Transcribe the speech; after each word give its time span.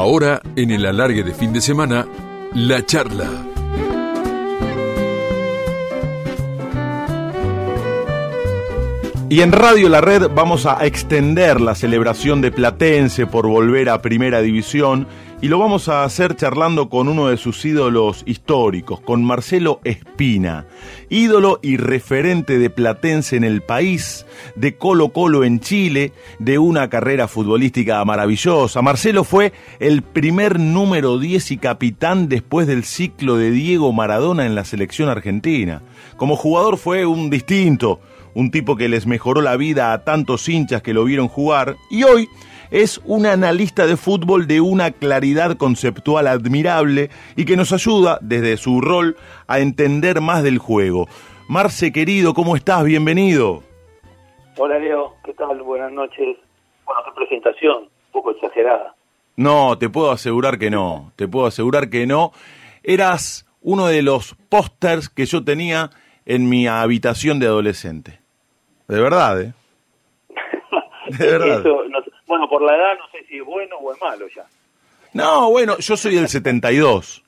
Ahora, 0.00 0.40
en 0.56 0.70
el 0.70 0.86
alargue 0.86 1.22
de 1.22 1.34
fin 1.34 1.52
de 1.52 1.60
semana, 1.60 2.06
la 2.54 2.86
charla. 2.86 3.28
Y 9.28 9.42
en 9.42 9.52
Radio 9.52 9.90
La 9.90 10.00
Red 10.00 10.30
vamos 10.34 10.64
a 10.64 10.86
extender 10.86 11.60
la 11.60 11.74
celebración 11.74 12.40
de 12.40 12.50
Platense 12.50 13.26
por 13.26 13.46
volver 13.46 13.90
a 13.90 14.00
Primera 14.00 14.40
División 14.40 15.06
y 15.42 15.48
lo 15.48 15.58
vamos 15.58 15.88
a 15.88 16.04
hacer 16.04 16.36
charlando 16.36 16.90
con 16.90 17.08
uno 17.08 17.28
de 17.28 17.38
sus 17.38 17.64
ídolos 17.64 18.22
históricos, 18.26 19.00
con 19.00 19.24
Marcelo 19.24 19.80
Espina, 19.84 20.66
ídolo 21.08 21.60
y 21.62 21.78
referente 21.78 22.58
de 22.58 22.68
Platense 22.68 23.36
en 23.36 23.44
el 23.44 23.62
país, 23.62 24.26
de 24.54 24.76
Colo 24.76 25.10
Colo 25.10 25.44
en 25.44 25.60
Chile, 25.60 26.12
de 26.38 26.58
una 26.58 26.90
carrera 26.90 27.26
futbolística 27.26 28.04
maravillosa. 28.04 28.82
Marcelo 28.82 29.24
fue 29.24 29.54
el 29.78 30.02
primer 30.02 30.60
número 30.60 31.18
10 31.18 31.52
y 31.52 31.56
capitán 31.56 32.28
después 32.28 32.66
del 32.66 32.84
ciclo 32.84 33.36
de 33.36 33.50
Diego 33.50 33.94
Maradona 33.94 34.44
en 34.44 34.54
la 34.54 34.66
selección 34.66 35.08
argentina. 35.08 35.82
Como 36.18 36.36
jugador 36.36 36.76
fue 36.76 37.06
un 37.06 37.30
distinto 37.30 38.00
un 38.34 38.50
tipo 38.50 38.76
que 38.76 38.88
les 38.88 39.06
mejoró 39.06 39.40
la 39.40 39.56
vida 39.56 39.92
a 39.92 40.04
tantos 40.04 40.48
hinchas 40.48 40.82
que 40.82 40.94
lo 40.94 41.04
vieron 41.04 41.26
jugar, 41.26 41.76
y 41.90 42.04
hoy 42.04 42.28
es 42.70 43.00
un 43.04 43.26
analista 43.26 43.86
de 43.86 43.96
fútbol 43.96 44.46
de 44.46 44.60
una 44.60 44.90
claridad 44.92 45.56
conceptual 45.56 46.26
admirable 46.26 47.10
y 47.36 47.44
que 47.44 47.56
nos 47.56 47.72
ayuda, 47.72 48.18
desde 48.20 48.56
su 48.56 48.80
rol, 48.80 49.16
a 49.46 49.60
entender 49.60 50.20
más 50.20 50.42
del 50.42 50.58
juego. 50.58 51.08
Marce, 51.48 51.92
querido, 51.92 52.32
¿cómo 52.34 52.56
estás? 52.56 52.84
Bienvenido. 52.84 53.62
Hola, 54.56 54.78
Leo. 54.78 55.14
¿Qué 55.24 55.32
tal? 55.34 55.60
Buenas 55.62 55.90
noches. 55.92 56.36
Bueno, 56.84 57.02
tu 57.04 57.14
presentación, 57.14 57.84
un 57.84 58.12
poco 58.12 58.30
exagerada. 58.32 58.94
No, 59.36 59.76
te 59.78 59.88
puedo 59.88 60.10
asegurar 60.10 60.58
que 60.58 60.70
no. 60.70 61.12
Te 61.16 61.26
puedo 61.26 61.46
asegurar 61.46 61.90
que 61.90 62.06
no. 62.06 62.32
Eras 62.82 63.46
uno 63.62 63.86
de 63.86 64.02
los 64.02 64.36
pósters 64.48 65.08
que 65.08 65.26
yo 65.26 65.44
tenía 65.44 65.90
en 66.26 66.48
mi 66.48 66.66
habitación 66.66 67.38
de 67.40 67.46
adolescente. 67.46 68.20
De 68.86 69.00
verdad, 69.00 69.40
¿eh? 69.40 69.52
De 71.18 71.26
verdad. 71.26 71.64
Bueno, 72.30 72.48
por 72.48 72.62
la 72.62 72.76
edad 72.76 72.96
no 72.96 73.08
sé 73.10 73.26
si 73.26 73.38
es 73.38 73.44
bueno 73.44 73.76
o 73.78 73.92
es 73.92 74.00
malo 74.00 74.28
ya. 74.28 74.46
No, 75.12 75.50
bueno, 75.50 75.76
yo 75.78 75.96
soy 75.96 76.14
del 76.14 76.28
72. 76.28 77.24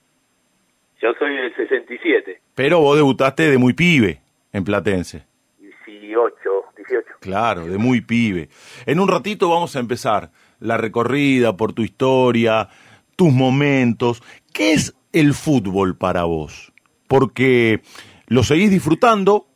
Yo 1.02 1.08
soy 1.18 1.34
del 1.34 1.56
67. 1.56 2.40
Pero 2.54 2.78
vos 2.78 2.94
debutaste 2.94 3.50
de 3.50 3.58
muy 3.58 3.72
pibe 3.72 4.20
en 4.52 4.62
Platense. 4.62 5.24
18, 5.58 6.32
18. 6.76 7.08
Claro, 7.18 7.66
de 7.66 7.78
muy 7.78 8.00
pibe. 8.00 8.48
En 8.86 9.00
un 9.00 9.08
ratito 9.08 9.48
vamos 9.48 9.74
a 9.74 9.80
empezar 9.80 10.30
la 10.60 10.76
recorrida 10.76 11.56
por 11.56 11.72
tu 11.72 11.82
historia, 11.82 12.68
tus 13.16 13.32
momentos. 13.32 14.22
¿Qué 14.52 14.72
es 14.72 14.94
el 15.12 15.34
fútbol 15.34 15.96
para 15.96 16.22
vos? 16.22 16.72
Porque 17.08 17.80
lo 18.28 18.44
seguís 18.44 18.70
disfrutando, 18.70 19.48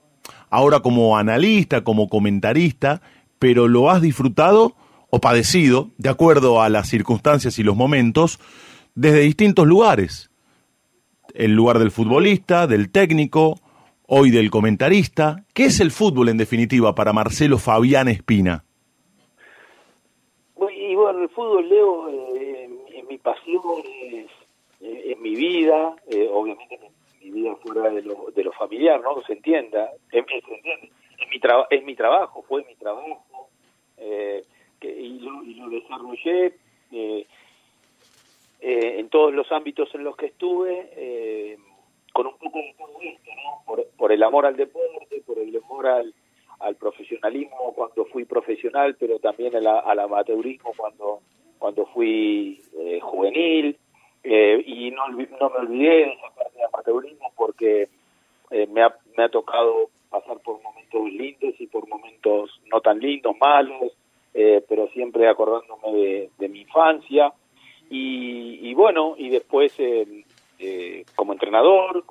ahora 0.50 0.80
como 0.80 1.16
analista, 1.16 1.84
como 1.84 2.08
comentarista, 2.08 3.00
pero 3.38 3.68
lo 3.68 3.88
has 3.88 4.02
disfrutado 4.02 4.74
o 5.10 5.20
padecido, 5.20 5.90
de 5.98 6.08
acuerdo 6.08 6.62
a 6.62 6.68
las 6.68 6.88
circunstancias 6.88 7.58
y 7.58 7.62
los 7.62 7.76
momentos, 7.76 8.38
desde 8.94 9.20
distintos 9.20 9.66
lugares. 9.66 10.30
El 11.34 11.52
lugar 11.52 11.78
del 11.78 11.90
futbolista, 11.90 12.66
del 12.66 12.90
técnico, 12.90 13.56
hoy 14.06 14.30
del 14.30 14.50
comentarista. 14.50 15.44
¿Qué 15.54 15.66
es 15.66 15.80
el 15.80 15.90
fútbol 15.90 16.28
en 16.28 16.38
definitiva 16.38 16.94
para 16.94 17.12
Marcelo 17.12 17.58
Fabián 17.58 18.08
Espina? 18.08 18.64
Y 20.74 20.94
bueno, 20.94 21.22
el 21.22 21.28
fútbol, 21.28 21.68
Leo, 21.68 22.08
eh, 22.08 22.70
es 22.94 23.06
mi 23.08 23.18
pasión, 23.18 23.60
es, 24.80 25.18
mi 25.18 25.34
vida, 25.34 25.96
eh, 26.08 26.28
obviamente 26.32 26.78
mi 27.20 27.30
vida 27.30 27.56
fuera 27.56 27.90
de 27.90 28.02
lo, 28.02 28.26
de 28.34 28.44
lo 28.44 28.52
familiar, 28.52 29.00
¿no? 29.00 29.20
Se 29.26 29.32
entienda, 29.32 29.90
es, 30.12 30.24
mi, 30.24 30.38
es 31.70 31.84
mi 31.84 31.96
trabajo, 31.96 32.44
fue 32.46 32.64
mi 32.64 32.76
trabajo, 32.76 33.48
eh, 33.96 34.44
y, 34.86 35.18
lo, 35.20 35.42
y 35.44 35.54
lo 35.54 35.68
desarrollé 35.68 36.54
eh, 36.92 37.26
eh, 38.60 38.94
en 38.98 39.08
todos 39.08 39.34
los 39.34 39.50
ámbitos 39.52 39.94
en 39.94 40.04
los 40.04 40.16
que 40.16 40.26
estuve, 40.26 41.58
con 42.12 42.26
un 42.26 42.38
poco 42.38 42.58
de 42.58 42.74
todo 42.78 42.98
esto, 43.02 43.30
¿no? 43.36 43.62
Por, 43.66 43.86
por, 43.96 44.12
el 44.12 44.22
amor 44.22 44.46
al 44.46 44.56
deporte, 44.56 45.22
por 45.26 45.38
el 45.38 45.54
amor 45.56 45.86
al, 45.86 46.14
al 46.60 46.76
profesionalismo 46.76 47.74
cuando 47.74 48.06
fui 48.06 48.24
profesional, 48.24 48.96
pero 48.98 49.18
también 49.18 49.54
al, 49.56 49.98
amateurismo 49.98 50.72
cuando, 50.76 51.20
cuando 51.58 51.86
fui 51.86 52.62
juvenil, 53.02 53.76
y 54.24 54.90
no, 54.90 55.08
no 55.08 55.50
me 55.50 55.56
olvidé 55.58 55.88
de 55.88 56.12
esa 56.12 56.34
parte 56.34 56.58
de 56.58 56.64
amateurismo 56.64 57.32
porque 57.36 57.88
eh, 58.50 58.66
me, 58.68 58.82
ha, 58.82 58.94
me 59.16 59.24
ha 59.24 59.28
tocado 59.28 59.90
pasar 60.08 60.38
por 60.38 60.62
momentos 60.62 61.04
lindos 61.10 61.54
y 61.58 61.66
por 61.66 61.88
momentos 61.88 62.60
no 62.72 62.80
tan 62.80 63.00
lindos, 63.00 63.34
malos, 63.40 63.92
eh, 64.38 64.62
pero 64.68 64.86
siempre 64.88 65.28
acordándome 65.28 65.92
de, 65.92 66.30
de 66.38 66.48
mi 66.48 66.60
infancia. 66.60 67.32
Y, 67.88 68.68
y, 68.68 68.74
bueno, 68.74 69.14
y 69.16 69.30
después 69.30 69.72
eh, 69.78 71.04
como 71.14 71.32
entrenador, 71.32 72.04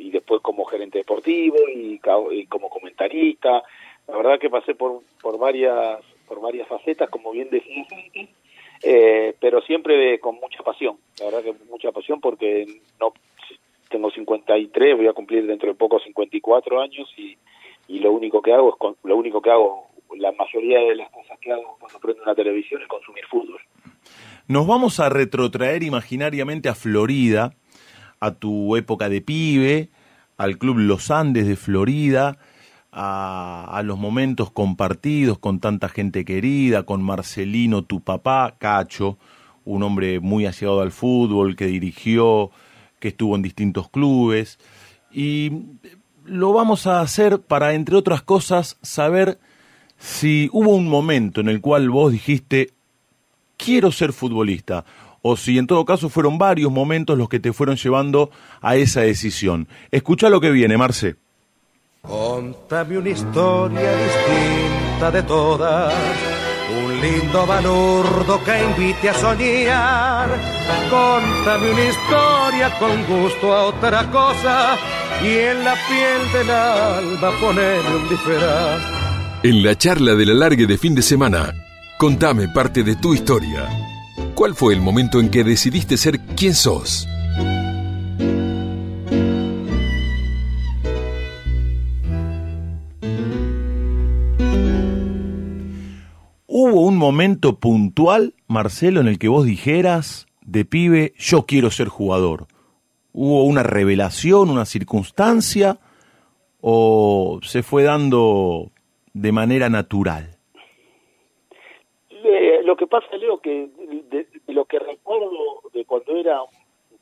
y 0.00 0.10
después 0.10 0.40
como 0.40 0.64
gerente 0.64 0.98
deportivo 0.98 1.56
y, 1.74 1.98
como 1.98 2.68
comentarista. 2.68 3.62
La 4.08 4.16
verdad 4.16 4.38
que 4.38 4.50
pasé 4.50 4.74
por, 4.74 5.02
por 5.22 5.38
varias 5.38 6.00
por 6.26 6.40
varias 6.40 6.68
facetas, 6.68 7.10
como 7.10 7.32
bien 7.32 7.48
antes, 7.48 8.28
eh, 8.82 9.34
pero 9.40 9.60
siempre 9.62 10.20
con 10.20 10.36
mucha 10.36 10.62
pasión, 10.62 10.96
la 11.18 11.26
verdad 11.26 11.42
que 11.42 11.54
mucha 11.68 11.90
pasión 11.90 12.20
porque 12.20 12.66
no 13.00 13.12
tengo 13.88 14.12
53, 14.12 14.96
voy 14.96 15.08
a 15.08 15.12
cumplir 15.12 15.44
dentro 15.44 15.68
de 15.68 15.74
poco 15.74 15.98
54 15.98 16.80
años 16.80 17.12
y, 17.16 17.36
y 17.88 17.98
lo 17.98 18.12
único 18.12 18.40
que 18.40 18.52
hago 18.52 18.70
es 18.70 18.96
lo 19.02 19.16
único 19.16 19.42
que 19.42 19.50
hago, 19.50 19.88
la 20.18 20.32
mayoría 20.32 20.80
de 20.80 20.96
las 20.96 21.10
cosas 21.10 21.38
que 21.40 21.52
hago 21.52 21.76
cuando 21.78 21.98
prendo 21.98 22.22
una 22.22 22.34
televisión 22.34 22.82
es 22.82 22.88
consumir 22.88 23.24
fútbol. 23.30 23.60
Nos 24.48 24.66
vamos 24.66 24.98
a 25.00 25.08
retrotraer 25.08 25.82
imaginariamente 25.82 26.68
a 26.68 26.74
Florida, 26.74 27.54
a 28.18 28.32
tu 28.32 28.76
época 28.76 29.08
de 29.08 29.20
pibe, 29.20 29.88
al 30.36 30.58
Club 30.58 30.78
Los 30.78 31.10
Andes 31.10 31.46
de 31.46 31.56
Florida, 31.56 32.38
a, 32.92 33.82
los 33.84 33.98
momentos 33.98 34.50
compartidos 34.50 35.38
con 35.38 35.60
tanta 35.60 35.88
gente 35.88 36.24
querida, 36.24 36.82
con 36.82 37.02
Marcelino, 37.02 37.84
tu 37.84 38.00
papá, 38.00 38.56
Cacho, 38.58 39.18
un 39.64 39.82
hombre 39.82 40.20
muy 40.20 40.46
allegado 40.46 40.80
al 40.80 40.90
fútbol, 40.90 41.56
que 41.56 41.66
dirigió, 41.66 42.50
que 42.98 43.08
estuvo 43.08 43.36
en 43.36 43.42
distintos 43.42 43.88
clubes. 43.88 44.58
Y 45.12 45.52
lo 46.24 46.52
vamos 46.52 46.86
a 46.86 47.00
hacer 47.00 47.40
para, 47.40 47.74
entre 47.74 47.96
otras 47.96 48.22
cosas, 48.22 48.78
saber 48.82 49.38
si 50.00 50.48
hubo 50.52 50.74
un 50.74 50.88
momento 50.88 51.40
en 51.42 51.48
el 51.48 51.60
cual 51.60 51.90
vos 51.90 52.10
dijiste, 52.10 52.70
quiero 53.56 53.92
ser 53.92 54.12
futbolista, 54.12 54.84
o 55.22 55.36
si 55.36 55.58
en 55.58 55.66
todo 55.66 55.84
caso 55.84 56.08
fueron 56.08 56.38
varios 56.38 56.72
momentos 56.72 57.18
los 57.18 57.28
que 57.28 57.38
te 57.38 57.52
fueron 57.52 57.76
llevando 57.76 58.30
a 58.62 58.76
esa 58.76 59.02
decisión. 59.02 59.68
Escucha 59.90 60.30
lo 60.30 60.40
que 60.40 60.50
viene, 60.50 60.78
Marce. 60.78 61.16
Contame 62.00 62.96
una 62.96 63.10
historia 63.10 63.92
distinta 63.94 65.10
de 65.10 65.22
todas, 65.22 65.94
un 66.82 66.98
lindo 66.98 67.46
balurdo 67.46 68.42
que 68.42 68.64
invite 68.64 69.10
a 69.10 69.14
soñar. 69.14 70.28
Contame 70.88 71.72
una 71.72 71.84
historia 71.84 72.78
con 72.78 73.04
gusto 73.04 73.54
a 73.54 73.66
otra 73.66 74.10
cosa 74.10 74.78
y 75.22 75.28
en 75.28 75.62
la 75.62 75.74
piel 75.74 76.32
del 76.32 76.50
alba 76.50 77.32
poner 77.38 77.80
un 77.80 78.08
disfraz. 78.08 78.99
En 79.42 79.62
la 79.62 79.74
charla 79.74 80.14
del 80.16 80.32
alargue 80.32 80.66
de 80.66 80.76
fin 80.76 80.94
de 80.94 81.00
semana, 81.00 81.54
contame 81.96 82.48
parte 82.48 82.82
de 82.82 82.94
tu 82.94 83.14
historia. 83.14 83.66
¿Cuál 84.34 84.54
fue 84.54 84.74
el 84.74 84.82
momento 84.82 85.18
en 85.18 85.30
que 85.30 85.44
decidiste 85.44 85.96
ser 85.96 86.20
quien 86.36 86.54
sos? 86.54 87.08
¿Hubo 96.46 96.82
un 96.82 96.98
momento 96.98 97.58
puntual, 97.58 98.34
Marcelo, 98.46 99.00
en 99.00 99.08
el 99.08 99.18
que 99.18 99.28
vos 99.28 99.46
dijeras, 99.46 100.26
de 100.42 100.66
pibe, 100.66 101.14
yo 101.16 101.46
quiero 101.46 101.70
ser 101.70 101.88
jugador? 101.88 102.46
¿Hubo 103.14 103.44
una 103.44 103.62
revelación, 103.62 104.50
una 104.50 104.66
circunstancia? 104.66 105.78
¿O 106.60 107.40
se 107.42 107.62
fue 107.62 107.84
dando 107.84 108.70
de 109.12 109.32
manera 109.32 109.68
natural? 109.68 110.36
lo 112.64 112.76
que 112.76 112.86
pasa, 112.86 113.16
Leo, 113.16 113.40
que 113.40 113.68
de, 114.10 114.26
lo 114.48 114.64
que 114.66 114.78
recuerdo 114.78 115.62
de 115.72 115.84
cuando 115.84 116.16
era 116.16 116.42
un 116.42 116.50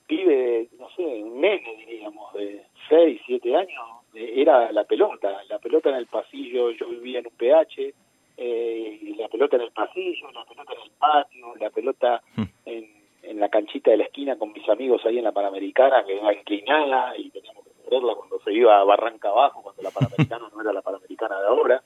pibe, 0.07 0.69
no 0.79 0.89
sé, 0.97 1.03
un 1.03 1.41
nene, 1.41 1.85
diríamos, 1.87 2.33
de 2.35 2.65
6, 2.89 3.21
7 3.27 3.57
años, 3.57 3.85
era 4.15 4.73
la 4.73 4.85
pelota, 4.85 5.43
la 5.49 5.59
pelota 5.59 5.91
en 5.91 5.97
el 5.97 6.07
pasillo, 6.07 6.71
yo 6.71 6.89
vivía 6.89 7.19
en 7.19 7.27
un 7.27 7.33
PH, 7.33 7.95
eh, 8.39 9.15
la 9.19 9.29
pelota 9.29 9.57
en 9.57 9.63
el 9.63 9.73
pasillo, 9.73 10.31
la 10.33 10.45
pelota 10.45 10.73
en 10.73 10.81
el 10.81 10.91
patio, 10.99 11.57
la 11.57 11.71
pelota 11.71 12.23
hmm. 12.37 12.43
en, 12.65 12.99
en 13.23 13.41
la 13.41 13.49
canchita 13.49 13.91
de 13.91 13.99
la 13.99 14.05
esquina 14.05 14.39
con 14.39 14.53
mis 14.53 14.67
amigos 14.69 15.05
ahí 15.05 15.19
en 15.19 15.25
la 15.25 15.33
Panamericana, 15.33 16.05
que 16.05 16.17
era 16.17 16.33
inclinada 16.33 17.17
y 17.17 17.31
teníamos 17.31 17.65
que 17.65 17.73
correrla 17.85 18.15
cuando 18.15 18.41
se 18.41 18.53
iba 18.53 18.81
a 18.81 18.85
Barranca 18.85 19.29
Abajo, 19.29 19.63
cuando 19.63 19.83
la 19.83 19.91
Panamericana 19.91 20.49
no 20.55 20.61
era 20.63 20.73
la 20.73 20.83
Panamericana 20.83 21.41
de 21.41 21.47
ahora. 21.47 21.83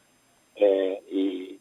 Eh, 0.57 1.03
y, 1.11 1.59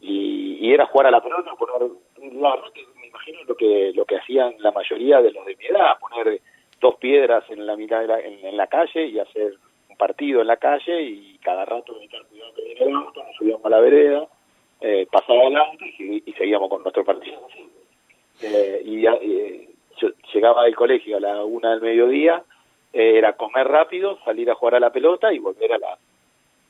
y, 0.00 0.72
era 0.72 0.86
jugar 0.86 1.06
a 1.06 1.10
la 1.10 1.22
pelota, 1.22 1.54
poner, 1.54 1.90
me 2.20 3.06
imagino 3.06 3.38
lo 3.46 3.56
que 3.56 3.92
lo 3.94 4.04
que 4.04 4.16
hacían 4.16 4.54
la 4.58 4.72
mayoría 4.72 5.22
de 5.22 5.30
los 5.32 5.46
de 5.46 5.56
mi 5.56 5.66
edad, 5.66 5.98
poner 6.00 6.40
dos 6.80 6.96
piedras 6.96 7.44
en 7.48 7.66
la 7.66 7.76
mitad 7.76 8.00
de 8.00 8.06
la, 8.08 8.20
en, 8.20 8.56
la 8.56 8.66
calle 8.66 9.06
y 9.06 9.18
hacer 9.18 9.54
un 9.88 9.96
partido 9.96 10.40
en 10.40 10.48
la 10.48 10.56
calle 10.56 11.02
y 11.02 11.38
cada 11.42 11.64
rato 11.64 11.98
estar 12.00 12.22
cuidado 12.24 12.54
que 12.54 12.72
el 12.72 12.94
auto, 12.94 13.22
nos 13.22 13.36
subíamos 13.36 13.64
a 13.64 13.70
la 13.70 13.80
vereda, 13.80 14.26
eh, 14.80 15.06
pasaba 15.10 15.44
el 15.44 15.56
auto 15.56 15.84
y, 15.98 16.20
seguíamos 16.36 16.68
con 16.68 16.82
nuestro 16.82 17.04
partido. 17.04 17.40
Eh, 18.42 18.82
y 18.84 19.06
eh, 19.06 19.68
yo 19.98 20.08
llegaba 20.32 20.64
del 20.64 20.74
colegio 20.74 21.16
a 21.16 21.20
la 21.20 21.44
una 21.44 21.70
del 21.70 21.80
mediodía, 21.80 22.42
eh, 22.92 23.18
era 23.18 23.34
comer 23.34 23.66
rápido, 23.66 24.18
salir 24.24 24.50
a 24.50 24.54
jugar 24.54 24.76
a 24.76 24.80
la 24.80 24.90
pelota 24.90 25.32
y 25.32 25.38
volver 25.38 25.72
a 25.72 25.78
las 25.78 25.98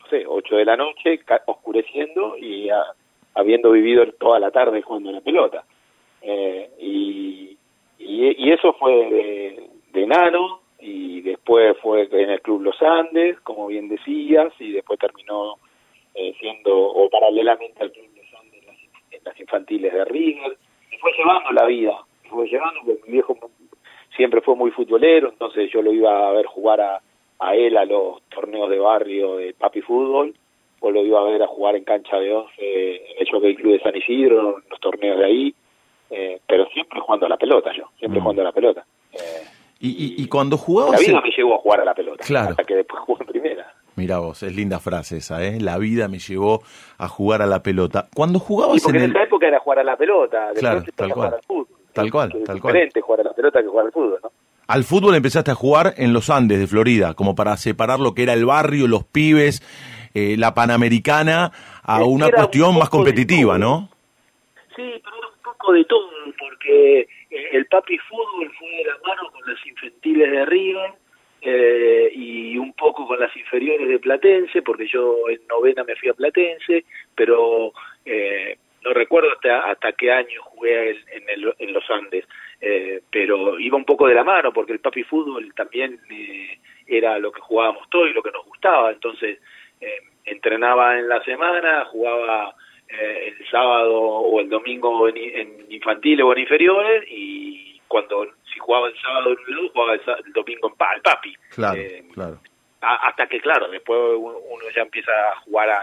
no 0.04 0.10
sé, 0.10 0.24
8 0.26 0.56
de 0.56 0.64
la 0.64 0.76
noche, 0.76 1.20
oscureciendo 1.46 2.36
y 2.38 2.68
habiendo 3.34 3.70
vivido 3.70 4.06
toda 4.12 4.38
la 4.38 4.50
tarde 4.50 4.82
jugando 4.82 5.10
a 5.10 5.14
la 5.14 5.20
pelota. 5.20 5.64
Eh, 6.22 6.70
y, 6.78 7.58
y, 7.98 8.52
eso 8.52 8.72
fue 8.74 8.92
de, 8.92 9.70
de 9.92 10.06
y 10.80 11.20
después 11.22 11.76
fue 11.82 12.08
en 12.10 12.30
el 12.30 12.40
Club 12.42 12.62
Los 12.62 12.80
Andes, 12.82 13.40
como 13.40 13.66
bien 13.68 13.88
decías, 13.88 14.52
y 14.58 14.72
después 14.72 14.98
terminó 14.98 15.56
eh, 16.14 16.34
siendo, 16.38 16.76
o 16.76 17.08
paralelamente 17.08 17.82
al 17.82 17.92
Club 17.92 18.08
Los 18.16 18.40
Andes, 18.40 18.62
en 19.10 19.20
las, 19.24 19.40
infantiles 19.40 19.92
de 19.92 20.04
River. 20.04 20.56
Y 20.90 20.96
fue 20.98 21.12
llevando 21.12 21.50
la 21.52 21.66
vida, 21.66 21.98
fue 22.28 22.46
llevando, 22.46 22.80
porque 22.84 23.02
mi 23.06 23.12
viejo 23.12 23.36
siempre 24.16 24.40
fue 24.40 24.54
muy 24.54 24.70
futbolero, 24.70 25.30
entonces 25.30 25.70
yo 25.72 25.82
lo 25.82 25.92
iba 25.92 26.28
a 26.28 26.32
ver 26.32 26.46
jugar 26.46 26.80
a, 26.80 27.00
a 27.38 27.54
él 27.54 27.76
a 27.76 27.84
los 27.84 28.22
torneos 28.28 28.70
de 28.70 28.78
barrio 28.78 29.36
de 29.36 29.54
papi 29.54 29.80
fútbol, 29.80 30.34
o 30.80 30.90
lo 30.90 31.02
iba 31.04 31.20
a 31.20 31.24
ver 31.24 31.42
a 31.42 31.46
jugar 31.46 31.76
en 31.76 31.84
cancha 31.84 32.18
de 32.18 32.32
once 32.32 32.52
en 32.60 33.18
el 33.18 33.30
Jockey 33.30 33.54
Club 33.54 33.72
de 33.72 33.80
San 33.80 33.96
Isidro, 33.96 34.58
los 34.68 34.80
torneos 34.80 35.18
de 35.18 35.24
ahí, 35.24 35.54
eh, 36.10 36.40
pero 36.46 36.66
siempre 36.66 37.00
jugando 37.00 37.26
a 37.26 37.30
la 37.30 37.36
pelota 37.36 37.70
yo, 37.76 37.84
siempre 37.98 38.20
mm. 38.20 38.22
jugando 38.22 38.42
a 38.42 38.44
la 38.44 38.52
pelota. 38.52 38.84
Eh, 39.12 39.18
y, 39.80 40.22
y, 40.22 40.28
cuando 40.28 40.56
jugabas... 40.56 40.92
La 40.92 41.06
vida 41.06 41.20
me 41.20 41.30
llevó 41.30 41.54
a 41.56 41.58
jugar 41.58 41.80
a 41.80 41.84
la 41.84 41.94
pelota, 41.94 42.24
claro. 42.24 42.50
hasta 42.50 42.64
que 42.64 42.74
después 42.74 43.02
jugué 43.02 43.22
en 43.22 43.26
primera. 43.26 43.74
Mira 43.96 44.18
vos, 44.18 44.42
es 44.42 44.54
linda 44.54 44.80
frase 44.80 45.18
esa, 45.18 45.44
¿eh? 45.44 45.60
La 45.60 45.78
vida 45.78 46.08
me 46.08 46.18
llevó 46.18 46.62
a 46.98 47.08
jugar 47.08 47.42
a 47.42 47.46
la 47.46 47.62
pelota. 47.62 48.08
Cuando 48.14 48.38
jugabas 48.38 48.82
porque 48.82 48.98
en, 48.98 49.04
en 49.04 49.10
esa 49.10 49.22
época 49.22 49.46
era 49.46 49.60
jugar 49.60 49.80
a 49.80 49.84
la 49.84 49.96
pelota, 49.96 50.50
claro, 50.54 50.82
tal 50.94 51.12
cual. 51.12 51.36
Tal 51.92 52.10
cual, 52.10 52.32
tal 52.44 52.60
cual. 52.60 52.72
diferente 52.72 53.00
jugar 53.00 53.20
a 53.20 53.24
la 53.24 53.32
pelota 53.32 53.62
que 53.62 53.68
jugar 53.68 53.86
al 53.86 53.92
fútbol, 53.92 54.18
¿no? 54.22 54.32
Al 54.66 54.84
fútbol 54.84 55.14
empezaste 55.14 55.50
a 55.50 55.54
jugar 55.54 55.94
en 55.98 56.12
los 56.12 56.30
Andes 56.30 56.58
de 56.58 56.66
Florida, 56.66 57.14
como 57.14 57.34
para 57.34 57.56
separar 57.56 58.00
lo 58.00 58.14
que 58.14 58.22
era 58.22 58.32
el 58.32 58.46
barrio, 58.46 58.88
los 58.88 59.04
pibes, 59.04 59.62
eh, 60.14 60.36
la 60.38 60.54
Panamericana, 60.54 61.52
a 61.82 62.02
una 62.04 62.30
cuestión 62.30 62.78
más 62.78 62.88
competitiva, 62.88 63.58
¿no? 63.58 63.90
Sí, 64.74 64.82
pero 65.02 65.16
era 65.18 65.28
un 65.28 65.42
poco 65.42 65.72
de 65.72 65.84
todo, 65.84 66.10
porque 66.38 67.00
eh, 67.00 67.48
el 67.52 67.66
papi 67.66 67.98
fútbol 67.98 68.50
fue 68.58 68.68
de 68.68 68.84
la 68.84 68.98
mano 69.06 69.30
con 69.30 69.52
las 69.52 69.66
infantiles 69.66 70.30
de 70.30 70.44
River 70.46 70.92
eh, 71.42 72.10
y 72.14 72.56
un 72.56 72.72
poco 72.72 73.06
con 73.06 73.20
las 73.20 73.36
inferiores 73.36 73.86
de 73.86 73.98
Platense, 73.98 74.62
porque 74.62 74.86
yo 74.86 75.28
en 75.28 75.46
novena 75.46 75.84
me 75.84 75.94
fui 75.96 76.08
a 76.08 76.14
Platense, 76.14 76.84
pero 77.14 77.72
eh, 78.04 78.56
no 78.84 78.92
recuerdo 78.92 79.32
hasta, 79.32 79.70
hasta 79.70 79.92
qué 79.92 80.12
año 80.12 80.42
jugué 80.42 80.90
en, 80.90 81.28
el, 81.28 81.54
en 81.58 81.72
los 81.72 81.88
Andes, 81.90 82.24
eh, 82.60 83.02
pero 83.10 83.58
iba 83.58 83.76
un 83.76 83.84
poco 83.84 84.06
de 84.06 84.14
la 84.14 84.24
mano 84.24 84.52
porque 84.52 84.72
el 84.72 84.80
papi 84.80 85.02
fútbol 85.04 85.52
también 85.54 86.00
eh, 86.10 86.58
era 86.86 87.18
lo 87.18 87.32
que 87.32 87.40
jugábamos 87.40 87.88
todos 87.90 88.10
y 88.10 88.12
lo 88.12 88.22
que 88.22 88.30
nos 88.30 88.44
gustaba, 88.44 88.90
entonces 88.90 89.38
eh, 89.80 89.98
entrenaba 90.24 90.98
en 90.98 91.08
la 91.08 91.22
semana, 91.24 91.84
jugaba 91.86 92.54
eh, 92.88 93.34
el 93.38 93.50
sábado 93.50 93.98
o 93.98 94.40
el 94.40 94.48
domingo 94.48 95.08
en, 95.08 95.16
en, 95.16 95.66
infantiles 95.70 96.24
o 96.24 96.32
en 96.32 96.38
inferiores 96.40 97.04
y 97.08 97.80
cuando 97.88 98.26
si 98.52 98.58
jugaba 98.58 98.88
el 98.88 99.00
sábado 99.00 99.30
en 99.30 99.38
un 99.38 99.56
lado, 99.56 99.70
jugaba 99.72 99.94
el, 99.94 100.32
domingo 100.32 100.68
en 100.68 100.74
pa, 100.76 100.94
el 100.94 101.02
papi. 101.02 101.34
Claro, 101.50 101.80
claro. 102.12 102.38
hasta 102.80 103.26
que 103.26 103.40
claro, 103.40 103.68
después 103.68 103.98
uno, 104.16 104.64
ya 104.74 104.82
empieza 104.82 105.12
a 105.12 105.36
jugar 105.40 105.70
a, 105.70 105.82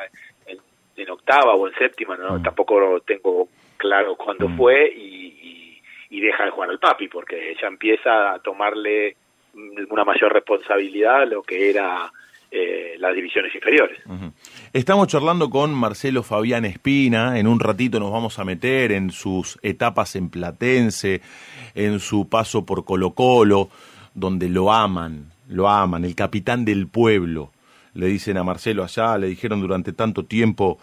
en 1.02 1.10
octava 1.10 1.56
o 1.56 1.68
en 1.68 1.74
séptima, 1.76 2.16
¿no? 2.18 2.40
Mm. 2.40 2.44
Tampoco 2.44 3.02
tengo 3.06 3.50
claro 3.78 4.16
cuándo 4.16 4.48
mm. 4.50 4.58
fue 4.58 4.94
y, 4.96 5.80
y, 6.10 6.20
deja 6.20 6.46
de 6.46 6.52
jugar 6.52 6.70
al 6.70 6.80
papi, 6.80 7.08
porque 7.08 7.52
ella 7.52 7.68
empieza 7.68 8.34
a 8.34 8.40
tomarle 8.40 9.16
una 9.90 10.04
mayor 10.04 10.32
responsabilidad 10.32 11.24
a 11.24 11.26
lo 11.26 11.42
que 11.42 11.70
era 11.70 12.12
eh, 12.52 12.96
las 13.00 13.16
divisiones 13.16 13.54
inferiores. 13.56 14.00
Estamos 14.72 15.08
charlando 15.08 15.50
con 15.50 15.74
Marcelo 15.74 16.22
Fabián 16.22 16.66
Espina, 16.66 17.40
en 17.40 17.48
un 17.48 17.60
ratito 17.60 18.00
nos 18.00 18.12
vamos 18.12 18.40
a 18.40 18.46
meter 18.46 18.92
en 18.92 19.10
sus 19.12 19.58
etapas 19.62 20.16
en 20.16 20.30
Platense, 20.30 21.22
en 21.76 22.00
su 22.00 22.30
paso 22.30 22.66
por 22.66 22.86
Colo 22.86 23.12
Colo, 23.12 23.70
donde 24.14 24.50
lo 24.50 24.72
aman, 24.72 25.32
lo 25.48 25.68
aman, 25.70 26.06
el 26.06 26.16
capitán 26.16 26.66
del 26.66 26.88
pueblo 26.88 27.52
le 27.94 28.08
dicen 28.08 28.38
a 28.38 28.44
Marcelo 28.44 28.84
allá, 28.84 29.18
le 29.18 29.28
dijeron 29.28 29.62
durante 29.62 29.94
tanto 29.94 30.26
tiempo 30.26 30.80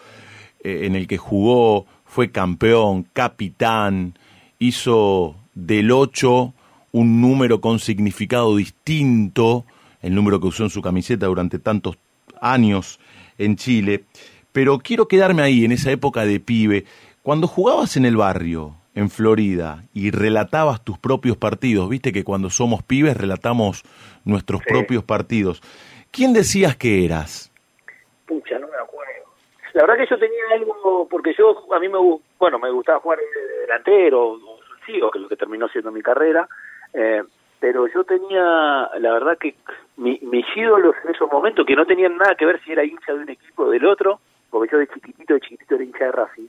eh, 0.63 0.83
en 0.85 0.95
el 0.95 1.07
que 1.07 1.19
jugó, 1.19 1.87
fue 2.05 2.31
campeón, 2.31 3.07
capitán, 3.13 4.19
hizo 4.59 5.37
del 5.55 5.91
8 5.91 6.55
un 6.93 7.21
número 7.21 7.61
con 7.61 7.79
significado 7.79 8.57
distinto, 8.57 9.65
el 10.01 10.15
número 10.15 10.41
que 10.41 10.49
usó 10.49 10.65
en 10.65 10.71
su 10.71 10.83
camiseta 10.83 11.27
durante 11.27 11.59
tantos 11.59 11.97
años 12.41 12.99
en 13.37 13.57
Chile. 13.57 14.05
Pero 14.53 14.79
quiero 14.79 15.07
quedarme 15.07 15.43
ahí, 15.43 15.65
en 15.65 15.73
esa 15.73 15.91
época 15.91 16.25
de 16.25 16.41
pibe, 16.41 16.85
cuando 17.23 17.47
jugabas 17.47 17.97
en 17.97 18.07
el 18.07 18.17
barrio, 18.17 18.75
en 18.95 19.11
Florida, 19.11 19.85
y 19.95 20.11
relatabas 20.11 20.83
tus 20.83 20.99
propios 20.99 21.37
partidos, 21.37 21.89
viste 21.89 22.13
que 22.13 22.25
cuando 22.25 22.51
somos 22.51 22.83
pibes 22.83 23.17
relatamos 23.17 23.85
nuestros 24.25 24.63
propios 24.67 25.05
partidos. 25.05 25.63
¿Quién 26.11 26.33
decías 26.33 26.77
que 26.77 27.05
eras? 27.05 27.53
Pucha, 28.27 28.59
no 28.59 28.69
me 28.69 28.77
acuerdo. 28.77 29.25
La 29.75 29.83
verdad 29.83 29.97
que 29.97 30.11
yo 30.11 30.19
tenía 30.19 30.43
algo, 30.53 31.07
porque 31.11 31.35
yo, 31.37 31.73
a 31.73 31.79
mí 31.79 31.89
me, 31.89 31.99
bueno, 32.39 32.59
me 32.59 32.71
gustaba 32.71 33.01
jugar 33.01 33.19
delantero, 33.61 34.39
sí, 34.87 35.01
o 35.01 35.11
que 35.11 35.19
lo 35.19 35.29
que 35.29 35.37
terminó 35.37 35.69
siendo 35.69 35.93
mi 35.93 36.03
carrera, 36.03 36.49
eh, 36.95 37.23
pero 37.61 37.87
yo 37.87 38.05
tenía, 38.05 38.91
la 38.99 39.13
verdad 39.13 39.37
que 39.39 39.57
mi, 39.97 40.19
mis 40.23 40.47
ídolos 40.57 40.95
en 41.05 41.15
esos 41.15 41.31
momentos, 41.31 41.67
que 41.67 41.77
no 41.77 41.87
tenían 41.87 42.17
nada 42.17 42.35
que 42.35 42.47
ver 42.47 42.61
si 42.63 42.73
era 42.73 42.85
hincha 42.85 43.13
de 43.13 43.21
un 43.21 43.31
equipo 43.31 43.65
o 43.65 43.71
del 43.71 43.85
otro, 43.87 44.21
porque 44.51 44.73
yo 44.73 44.79
de 44.79 44.89
chiquitito, 44.89 45.35
de 45.35 45.41
chiquitito 45.41 45.75
era 45.75 45.85
hincha 45.85 46.05
de 46.07 46.13
Racing, 46.13 46.47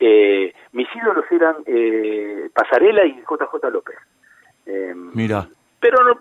eh, 0.00 0.54
mis 0.72 0.88
ídolos 0.94 1.24
eran 1.30 1.56
eh, 1.66 2.50
Pasarela 2.52 3.04
y 3.06 3.22
JJ 3.22 3.70
López. 3.70 3.96
Eh, 4.66 4.92
Mira. 4.94 5.48
Pero 5.80 6.02
no, 6.04 6.20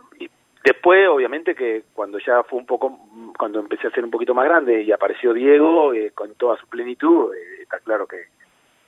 Después, 0.64 1.10
obviamente, 1.10 1.56
que 1.56 1.84
cuando 1.94 2.20
ya 2.20 2.42
fue 2.44 2.58
un 2.58 2.66
poco, 2.66 2.98
cuando 3.38 3.60
empecé 3.60 3.88
a 3.88 3.92
ser 3.92 4.06
un 4.06 4.12
poquito 4.12 4.34
más 4.34 4.46
grande 4.46 4.82
y 4.82 4.94
apareció 4.94 5.34
Diego 5.34 5.94
eh, 5.94 6.12
con 6.16 6.36
toda 6.36 6.58
su 6.58 6.68
plenitud, 6.68 7.34
eh, 7.36 7.64
está 7.64 7.80
claro 7.80 8.08
que, 8.08 8.28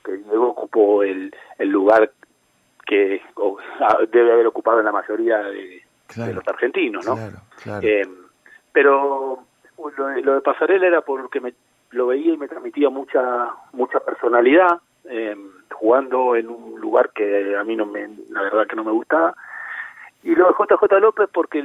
que, 0.02 0.12
Diego 0.16 0.48
ocupó 0.48 1.02
el, 1.02 1.34
el 1.58 1.68
lugar 1.68 2.10
que 2.86 3.20
debe 4.10 4.32
haber 4.32 4.46
ocupado 4.46 4.78
en 4.78 4.86
la 4.86 4.92
mayoría 4.92 5.38
de, 5.38 5.82
los 6.32 6.48
argentinos, 6.48 7.04
¿no? 7.04 7.18
Eh, 7.82 8.08
pero 8.72 9.44
lo, 9.76 10.20
lo, 10.22 10.34
de 10.34 10.40
Pasarela 10.40 10.86
era 10.86 11.00
porque 11.02 11.40
me, 11.40 11.52
lo 11.90 12.06
veía 12.06 12.32
y 12.32 12.38
me 12.38 12.48
transmitía 12.48 12.88
mucha 12.88 13.50
mucha 13.72 14.00
personalidad, 14.00 14.80
jugando 15.72 16.36
en 16.36 16.48
un 16.48 16.80
lugar 16.80 17.10
que 17.10 17.54
a 17.54 17.64
mí 17.64 17.76
no 17.76 17.84
me, 17.84 18.08
la 18.30 18.42
verdad 18.42 18.66
que 18.66 18.76
no 18.76 18.84
me 18.84 18.92
gustaba 18.92 19.34
y 20.26 20.34
lo 20.34 20.48
de 20.48 20.54
JJ 20.54 21.00
López 21.00 21.28
porque 21.32 21.62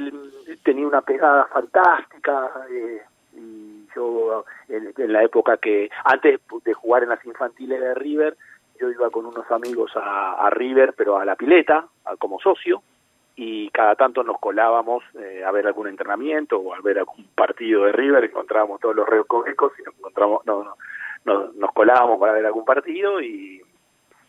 tenía 0.62 0.86
una 0.86 1.00
pegada 1.00 1.46
fantástica 1.46 2.48
eh, 2.70 3.02
y 3.34 3.88
yo 3.94 4.44
en, 4.68 5.12
la 5.12 5.24
época 5.24 5.56
que 5.56 5.90
antes 6.04 6.40
de 6.64 6.72
jugar 6.72 7.02
en 7.02 7.08
las 7.08 7.24
infantiles 7.24 7.80
de 7.80 7.94
River 7.94 8.36
yo 8.78 8.88
iba 8.88 9.10
con 9.10 9.26
unos 9.26 9.50
amigos 9.50 9.90
a, 9.96 10.48
River 10.50 10.94
pero 10.96 11.18
a 11.18 11.24
la 11.24 11.34
pileta 11.34 11.88
como 12.20 12.38
socio 12.38 12.84
y 13.34 13.68
cada 13.70 13.96
tanto 13.96 14.22
nos 14.22 14.38
colábamos 14.38 15.02
eh, 15.18 15.42
a 15.44 15.50
ver 15.50 15.66
algún 15.66 15.88
entrenamiento 15.88 16.58
o 16.58 16.72
a 16.72 16.80
ver 16.82 17.00
algún 17.00 17.26
partido 17.34 17.86
de 17.86 17.92
River 17.92 18.22
encontrábamos 18.22 18.80
todos 18.80 18.94
los 18.94 19.08
recovecos 19.08 19.72
y 19.80 19.82
nos 19.82 19.96
encontramos 19.96 20.46
no, 20.46 20.76
no, 21.24 21.50
nos 21.54 21.72
colábamos 21.72 22.20
para 22.20 22.34
ver 22.34 22.46
algún 22.46 22.64
partido 22.64 23.20
y, 23.20 23.60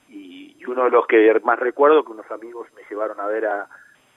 y 0.09 0.65
uno 0.65 0.85
de 0.85 0.89
los 0.89 1.05
que 1.05 1.39
más 1.43 1.59
recuerdo 1.59 2.03
que 2.03 2.13
unos 2.13 2.31
amigos 2.31 2.67
me 2.75 2.81
llevaron 2.89 3.19
a 3.19 3.27
ver 3.27 3.45
a 3.45 3.67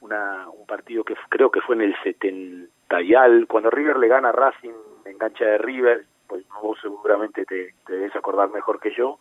una, 0.00 0.49
un 0.50 0.67
partido 0.67 1.05
que 1.05 1.15
creo 1.29 1.50
que 1.50 1.61
fue 1.61 1.76
en 1.76 1.83
el 1.83 1.97
70 2.03 3.03
y 3.03 3.15
al, 3.15 3.47
cuando 3.47 3.71
River 3.71 3.99
le 3.99 4.09
gana 4.09 4.29
a 4.31 4.33
Racing 4.33 4.73
en 5.05 5.19
cancha 5.19 5.45
de 5.45 5.59
River, 5.59 6.05
pues 6.26 6.45
vos 6.62 6.79
seguramente 6.81 7.45
te, 7.45 7.75
te 7.87 7.93
debes 7.93 8.15
acordar 8.17 8.50
mejor 8.50 8.81
que 8.81 8.93
yo, 8.95 9.19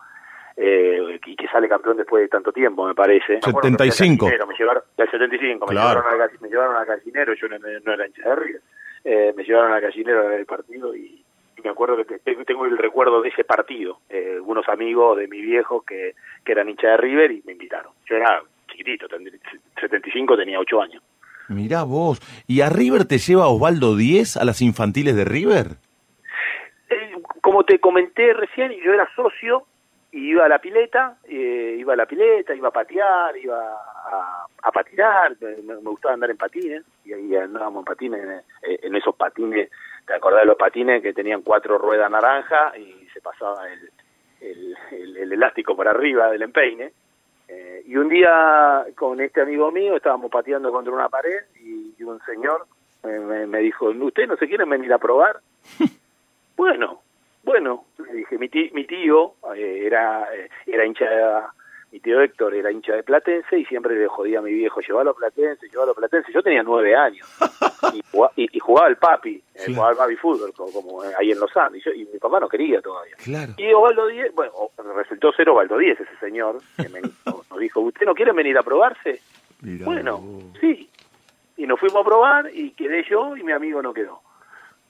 eh, 0.58 1.20
y 1.26 1.36
que 1.36 1.48
sale 1.48 1.68
campeón 1.68 1.98
después 1.98 2.22
de 2.22 2.30
tanto 2.30 2.52
tiempo, 2.52 2.86
me 2.86 2.96
parece. 2.96 3.40
75. 3.42 4.26
Me 4.48 4.56
llevaron, 4.58 4.84
el 4.98 5.12
75, 5.12 5.66
me, 5.68 5.74
llevaron 5.74 6.04
al, 6.08 6.30
me 6.40 6.50
llevaron 6.50 6.76
al 6.78 6.86
gallinero, 6.86 7.34
yo 7.34 7.48
no, 7.50 7.58
no 7.58 7.94
era 7.94 8.08
hincha 8.08 8.30
de 8.30 8.36
River, 8.36 8.62
eh, 9.04 9.34
me 9.36 9.44
llevaron 9.44 9.74
al 9.74 9.82
gallinero 9.82 10.28
ver 10.28 10.40
el 10.40 10.46
partido 10.46 10.96
y, 10.96 11.22
me 11.64 11.72
acuerdo 11.72 11.98
que 12.06 12.20
tengo 12.20 12.66
el 12.66 12.78
recuerdo 12.78 13.24
de 13.24 13.30
ese 13.30 13.44
partido, 13.44 13.98
eh, 14.08 14.40
unos 14.40 14.70
amigos 14.70 15.18
de 15.18 15.28
mi 15.28 15.42
viejo 15.42 15.82
que, 15.82 16.14
que 16.44 16.52
eran 16.52 16.70
hincha 16.70 16.90
de 16.90 16.98
River 16.98 17.32
y 17.32 17.42
me 17.44 17.54
invitaron. 17.54 17.92
Yo 18.06 18.18
era 18.18 18.44
chiquitito, 18.68 19.08
75 19.80 20.38
tenía 20.38 20.60
8 20.60 20.82
años. 20.82 21.04
Mirá 21.48 21.84
vos, 21.84 22.20
¿y 22.48 22.62
a 22.62 22.70
River 22.70 23.06
te 23.06 23.20
lleva 23.20 23.48
Osvaldo 23.48 23.96
10 23.96 24.38
a 24.38 24.46
las 24.46 24.62
infantiles 24.62 25.16
de 25.16 25.26
River? 25.26 25.78
Eh, 26.90 27.14
como 27.42 27.64
te 27.64 27.80
comenté 27.80 28.34
recién, 28.34 28.72
yo 28.84 28.94
era 28.94 29.08
socio 29.16 29.66
y 30.12 30.30
iba 30.30 30.46
a 30.46 30.50
la 30.50 30.60
pileta, 30.60 31.18
eh, 31.26 31.76
iba 31.78 31.94
a 31.94 31.98
la 31.98 32.06
pileta, 32.06 32.56
iba 32.56 32.70
a 32.70 32.72
patear, 32.72 33.38
iba 33.38 33.58
a, 33.58 34.46
a 34.66 34.72
patinar, 34.72 35.36
me, 35.42 35.76
gustaba 35.76 36.16
andar 36.16 36.32
en 36.32 36.38
patines, 36.38 36.84
y 37.04 37.14
ahí 37.14 37.36
andábamos 37.36 37.82
en 37.82 37.86
patines, 37.86 38.44
eh, 38.64 38.80
en, 38.82 38.96
esos 38.96 39.16
patines, 39.16 39.70
te 40.08 40.14
acordás 40.14 40.42
de 40.42 40.48
los 40.48 40.58
patines 40.58 41.04
que 41.04 41.14
tenían 41.14 41.42
cuatro 41.42 41.78
ruedas 41.78 42.10
naranja 42.10 42.76
y 42.78 43.08
se 43.14 43.22
pasaba 43.22 43.68
el, 43.70 43.90
el, 44.42 45.18
el, 45.18 45.32
elástico 45.34 45.76
por 45.76 45.88
arriba 45.88 46.32
del 46.32 46.42
empeine. 46.42 46.94
Eh, 47.48 47.84
y 47.86 47.96
un 47.98 48.10
día 48.10 48.86
con 48.96 49.22
este 49.22 49.42
amigo 49.42 49.72
mío 49.72 49.96
estábamos 49.96 50.32
pateando 50.32 50.72
contra 50.72 50.94
una 50.94 51.10
pared 51.10 51.44
y, 51.62 52.02
un 52.04 52.20
señor 52.22 52.68
me, 53.04 53.48
me 53.48 53.60
dijo, 53.60 53.88
¿usted 53.90 54.28
no 54.28 54.38
se 54.38 54.48
quieren 54.48 54.70
venir 54.70 54.94
a 54.94 55.00
probar? 55.00 55.40
bueno, 56.58 57.02
bueno, 57.46 57.86
le 58.00 58.14
dije, 58.14 58.38
mi 58.40 58.50
tío, 58.50 58.70
mi 58.74 58.86
tío 58.86 59.34
eh, 59.56 59.84
era, 59.86 60.28
eh, 60.36 60.50
era 60.66 60.86
hincha 60.86 61.06
de, 61.06 61.42
mi 61.92 62.00
tío 62.00 62.22
Héctor 62.22 62.54
era 62.54 62.72
hincha 62.72 62.94
de 62.94 63.04
Platense 63.04 63.58
y 63.58 63.66
siempre 63.66 63.98
le 63.98 64.08
jodía 64.08 64.40
a 64.40 64.42
mi 64.42 64.54
viejo, 64.54 64.82
llevalo 64.82 65.12
a 65.12 65.16
Platense, 65.16 65.68
llevalo 65.70 65.92
a 65.92 65.96
Platense. 65.96 66.32
Yo 66.32 66.42
tenía 66.42 66.64
nueve 66.64 66.96
años 66.96 67.28
y, 67.94 68.02
jugaba, 68.12 68.34
y, 68.36 68.60
jugaba 68.60 68.88
el 68.88 68.98
papi, 68.98 69.42
eh, 69.54 69.66
jugaba 69.68 69.92
el 69.92 69.98
papi 69.98 70.16
fútbol, 70.16 70.54
como, 70.54 71.02
ahí 71.18 71.32
en 71.32 71.40
Los 71.40 71.56
Andes, 71.56 71.84
y, 71.96 72.06
mi 72.12 72.20
papá 72.20 72.40
no 72.40 72.50
quería 72.50 72.82
todavía. 72.82 73.16
Y 73.58 73.74
Ovaldo 73.74 74.08
Díez, 74.08 74.34
bueno, 74.34 74.52
resultó 74.96 75.32
ser 75.34 75.50
Ovaldo 75.50 75.78
Díez 75.78 76.00
ese 76.00 76.18
señor, 76.20 76.58
que 76.78 76.90
me, 76.90 77.02
nos 77.26 77.60
dijo, 77.60 77.80
¿usted 77.82 78.06
no 78.06 78.14
quiere 78.14 78.32
venir 78.32 78.58
a 78.58 78.64
probarse? 78.64 79.22
bueno, 79.62 80.22
sí. 80.60 80.90
Y 81.58 81.66
nos 81.66 81.80
fuimos 81.80 82.02
a 82.02 82.06
probar 82.06 82.52
y 82.54 82.72
quedé 82.72 83.04
yo 83.10 83.38
y 83.38 83.44
mi 83.44 83.54
amigo 83.54 83.82
no 83.82 83.94
quedó 83.94 84.22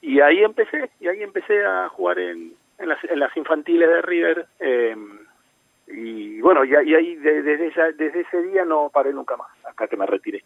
y 0.06 0.20
ahí 0.20 0.44
empecé, 0.44 0.92
y 1.00 1.08
ahí 1.08 1.24
empecé 1.24 1.66
a 1.66 1.90
jugar 1.90 2.20
en, 2.20 2.54
en, 2.78 2.90
las, 2.90 3.04
en 3.06 3.20
las, 3.20 3.36
infantiles 3.36 3.90
de 3.90 4.02
River. 4.04 4.46
Eh, 4.60 4.96
y 5.88 6.42
bueno, 6.42 6.64
y, 6.66 6.76
ahí 6.76 7.16
desde, 7.16 7.58
desde 7.94 8.22
ese 8.22 8.42
día 8.44 8.66
no 8.66 8.90
paré 8.94 9.14
nunca 9.14 9.38
más, 9.38 9.48
hasta 9.64 9.88
que 9.88 9.98
me 9.98 10.06
retiré. 10.06 10.44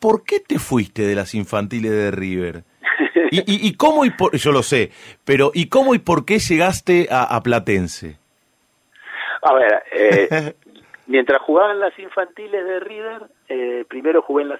¿Por 0.00 0.24
qué 0.24 0.40
te 0.40 0.58
fuiste 0.58 1.02
de 1.02 1.14
las 1.14 1.34
infantiles 1.34 1.90
de 1.90 2.10
River? 2.10 2.62
¿Y, 3.30 3.38
y, 3.40 3.68
y 3.68 3.76
cómo 3.76 4.04
y 4.04 4.10
por, 4.10 4.36
yo 4.36 4.52
lo 4.52 4.62
sé, 4.62 4.90
pero 5.24 5.50
¿y 5.54 5.68
cómo 5.68 5.94
y 5.94 5.98
por 5.98 6.24
qué 6.24 6.38
llegaste 6.38 7.08
a, 7.10 7.36
a 7.36 7.42
Platense? 7.42 8.16
A 9.42 9.54
ver, 9.54 9.82
eh, 9.92 10.54
Mientras 11.08 11.40
jugaba 11.40 11.72
en 11.72 11.80
las 11.80 11.98
infantiles 11.98 12.62
de 12.66 12.80
River, 12.80 13.22
eh, 13.48 13.86
primero 13.88 14.20
jugué 14.20 14.42
en, 14.42 14.50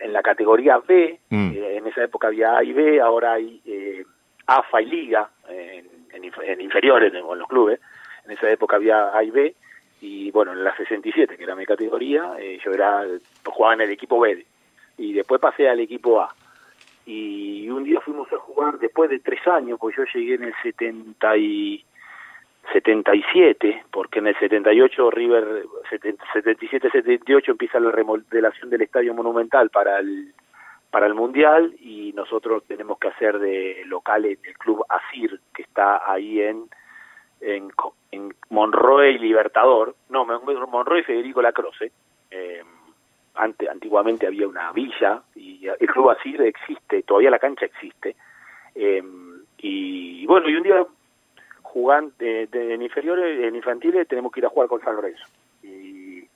en, 0.00 0.12
la 0.12 0.22
categoría 0.22 0.78
B, 0.78 1.20
mm. 1.30 1.50
eh, 1.52 1.76
en 1.76 1.86
esa 1.86 2.02
época 2.02 2.26
había 2.26 2.56
A 2.56 2.64
y 2.64 2.72
B, 2.72 3.00
ahora 3.00 3.34
hay 3.34 3.62
eh, 3.64 4.04
AFA 4.44 4.82
y 4.82 4.86
Liga 4.86 5.30
en, 5.48 5.86
en, 6.12 6.60
inferiores 6.60 7.14
en, 7.14 7.20
los 7.38 7.46
clubes, 7.46 7.78
en 8.24 8.30
esa 8.32 8.50
época 8.50 8.76
había 8.76 9.16
A 9.16 9.22
y 9.22 9.30
B, 9.30 9.54
y 10.00 10.30
bueno, 10.30 10.52
en 10.52 10.62
la 10.64 10.76
67, 10.76 11.36
que 11.36 11.42
era 11.42 11.56
mi 11.56 11.66
categoría, 11.66 12.34
eh, 12.38 12.58
yo 12.64 12.72
era 12.72 13.04
jugaba 13.44 13.74
en 13.74 13.80
el 13.82 13.90
equipo 13.90 14.20
B, 14.20 14.44
y 14.98 15.12
después 15.12 15.40
pasé 15.40 15.68
al 15.68 15.80
equipo 15.80 16.20
A. 16.20 16.34
Y 17.06 17.68
un 17.68 17.84
día 17.84 18.00
fuimos 18.00 18.32
a 18.32 18.38
jugar, 18.38 18.78
después 18.78 19.10
de 19.10 19.18
tres 19.18 19.46
años, 19.46 19.78
pues 19.78 19.96
yo 19.96 20.04
llegué 20.14 20.34
en 20.34 20.44
el 20.44 20.54
70 20.62 21.36
y 21.36 21.84
77, 22.72 23.84
porque 23.90 24.20
en 24.20 24.28
el 24.28 24.38
78 24.38 25.10
River 25.10 25.64
77-78 25.90 27.48
empieza 27.50 27.78
la 27.78 27.90
remodelación 27.90 28.70
del 28.70 28.82
Estadio 28.82 29.14
Monumental 29.14 29.70
para 29.70 29.98
el 29.98 30.32
para 30.90 31.06
el 31.08 31.14
Mundial 31.14 31.74
y 31.80 32.12
nosotros 32.12 32.62
tenemos 32.68 33.00
que 33.00 33.08
hacer 33.08 33.40
de 33.40 33.82
local 33.86 34.26
en 34.26 34.38
el 34.44 34.56
club 34.56 34.84
Asir 34.88 35.40
que 35.52 35.62
está 35.62 36.08
ahí 36.08 36.40
en 36.40 36.68
en, 37.44 37.70
en 38.10 38.34
Monroe 38.50 39.12
y 39.12 39.18
Libertador, 39.18 39.94
no, 40.08 40.24
Monroe 40.24 41.00
y 41.00 41.04
Federico 41.04 41.42
Lacroce. 41.42 41.92
Eh, 42.30 42.62
ante, 43.34 43.68
antiguamente 43.68 44.26
había 44.26 44.46
una 44.46 44.72
villa 44.72 45.22
y 45.34 45.66
el 45.66 45.88
club 45.88 46.10
Asir 46.10 46.40
existe, 46.42 47.02
todavía 47.02 47.30
la 47.30 47.38
cancha 47.38 47.66
existe. 47.66 48.16
Eh, 48.74 49.02
y 49.58 50.26
bueno, 50.26 50.48
y 50.48 50.56
un 50.56 50.62
día 50.62 50.86
jugando 51.62 52.14
en 52.20 52.82
inferiores, 52.82 53.44
en 53.44 53.56
infantiles, 53.56 54.06
tenemos 54.06 54.30
que 54.32 54.40
ir 54.40 54.46
a 54.46 54.50
jugar 54.50 54.68
con 54.68 54.80
San 54.80 54.94
Lorenzo. 54.94 55.26
Y, 55.62 56.28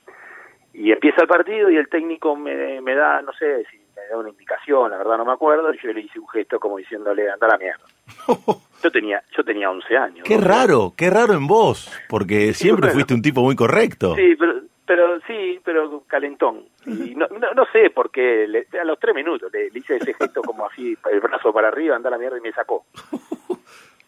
y 0.74 0.92
empieza 0.92 1.22
el 1.22 1.28
partido 1.28 1.70
y 1.70 1.76
el 1.76 1.88
técnico 1.88 2.34
me, 2.34 2.80
me 2.80 2.94
da, 2.94 3.22
no 3.22 3.32
sé 3.32 3.64
si 3.70 3.78
me 3.96 4.06
da 4.10 4.18
una 4.18 4.30
indicación, 4.30 4.90
la 4.90 4.98
verdad 4.98 5.18
no 5.18 5.24
me 5.24 5.32
acuerdo, 5.32 5.72
y 5.72 5.78
yo 5.78 5.92
le 5.92 6.00
hice 6.00 6.18
un 6.18 6.28
gesto 6.28 6.58
como 6.58 6.78
diciéndole, 6.78 7.30
anda 7.30 7.46
la 7.48 7.58
mierda. 7.58 7.84
Yo 8.82 8.92
tenía, 8.92 9.20
yo 9.36 9.42
tenía 9.42 9.68
11 9.70 9.96
años. 9.96 10.24
Qué 10.24 10.38
raro, 10.38 10.92
qué 10.96 11.10
raro 11.10 11.34
en 11.34 11.48
vos, 11.48 11.90
porque 12.08 12.54
siempre 12.54 12.90
fuiste 12.90 13.12
un 13.12 13.22
tipo 13.22 13.42
muy 13.42 13.56
correcto. 13.56 14.14
Sí, 14.14 14.36
pero, 14.38 14.60
pero 14.86 15.20
sí, 15.26 15.58
pero 15.64 16.04
calentón. 16.06 16.62
Y 16.86 17.16
no, 17.16 17.26
no, 17.26 17.64
sé 17.72 17.90
por 17.90 18.12
qué, 18.12 18.46
a 18.80 18.84
los 18.84 19.00
tres 19.00 19.16
minutos 19.16 19.52
le, 19.52 19.66
hice 19.74 19.96
ese 19.96 20.14
gesto 20.14 20.42
como 20.42 20.64
así, 20.64 20.96
el 21.10 21.18
brazo 21.18 21.52
para 21.52 21.66
arriba, 21.66 21.96
anda 21.96 22.08
a 22.08 22.12
la 22.12 22.18
mierda 22.18 22.38
y 22.38 22.40
me 22.40 22.52
sacó. 22.52 22.84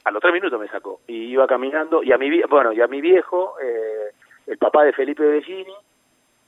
a 0.04 0.10
los 0.10 0.20
tres 0.20 0.32
minutos 0.32 0.58
me 0.58 0.68
sacó 0.68 1.00
y 1.06 1.14
iba 1.32 1.46
caminando 1.46 2.02
y 2.02 2.12
a 2.12 2.18
mi 2.18 2.42
bueno 2.42 2.72
y 2.72 2.80
a 2.80 2.86
mi 2.86 3.00
viejo 3.00 3.56
eh, 3.62 4.12
el 4.46 4.58
papá 4.58 4.84
de 4.84 4.92
Felipe 4.92 5.22
Bellini 5.22 5.74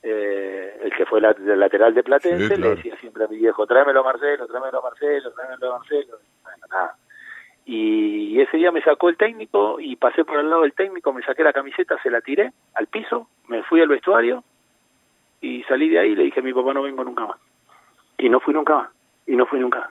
eh, 0.01 0.79
el 0.83 0.95
que 0.95 1.05
fue 1.05 1.21
la, 1.21 1.31
el 1.31 1.59
lateral 1.59 1.93
de 1.93 2.03
Platense 2.03 2.57
le 2.57 2.75
decía 2.75 2.97
siempre 2.99 3.25
a 3.25 3.27
mi 3.27 3.37
viejo 3.37 3.65
tráemelo 3.67 4.01
a 4.01 4.03
Marcelo 4.03 4.47
tráemelo 4.47 4.79
a 4.79 4.81
Marcelo 4.81 5.31
tráemelo 5.31 5.75
a 5.75 5.79
Marcelo 5.79 6.17
nada 6.69 6.97
y 7.65 8.39
ese 8.41 8.57
día 8.57 8.71
me 8.71 8.81
sacó 8.81 9.09
el 9.09 9.17
técnico 9.17 9.79
y 9.79 9.95
pasé 9.95 10.25
por 10.25 10.37
al 10.37 10.49
lado 10.49 10.63
del 10.63 10.73
técnico 10.73 11.13
me 11.13 11.23
saqué 11.23 11.43
la 11.43 11.53
camiseta 11.53 11.97
se 12.03 12.09
la 12.09 12.21
tiré 12.21 12.51
al 12.75 12.87
piso 12.87 13.29
me 13.47 13.63
fui 13.63 13.79
al 13.81 13.87
vestuario 13.87 14.43
y 15.39 15.63
salí 15.63 15.89
de 15.89 15.99
ahí 15.99 16.09
y 16.11 16.15
le 16.15 16.23
dije 16.23 16.41
mi 16.41 16.53
papá 16.53 16.73
no 16.73 16.83
vengo 16.83 17.03
nunca 17.03 17.25
más 17.25 17.37
y 18.17 18.29
no 18.29 18.39
fui 18.39 18.53
nunca 18.53 18.75
más 18.75 18.89
y 19.25 19.35
no 19.35 19.45
fui 19.45 19.59
nunca 19.59 19.79
más 19.79 19.89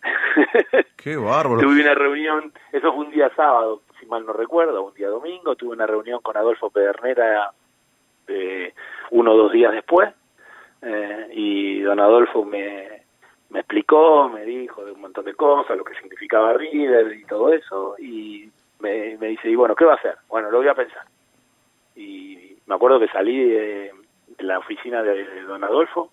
Qué 0.96 1.16
bárbaro. 1.16 1.60
tuve 1.60 1.82
una 1.82 1.94
reunión, 1.94 2.52
eso 2.72 2.92
fue 2.92 3.04
un 3.04 3.10
día 3.10 3.30
sábado, 3.34 3.82
si 3.98 4.06
mal 4.06 4.24
no 4.24 4.32
recuerdo, 4.32 4.84
un 4.84 4.94
día 4.94 5.08
domingo, 5.08 5.56
tuve 5.56 5.72
una 5.72 5.86
reunión 5.86 6.20
con 6.22 6.36
Adolfo 6.36 6.70
Pedernera 6.70 7.50
eh, 8.28 8.74
uno 9.10 9.32
o 9.32 9.36
dos 9.36 9.52
días 9.52 9.72
después, 9.72 10.12
eh, 10.82 11.28
y 11.32 11.80
don 11.80 11.98
Adolfo 11.98 12.44
me, 12.44 12.97
me 13.50 13.60
explicó, 13.60 14.28
me 14.28 14.44
dijo 14.44 14.84
de 14.84 14.92
un 14.92 15.00
montón 15.00 15.24
de 15.24 15.34
cosas, 15.34 15.76
lo 15.76 15.84
que 15.84 15.94
significaba 15.94 16.52
River 16.52 17.12
y 17.14 17.24
todo 17.24 17.52
eso, 17.52 17.96
y 17.98 18.50
me, 18.80 19.16
me 19.18 19.28
dice, 19.28 19.48
y 19.48 19.54
bueno, 19.54 19.74
¿qué 19.74 19.84
va 19.84 19.92
a 19.92 19.96
hacer? 19.96 20.16
Bueno, 20.28 20.50
lo 20.50 20.58
voy 20.58 20.68
a 20.68 20.74
pensar. 20.74 21.04
Y 21.96 22.56
me 22.66 22.74
acuerdo 22.74 23.00
que 23.00 23.08
salí 23.08 23.48
de, 23.48 23.92
la 24.40 24.58
oficina 24.58 25.02
de 25.02 25.42
don 25.42 25.64
Adolfo, 25.64 26.12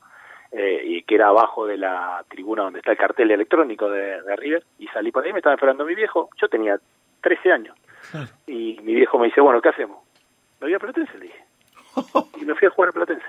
eh, 0.51 0.81
y 0.85 1.03
que 1.03 1.15
era 1.15 1.27
abajo 1.27 1.67
de 1.67 1.77
la 1.77 2.23
tribuna 2.29 2.63
donde 2.63 2.79
está 2.79 2.91
el 2.91 2.97
cartel 2.97 3.29
electrónico 3.29 3.89
de, 3.89 4.21
River, 4.37 4.63
y 4.79 4.87
salí 4.87 5.11
por 5.11 5.25
ahí, 5.25 5.33
me 5.33 5.39
estaba 5.39 5.55
esperando 5.55 5.85
mi 5.85 5.95
viejo, 5.95 6.29
yo 6.41 6.47
tenía 6.47 6.79
13 7.21 7.51
años, 7.51 7.77
y 8.47 8.79
mi 8.81 8.95
viejo 8.95 9.19
me 9.19 9.25
dice, 9.25 9.41
bueno, 9.41 9.61
¿qué 9.61 9.69
hacemos? 9.69 9.97
Me 10.61 10.67
voy 10.67 10.73
a 10.73 10.79
Platense, 10.79 11.17
le 11.17 11.25
dije, 11.25 11.43
y 12.41 12.45
me 12.45 12.55
fui 12.55 12.67
a 12.67 12.71
jugar 12.71 12.89
a 12.89 12.93
Platense. 12.93 13.25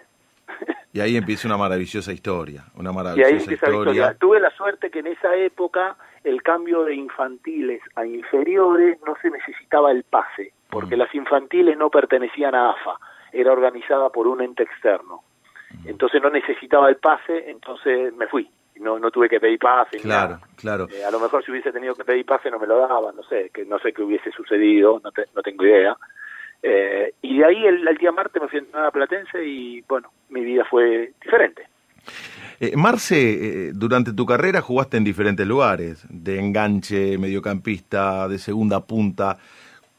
y 0.92 1.00
ahí 1.00 1.16
empieza 1.16 1.48
una 1.48 1.56
maravillosa 1.56 2.12
historia, 2.12 2.64
una 2.76 2.92
maravillosa 2.92 3.30
y 3.30 3.32
ahí 3.34 3.40
empieza 3.40 3.66
historia. 3.66 3.84
La 3.84 3.92
historia. 3.92 4.18
Tuve 4.18 4.40
la 4.40 4.50
suerte 4.50 4.90
que 4.90 5.00
en 5.00 5.08
esa 5.08 5.34
época 5.36 5.96
el 6.24 6.42
cambio 6.42 6.84
de 6.84 6.94
infantiles 6.94 7.82
a 7.94 8.04
inferiores 8.04 8.98
no 9.06 9.14
se 9.22 9.30
necesitaba 9.30 9.92
el 9.92 10.02
pase, 10.04 10.52
porque 10.70 10.96
mm. 10.96 10.98
las 10.98 11.14
infantiles 11.14 11.76
no 11.76 11.90
pertenecían 11.90 12.54
a 12.54 12.70
AFA, 12.70 12.98
era 13.32 13.52
organizada 13.52 14.10
por 14.10 14.26
un 14.26 14.42
ente 14.42 14.62
externo 14.62 15.22
entonces 15.84 16.22
no 16.22 16.30
necesitaba 16.30 16.88
el 16.88 16.96
pase, 16.96 17.50
entonces 17.50 18.14
me 18.14 18.26
fui. 18.26 18.48
No, 18.76 18.98
no 18.98 19.10
tuve 19.10 19.28
que 19.28 19.40
pedir 19.40 19.58
pase. 19.58 19.98
Claro, 19.98 20.38
claro. 20.56 20.86
Eh, 20.90 21.02
a 21.02 21.10
lo 21.10 21.18
mejor 21.18 21.42
si 21.42 21.50
hubiese 21.50 21.72
tenido 21.72 21.94
que 21.94 22.04
pedir 22.04 22.26
pase 22.26 22.50
no 22.50 22.58
me 22.58 22.66
lo 22.66 22.78
daban, 22.78 23.16
no 23.16 23.22
sé, 23.22 23.50
que 23.52 23.64
no 23.64 23.78
sé 23.78 23.92
qué 23.94 24.02
hubiese 24.02 24.30
sucedido, 24.32 25.00
no, 25.02 25.10
no 25.34 25.42
tengo 25.42 25.64
idea. 25.64 25.96
Eh, 26.62 27.12
y 27.22 27.38
de 27.38 27.44
ahí 27.44 27.66
el, 27.66 27.84
día 27.98 28.12
martes 28.12 28.42
me 28.42 28.48
fui 28.48 28.66
a 28.72 28.90
Platense 28.90 29.44
y 29.44 29.82
bueno, 29.82 30.10
mi 30.30 30.44
vida 30.44 30.64
fue 30.68 31.12
diferente. 31.22 31.62
Eh, 32.58 32.76
Marce, 32.76 33.72
durante 33.74 34.12
tu 34.12 34.24
carrera 34.24 34.60
jugaste 34.60 34.96
en 34.96 35.04
diferentes 35.04 35.46
lugares, 35.46 36.06
de 36.08 36.38
enganche, 36.38 37.18
mediocampista, 37.18 38.28
de 38.28 38.38
segunda 38.38 38.80
punta. 38.80 39.38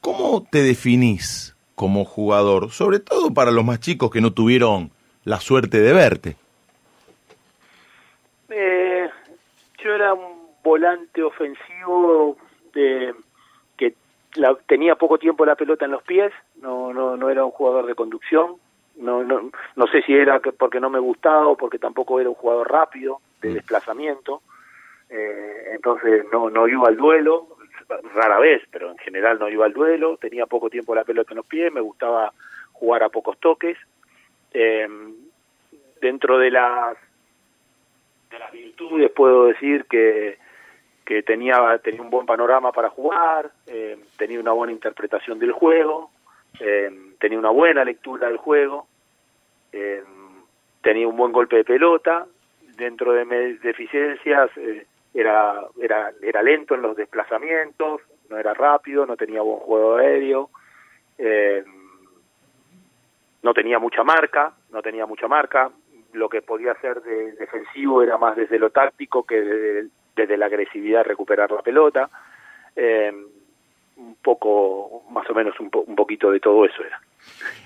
¿Cómo 0.02 0.46
te 0.50 0.64
definís 0.64 1.56
como 1.76 2.06
jugador, 2.06 2.72
sobre 2.72 3.00
todo 3.00 3.32
para 3.32 3.52
los 3.52 3.64
más 3.64 3.80
chicos 3.80 4.10
que 4.10 4.20
no 4.20 4.34
tuvieron 4.34 4.90
la 5.26 5.40
suerte 5.40 5.80
de 5.80 5.94
verte? 5.94 6.36
Eh, 8.50 9.08
yo 9.84 9.94
era 9.94 10.14
un 10.16 10.48
volante 10.64 11.22
ofensivo 11.22 12.36
de 12.74 13.14
que 14.38 14.64
tenía 14.68 14.96
poco 14.96 15.18
tiempo 15.18 15.46
la 15.46 15.56
pelota 15.56 15.86
en 15.86 15.92
los 15.92 16.04
pies, 16.04 16.32
no, 16.62 16.94
no, 16.94 17.18
no 17.18 17.30
era 17.30 17.44
un 17.44 17.52
jugador 17.52 17.86
de 17.86 17.96
conducción, 17.96 18.56
no, 18.98 19.24
no, 19.24 19.52
no 19.76 19.88
sé 19.88 20.02
si 20.04 20.14
era 20.14 20.40
porque 20.40 20.80
no 20.80 20.90
me 20.90 21.00
gustaba 21.00 21.48
o 21.48 21.58
porque 21.58 21.80
tampoco 21.80 22.20
era 22.20 22.30
un 22.30 22.36
jugador 22.36 22.72
rápido 22.72 23.20
de 23.42 23.50
mm. 23.50 23.54
desplazamiento, 23.54 24.42
eh, 25.10 25.72
entonces 25.74 26.26
no, 26.32 26.50
no 26.50 26.68
iba 26.68 26.88
al 26.88 26.98
duelo, 26.98 27.48
rara 28.14 28.40
vez, 28.40 28.64
pero 28.72 28.92
en 28.92 28.98
general 28.98 29.40
no 29.40 29.50
iba 29.50 29.66
al 29.66 29.74
duelo, 29.74 30.18
tenía 30.18 30.46
poco 30.46 30.70
tiempo 30.70 30.96
la 30.96 31.04
pelota 31.04 31.32
en 31.32 31.38
los 31.38 31.46
pies, 31.46 31.72
me 31.72 31.82
gustaba 31.82 32.34
jugar 32.74 33.04
a 33.04 33.10
pocos 33.10 33.38
toques. 33.40 33.78
Eh, 34.54 34.88
dentro 36.02 36.38
de 36.38 36.52
las, 36.52 36.98
de 38.30 38.40
las 38.40 38.52
virtudes 38.52 39.12
puedo 39.12 39.46
decir 39.46 39.86
que, 39.86 40.38
que 41.08 41.24
tenía, 41.24 41.80
tenía 41.82 42.02
un 42.02 42.10
buen 42.10 42.26
panorama 42.26 42.74
para 42.74 42.90
jugar, 42.90 43.50
eh, 43.66 43.98
tenía 44.18 44.42
una 44.42 44.52
buena 44.52 44.74
interpretación 44.74 45.40
del 45.40 45.54
juego, 45.54 46.12
eh, 46.60 46.92
tenía 47.18 47.40
una 47.40 47.50
buena 47.50 47.86
lectura 47.86 48.28
del 48.28 48.36
juego, 48.36 48.88
tenía 50.82 51.08
un 51.08 51.16
buen 51.16 51.32
golpe 51.32 51.56
de 51.56 51.64
pelota, 51.64 52.26
dentro 52.76 53.14
de 53.14 53.58
deficiencias 53.62 54.50
era, 55.14 55.62
era, 55.82 56.12
era 56.22 56.44
lento 56.44 56.76
en 56.76 56.82
los 56.82 56.98
desplazamientos, 56.98 58.02
no 58.30 58.38
era 58.38 58.54
rápido, 58.54 59.06
no 59.06 59.16
tenía 59.16 59.42
buen 59.42 59.60
juego 59.60 59.96
aéreo, 59.96 60.50
eh, 61.18 61.64
no 63.44 63.54
tenía 63.54 63.80
mucha 63.80 64.04
marca, 64.04 64.54
no 64.72 64.82
tenía 64.82 65.06
mucha 65.06 65.30
marca, 65.30 65.72
lo 66.12 66.28
que 66.28 66.42
podía 66.42 66.76
de 67.02 67.32
defensivo 67.34 68.02
era 68.04 68.18
más 68.18 68.36
desde 68.36 68.60
lo 68.60 68.72
táctico 68.72 69.24
que 69.24 69.42
desde, 69.42 69.90
la 70.26 70.46
agresividad 70.48 71.06
recuperar 71.06 71.52
la 71.52 71.62
pelota, 71.62 72.10
eh, 72.76 73.12
un 73.98 74.16
poco, 74.16 75.04
más 75.12 75.30
o 75.30 75.34
menos 75.34 75.60
un, 75.60 75.70
un, 75.74 75.96
poquito 75.96 76.32
de 76.32 76.40
todo 76.40 76.66
eso 76.66 76.84
era. 76.84 77.00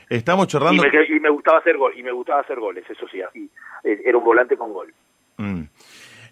Estamos 0.09 0.47
charlando... 0.47 0.83
Y 0.85 1.19
me, 1.19 1.29
gustaba 1.29 1.59
hacer 1.59 1.77
gol, 1.77 1.93
y 1.97 2.03
me 2.03 2.11
gustaba 2.11 2.41
hacer 2.41 2.59
goles, 2.59 2.83
eso 2.89 3.07
sí, 3.07 3.21
así, 3.21 3.49
era 3.83 4.17
un 4.17 4.23
volante 4.23 4.57
con 4.57 4.73
gol. 4.73 4.93
Mm. 5.37 5.63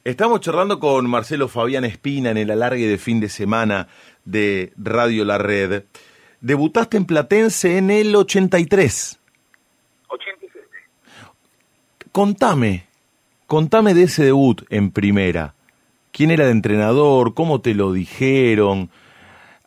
Estamos 0.04 0.40
charlando 0.40 0.80
con 0.80 1.10
Marcelo 1.10 1.48
Fabián 1.48 1.84
Espina 1.84 2.32
en 2.32 2.38
el 2.38 2.52
alargue 2.52 2.88
de 2.88 2.98
fin 2.98 3.20
de 3.20 3.30
semana 3.30 3.88
de 4.24 4.72
Radio 4.78 5.26
La 5.26 5.38
Red. 5.38 5.84
Debutaste 6.40 6.98
en 6.98 7.06
Platense 7.06 7.78
en 7.78 7.92
el 7.92 8.16
83. 8.16 9.20
87. 10.08 10.68
Contame, 12.14 12.88
contame 13.46 13.94
de 13.94 14.04
ese 14.04 14.24
debut 14.24 14.62
en 14.70 14.92
primera. 14.92 15.54
¿Quién 16.12 16.32
era 16.32 16.46
el 16.46 16.52
entrenador? 16.52 17.34
¿Cómo 17.34 17.62
te 17.62 17.74
lo 17.74 17.94
dijeron? 17.94 18.90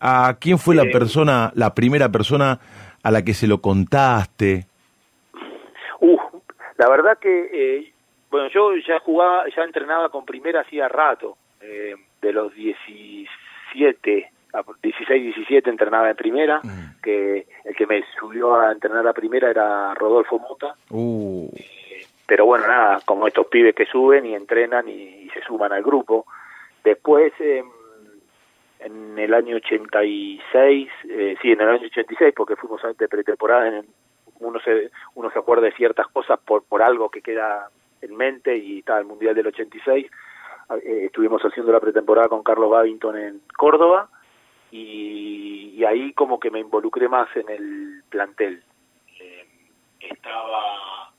¿A 0.01 0.37
quién 0.41 0.59
fue 0.59 0.75
la 0.75 0.85
eh, 0.85 0.91
persona, 0.91 1.53
la 1.55 1.75
primera 1.75 2.11
persona 2.11 2.59
a 3.03 3.11
la 3.11 3.23
que 3.23 3.35
se 3.35 3.47
lo 3.47 3.61
contaste? 3.61 4.67
Uh, 6.01 6.19
la 6.77 6.89
verdad 6.89 7.19
que 7.19 7.51
eh, 7.53 7.93
bueno, 8.33 8.49
yo 8.49 8.75
ya 8.77 8.99
jugaba, 9.01 9.45
ya 9.55 9.63
entrenaba 9.63 10.09
con 10.09 10.25
primera 10.25 10.63
hacía 10.63 10.89
rato, 10.89 11.37
eh, 11.61 11.95
de 12.23 12.33
los 12.33 12.53
17, 12.55 14.31
16, 14.83 15.23
17 15.23 15.69
entrenaba 15.69 16.09
en 16.09 16.17
primera, 16.17 16.61
mm. 16.65 17.03
que 17.03 17.47
el 17.65 17.77
que 17.77 17.87
me 17.87 18.03
subió 18.19 18.55
a 18.59 18.73
entrenar 18.73 19.07
a 19.07 19.13
primera 19.13 19.51
era 19.51 19.93
Rodolfo 19.95 20.39
Muta. 20.39 20.75
Uh. 20.89 21.51
Pero 22.33 22.47
bueno, 22.47 22.67
nada, 22.67 22.99
como 23.05 23.27
estos 23.27 23.47
pibes 23.49 23.75
que 23.75 23.85
suben 23.85 24.25
y 24.25 24.35
entrenan 24.35 24.89
y, 24.89 25.29
se 25.35 25.43
suman 25.43 25.71
al 25.71 25.83
grupo. 25.83 26.25
Después, 26.83 27.31
en 27.39 29.19
el 29.19 29.35
año 29.35 29.57
86, 29.57 30.89
eh, 31.11 31.37
sí, 31.43 31.53
en 31.53 31.61
el 31.61 31.69
año 31.69 31.87
86, 31.89 32.33
porque 32.35 32.57
fuimos 32.57 32.81
de 32.97 33.07
pretemporada, 33.07 33.83
uno 34.41 34.61
se, 34.61 34.91
uno 35.15 35.31
se 35.31 35.39
acuerda 35.41 35.67
de 35.67 35.73
ciertas 35.73 36.07
cosas 36.07 36.41
por, 36.41 36.65
por 36.65 36.81
algo 36.81 37.11
que 37.11 37.21
queda 37.21 37.69
en 38.01 38.17
mente 38.17 38.57
y 38.57 38.79
estaba 38.79 39.01
el 39.01 39.05
Mundial 39.05 39.35
del 39.35 39.49
86. 39.49 40.07
Eh, 40.07 41.05
estuvimos 41.05 41.43
haciendo 41.43 41.71
la 41.71 41.81
pretemporada 41.81 42.29
con 42.29 42.43
Carlos 42.43 42.71
Babington 42.71 43.19
en 43.19 43.43
Córdoba 43.59 44.09
y, 44.71 45.85
ahí 45.85 46.15
como 46.15 46.41
que 46.41 46.51
me 46.51 46.61
involucré 46.61 47.11
más 47.11 47.29
en 47.37 47.51
el 47.51 48.03
plantel. 48.09 48.65
Eh, 49.21 49.47
estaba 50.01 51.12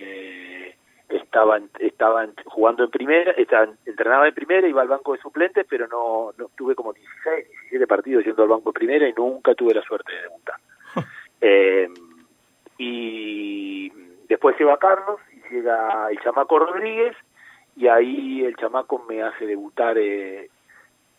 eh, 0.00 0.76
estaba 1.08 1.60
estaba 1.78 2.26
jugando 2.46 2.84
en 2.84 2.90
primera, 2.90 3.32
estaba, 3.32 3.68
entrenaba 3.84 4.28
en 4.28 4.34
primera, 4.34 4.66
iba 4.66 4.82
al 4.82 4.88
banco 4.88 5.12
de 5.12 5.20
suplentes, 5.20 5.66
pero 5.68 5.86
no, 5.88 6.32
no 6.38 6.50
tuve 6.56 6.74
como 6.74 6.92
16, 6.92 7.48
17 7.48 7.86
partidos 7.86 8.24
yendo 8.24 8.42
al 8.42 8.48
banco 8.48 8.70
de 8.70 8.78
primera 8.78 9.08
y 9.08 9.12
nunca 9.12 9.54
tuve 9.54 9.74
la 9.74 9.82
suerte 9.82 10.12
de 10.12 10.22
debutar. 10.22 10.56
eh, 11.40 11.88
y 12.78 13.92
después 14.28 14.58
iba 14.60 14.78
Carlos 14.78 15.20
llega 15.50 16.10
el 16.10 16.18
chamaco 16.20 16.58
Rodríguez 16.58 17.16
y 17.76 17.88
ahí 17.88 18.44
el 18.44 18.56
chamaco 18.56 19.04
me 19.08 19.22
hace 19.22 19.46
debutar 19.46 19.98
eh, 19.98 20.48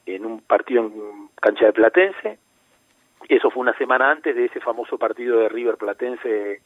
en 0.05 0.25
un 0.25 0.41
partido 0.41 0.83
en 0.83 1.29
cancha 1.35 1.65
de 1.65 1.73
Platense. 1.73 2.39
Eso 3.27 3.51
fue 3.51 3.61
una 3.61 3.77
semana 3.77 4.11
antes 4.11 4.35
de 4.35 4.45
ese 4.45 4.59
famoso 4.59 4.97
partido 4.97 5.39
de 5.39 5.49
River 5.49 5.77
Platense, 5.77 6.61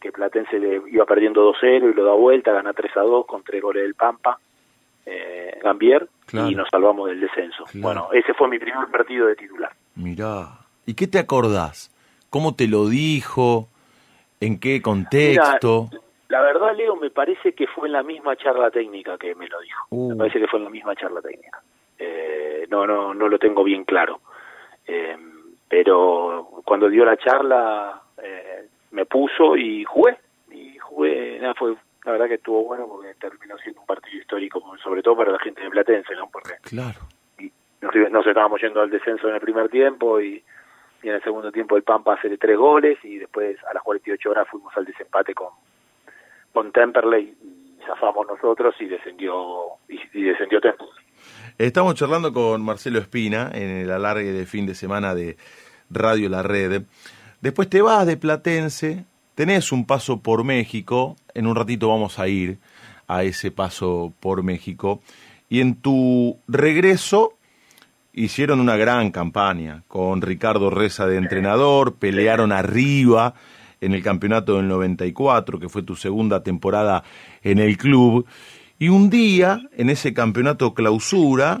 que 0.00 0.12
Platense 0.12 0.58
le 0.58 0.82
iba 0.90 1.04
perdiendo 1.04 1.52
2-0 1.52 1.90
y 1.90 1.94
lo 1.94 2.04
da 2.04 2.12
vuelta, 2.12 2.52
gana 2.52 2.72
3-2 2.72 3.26
con 3.26 3.42
tres 3.42 3.62
goles 3.62 3.82
del 3.82 3.94
Pampa, 3.94 4.38
eh, 5.06 5.58
Gambier, 5.62 6.08
y 6.32 6.54
nos 6.54 6.68
salvamos 6.68 7.08
del 7.08 7.20
descenso. 7.20 7.64
Bueno, 7.74 8.08
ese 8.12 8.34
fue 8.34 8.48
mi 8.48 8.58
primer 8.58 8.88
partido 8.88 9.26
de 9.26 9.36
titular. 9.36 9.72
Mirá, 9.96 10.48
¿y 10.86 10.94
qué 10.94 11.06
te 11.06 11.18
acordás? 11.18 11.90
¿Cómo 12.30 12.54
te 12.54 12.68
lo 12.68 12.86
dijo? 12.88 13.68
¿En 14.40 14.60
qué 14.60 14.80
contexto? 14.82 15.88
La 16.28 16.42
verdad, 16.42 16.76
Leo, 16.76 16.94
me 16.96 17.10
parece 17.10 17.54
que 17.54 17.66
fue 17.66 17.88
en 17.88 17.92
la 17.92 18.02
misma 18.02 18.36
charla 18.36 18.70
técnica 18.70 19.16
que 19.16 19.34
me 19.34 19.48
lo 19.48 19.60
dijo. 19.60 19.86
Me 19.90 20.14
uh. 20.14 20.18
parece 20.18 20.38
que 20.38 20.46
fue 20.46 20.58
en 20.58 20.64
la 20.64 20.70
misma 20.70 20.94
charla 20.94 21.22
técnica. 21.22 21.62
Eh, 21.98 22.66
no, 22.70 22.86
no, 22.86 23.14
no 23.14 23.28
lo 23.28 23.38
tengo 23.38 23.64
bien 23.64 23.84
claro. 23.84 24.20
Eh, 24.86 25.16
pero 25.68 26.62
cuando 26.64 26.88
dio 26.88 27.04
la 27.04 27.16
charla 27.16 28.02
eh, 28.22 28.68
me 28.90 29.06
puso 29.06 29.56
y 29.56 29.84
jugué. 29.84 30.16
Y 30.50 30.78
jugué, 30.78 31.38
nada, 31.40 31.54
fue 31.54 31.74
la 32.04 32.12
verdad 32.12 32.28
que 32.28 32.34
estuvo 32.34 32.64
bueno 32.64 32.86
porque 32.88 33.14
terminó 33.14 33.58
siendo 33.58 33.80
un 33.80 33.86
partido 33.86 34.18
histórico, 34.18 34.62
sobre 34.82 35.02
todo 35.02 35.16
para 35.16 35.32
la 35.32 35.38
gente 35.38 35.62
de 35.62 35.70
Platense, 35.70 36.14
¿no? 36.14 36.28
Porque 36.30 36.54
claro. 36.62 37.00
nos, 37.80 38.26
estábamos 38.26 38.60
yendo 38.62 38.80
al 38.80 38.90
descenso 38.90 39.28
en 39.28 39.34
el 39.34 39.40
primer 39.40 39.68
tiempo 39.68 40.20
y, 40.20 40.42
y 41.02 41.08
en 41.08 41.14
el 41.14 41.22
segundo 41.22 41.52
tiempo 41.52 41.76
el 41.76 41.82
Pampa 41.82 42.14
hace 42.14 42.36
tres 42.38 42.56
goles 42.56 42.98
y 43.04 43.18
después 43.18 43.58
a 43.64 43.74
las 43.74 43.82
48 43.82 44.30
horas 44.30 44.48
fuimos 44.48 44.74
al 44.76 44.86
desempate 44.86 45.34
con, 45.34 45.50
con 46.52 46.72
Temperley 46.72 47.36
zafamos 47.88 48.26
nosotros 48.26 48.74
y 48.80 48.86
descendió 48.86 49.78
y, 49.88 50.22
descendió 50.22 50.60
Temperley. 50.60 50.92
Estamos 51.56 51.94
charlando 51.94 52.32
con 52.32 52.62
Marcelo 52.62 52.98
Espina 52.98 53.50
en 53.52 53.70
el 53.70 53.90
alargue 53.90 54.32
de 54.32 54.46
fin 54.46 54.66
de 54.66 54.74
semana 54.74 55.14
de 55.14 55.36
Radio 55.90 56.28
La 56.28 56.42
Red. 56.42 56.82
Después 57.40 57.70
te 57.70 57.82
vas 57.82 58.04
de 58.04 58.16
Platense, 58.16 59.04
tenés 59.36 59.70
un 59.70 59.84
paso 59.84 60.20
por 60.20 60.42
México, 60.42 61.16
en 61.34 61.46
un 61.46 61.54
ratito 61.54 61.88
vamos 61.88 62.18
a 62.18 62.26
ir 62.26 62.58
a 63.06 63.22
ese 63.22 63.52
paso 63.52 64.12
por 64.18 64.42
México, 64.42 65.00
y 65.48 65.60
en 65.60 65.76
tu 65.76 66.36
regreso 66.48 67.34
hicieron 68.12 68.58
una 68.58 68.76
gran 68.76 69.12
campaña 69.12 69.84
con 69.86 70.20
Ricardo 70.20 70.68
Reza 70.68 71.06
de 71.06 71.16
entrenador, 71.16 71.94
pelearon 71.94 72.50
arriba 72.50 73.34
en 73.80 73.94
el 73.94 74.02
campeonato 74.02 74.56
del 74.56 74.66
94, 74.66 75.60
que 75.60 75.68
fue 75.68 75.84
tu 75.84 75.94
segunda 75.94 76.42
temporada 76.42 77.04
en 77.44 77.60
el 77.60 77.78
club. 77.78 78.26
Y 78.80 78.88
un 78.88 79.10
día, 79.10 79.60
en 79.76 79.90
ese 79.90 80.12
campeonato 80.12 80.74
clausura, 80.74 81.60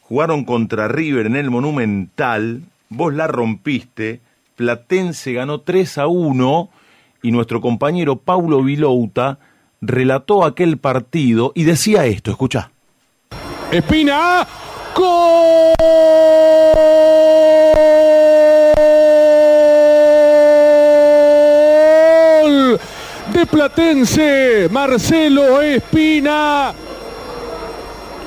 jugaron 0.00 0.44
contra 0.44 0.88
River 0.88 1.26
en 1.26 1.36
el 1.36 1.50
Monumental, 1.52 2.62
vos 2.88 3.14
la 3.14 3.28
rompiste, 3.28 4.20
Platense 4.56 5.32
ganó 5.32 5.60
3 5.60 5.98
a 5.98 6.06
1 6.06 6.70
y 7.22 7.32
nuestro 7.32 7.60
compañero 7.60 8.16
Paulo 8.16 8.62
Vilouta 8.62 9.38
relató 9.80 10.44
aquel 10.44 10.78
partido 10.78 11.52
y 11.54 11.64
decía 11.64 12.06
esto, 12.06 12.30
escucha. 12.30 12.70
Espina, 13.70 14.46
¡gol! 14.96 15.74
Platense, 23.54 24.68
Marcelo 24.70 25.62
Espina. 25.62 26.74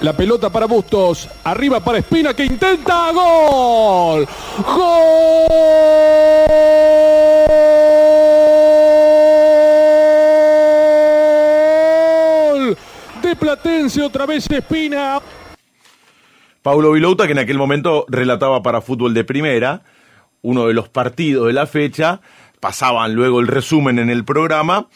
La 0.02 0.14
pelota 0.16 0.52
para 0.52 0.68
Bustos. 0.68 1.28
Arriba 1.44 1.80
para 1.80 1.98
Espina 1.98 2.36
que 2.36 2.46
intenta. 2.46 3.12
¡Gol! 3.12 4.28
¡Gol! 4.64 4.98
De 13.24 13.36
Platense 13.36 14.04
otra 14.04 14.28
vez 14.28 14.50
Espina. 14.50 15.20
Paulo 16.62 16.92
Vilouta, 16.92 17.26
que 17.26 17.32
en 17.32 17.40
aquel 17.40 17.58
momento 17.58 18.06
relataba 18.08 18.62
para 18.62 18.82
Fútbol 18.82 19.14
de 19.16 19.24
Primera, 19.24 19.82
uno 20.42 20.68
de 20.68 20.74
los 20.74 20.90
partidos 20.90 21.48
de 21.48 21.54
la 21.54 21.66
fecha, 21.66 22.22
pasaban 22.60 23.16
luego 23.16 23.40
el 23.40 23.48
resumen 23.48 23.98
en 24.00 24.10
el 24.10 24.26
programa, 24.26 24.90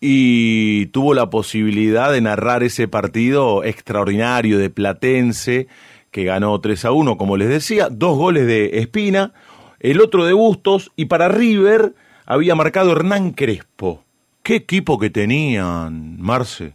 y 0.00 0.86
tuvo 0.86 1.12
la 1.12 1.28
posibilidad 1.28 2.10
de 2.10 2.22
narrar 2.22 2.62
ese 2.62 2.88
partido 2.88 3.62
extraordinario 3.64 4.58
de 4.58 4.70
Platense, 4.70 5.68
que 6.10 6.24
ganó 6.24 6.58
3 6.58 6.86
a 6.86 6.92
1, 6.92 7.16
como 7.18 7.36
les 7.36 7.48
decía, 7.48 7.88
dos 7.90 8.16
goles 8.16 8.46
de 8.46 8.78
Espina, 8.78 9.32
el 9.78 10.00
otro 10.00 10.24
de 10.24 10.32
Bustos, 10.32 10.90
y 10.96 11.04
para 11.04 11.28
River 11.28 11.92
había 12.26 12.54
marcado 12.54 12.92
Hernán 12.92 13.32
Crespo. 13.32 14.02
¿Qué 14.42 14.56
equipo 14.56 14.98
que 14.98 15.10
tenían, 15.10 16.20
Marce? 16.20 16.74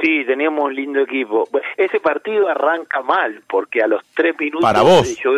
Sí, 0.00 0.24
teníamos 0.26 0.66
un 0.66 0.74
lindo 0.74 1.00
equipo. 1.00 1.48
Ese 1.76 2.00
partido 2.00 2.48
arranca 2.48 3.02
mal, 3.02 3.42
porque 3.48 3.82
a 3.82 3.88
los 3.88 4.04
tres 4.14 4.34
minutos 4.38 4.62
Para 4.62 4.82
vos. 4.82 5.16
yo 5.22 5.32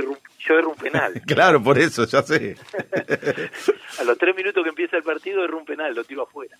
yo 0.48 0.58
erro 0.58 0.70
un 0.70 0.76
penal. 0.76 1.12
claro, 1.26 1.62
por 1.62 1.78
eso, 1.78 2.04
ya 2.06 2.22
sé. 2.22 2.56
a 4.00 4.04
los 4.04 4.16
tres 4.18 4.34
minutos 4.36 4.62
que 4.62 4.70
empieza 4.70 4.96
el 4.96 5.02
partido 5.02 5.44
erro 5.44 5.58
un 5.58 5.64
penal, 5.64 5.94
lo 5.94 6.04
tiro 6.04 6.22
afuera. 6.22 6.56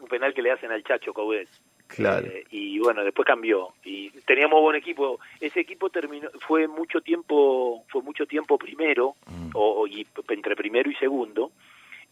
Un 0.00 0.08
penal 0.08 0.32
que 0.34 0.42
le 0.42 0.50
hacen 0.52 0.70
al 0.70 0.84
Chacho 0.84 1.12
Coudet. 1.12 1.48
Claro. 1.86 2.26
Eh, 2.26 2.44
y 2.50 2.78
bueno, 2.78 3.04
después 3.04 3.26
cambió 3.26 3.74
y 3.84 4.10
teníamos 4.26 4.60
buen 4.60 4.76
equipo. 4.76 5.20
Ese 5.40 5.60
equipo 5.60 5.90
terminó 5.90 6.28
fue 6.40 6.66
mucho 6.66 7.00
tiempo 7.02 7.84
fue 7.88 8.02
mucho 8.02 8.26
tiempo 8.26 8.56
primero 8.58 9.14
o, 9.52 9.80
o- 9.82 9.86
y 9.86 10.06
entre 10.30 10.56
primero 10.56 10.90
y 10.90 10.94
segundo 10.96 11.52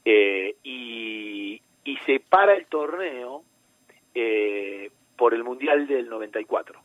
eh, 0.05 0.57
y, 0.63 1.61
y 1.85 1.97
se 2.05 2.21
para 2.21 2.55
el 2.55 2.67
torneo 2.67 3.43
eh, 4.15 4.91
por 5.17 5.33
el 5.35 5.43
mundial 5.43 5.87
del 5.87 6.09
94 6.09 6.82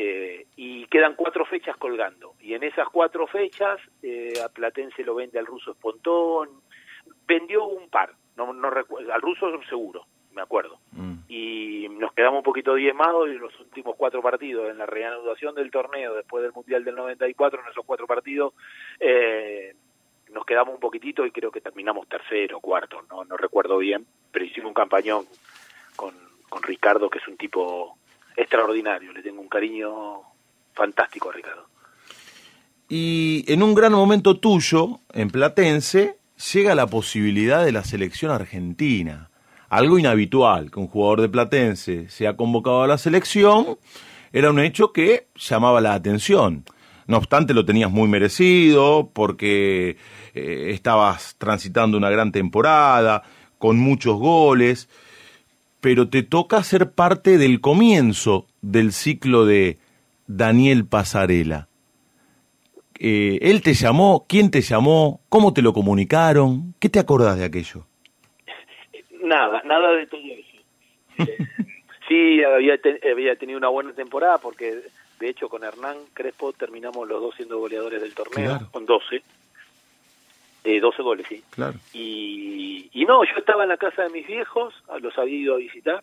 eh, 0.00 0.46
y 0.54 0.86
quedan 0.86 1.16
cuatro 1.16 1.44
fechas 1.44 1.76
colgando. 1.76 2.34
Y 2.40 2.54
en 2.54 2.62
esas 2.62 2.88
cuatro 2.88 3.26
fechas 3.26 3.80
eh, 4.00 4.32
a 4.40 4.48
Platense 4.48 5.02
lo 5.02 5.16
vende 5.16 5.40
al 5.40 5.46
ruso 5.46 5.72
Espontón 5.72 6.50
vendió 7.26 7.64
un 7.64 7.88
par 7.90 8.12
no, 8.36 8.52
no 8.52 8.70
recuerdo 8.70 9.12
al 9.12 9.20
ruso 9.20 9.50
seguro 9.68 10.06
me 10.32 10.42
acuerdo. 10.42 10.78
Mm. 10.92 11.14
y 11.28 11.88
nos 11.98 12.12
quedamos 12.12 12.38
un 12.38 12.44
poquito 12.44 12.76
diezmados 12.76 13.28
y 13.28 13.32
los 13.32 13.58
últimos 13.58 13.96
cuatro 13.96 14.22
partidos 14.22 14.70
en 14.70 14.78
la 14.78 14.86
reanudación 14.86 15.56
del 15.56 15.72
torneo 15.72 16.14
después 16.14 16.44
del 16.44 16.52
mundial 16.52 16.84
del 16.84 16.94
94 16.94 17.60
en 17.60 17.68
esos 17.68 17.84
cuatro 17.84 18.06
partidos 18.06 18.54
eh, 19.00 19.74
nos 20.30 20.46
quedamos 20.46 20.74
un 20.74 20.80
poquitito 20.80 21.26
y 21.26 21.32
creo 21.32 21.50
que 21.50 21.60
terminamos 21.60 22.06
tercero 22.06 22.60
cuarto 22.60 23.02
no 23.10 23.24
no 23.24 23.36
recuerdo 23.36 23.78
bien 23.78 24.06
pero 24.30 24.44
hicimos 24.44 24.68
un 24.68 24.74
campañón 24.74 25.26
con, 25.96 26.14
con 26.48 26.62
Ricardo 26.62 27.10
que 27.10 27.18
es 27.18 27.26
un 27.26 27.36
tipo 27.36 27.98
extraordinario 28.38 29.12
le 29.12 29.22
tengo 29.22 29.40
un 29.40 29.48
cariño 29.48 30.22
fantástico 30.72 31.30
a 31.30 31.32
Ricardo 31.32 31.66
Y 32.88 33.44
en 33.48 33.62
un 33.62 33.74
gran 33.74 33.92
momento 33.92 34.38
tuyo, 34.38 35.00
en 35.12 35.30
Platense, 35.30 36.16
llega 36.52 36.74
la 36.74 36.86
posibilidad 36.86 37.64
de 37.64 37.72
la 37.72 37.84
selección 37.84 38.30
argentina. 38.30 39.30
Algo 39.68 39.98
inhabitual, 39.98 40.70
que 40.70 40.78
un 40.78 40.86
jugador 40.86 41.20
de 41.20 41.28
Platense 41.28 42.08
sea 42.08 42.36
convocado 42.36 42.84
a 42.84 42.86
la 42.86 42.96
selección, 42.96 43.76
era 44.32 44.50
un 44.50 44.60
hecho 44.60 44.92
que 44.92 45.26
llamaba 45.34 45.80
la 45.80 45.94
atención. 45.94 46.64
No 47.06 47.16
obstante, 47.16 47.54
lo 47.54 47.64
tenías 47.64 47.90
muy 47.90 48.08
merecido, 48.08 49.10
porque 49.12 49.96
eh, 50.34 50.70
estabas 50.70 51.36
transitando 51.38 51.98
una 51.98 52.10
gran 52.10 52.32
temporada, 52.32 53.22
con 53.58 53.78
muchos 53.78 54.18
goles, 54.18 54.88
pero 55.88 56.10
te 56.10 56.22
toca 56.22 56.62
ser 56.64 56.90
parte 56.92 57.38
del 57.38 57.62
comienzo 57.62 58.46
del 58.60 58.92
ciclo 58.92 59.46
de 59.46 59.78
Daniel 60.26 60.84
Pasarela. 60.84 61.66
Eh, 63.00 63.38
él 63.40 63.62
te 63.62 63.72
llamó, 63.72 64.26
quién 64.28 64.50
te 64.50 64.60
llamó, 64.60 65.22
cómo 65.30 65.54
te 65.54 65.62
lo 65.62 65.72
comunicaron, 65.72 66.74
¿qué 66.78 66.90
te 66.90 66.98
acordás 66.98 67.38
de 67.38 67.46
aquello? 67.46 67.86
Nada, 69.22 69.62
nada 69.64 69.92
de 69.92 70.06
todo 70.06 70.20
eso. 70.20 70.58
Eh, 71.26 71.38
sí, 72.06 72.44
había, 72.44 72.74
había 73.10 73.34
tenido 73.36 73.56
una 73.58 73.68
buena 73.70 73.94
temporada 73.94 74.36
porque, 74.36 74.82
de 75.18 75.28
hecho, 75.30 75.48
con 75.48 75.64
Hernán 75.64 75.96
Crespo 76.12 76.52
terminamos 76.52 77.08
los 77.08 77.18
dos 77.22 77.34
siendo 77.34 77.58
goleadores 77.58 78.02
del 78.02 78.14
torneo, 78.14 78.58
Claro. 78.58 78.68
con 78.70 78.84
12. 78.84 79.22
Eh, 80.64 80.80
12 80.80 81.02
goles, 81.02 81.26
sí. 81.28 81.42
Claro. 81.50 81.78
Y, 81.94 82.88
y 82.92 83.04
no, 83.04 83.24
yo 83.24 83.32
estaba 83.36 83.62
en 83.62 83.68
la 83.70 83.76
casa 83.76 84.02
de 84.04 84.10
mis 84.10 84.26
viejos, 84.26 84.74
los 85.00 85.16
había 85.18 85.36
ido 85.38 85.54
a 85.54 85.58
visitar, 85.58 86.02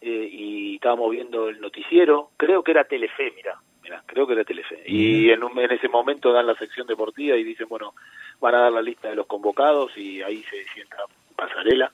eh, 0.00 0.28
y 0.30 0.74
estábamos 0.74 1.10
viendo 1.10 1.48
el 1.48 1.60
noticiero, 1.60 2.30
creo 2.36 2.62
que 2.62 2.72
era 2.72 2.84
Telefe, 2.84 3.32
mira, 3.34 3.58
mira, 3.82 4.02
creo 4.06 4.26
que 4.26 4.34
era 4.34 4.44
Telefe. 4.44 4.82
Y 4.86 5.30
en, 5.30 5.42
un- 5.44 5.58
en 5.58 5.70
ese 5.70 5.88
momento 5.88 6.32
dan 6.32 6.46
la 6.46 6.54
sección 6.56 6.86
deportiva 6.86 7.36
y 7.36 7.44
dicen, 7.44 7.66
bueno, 7.68 7.94
van 8.40 8.54
a 8.54 8.60
dar 8.62 8.72
la 8.72 8.82
lista 8.82 9.08
de 9.08 9.16
los 9.16 9.26
convocados 9.26 9.96
y 9.96 10.20
ahí 10.22 10.42
se 10.50 10.64
sienta 10.74 10.96
Pasarela 11.34 11.90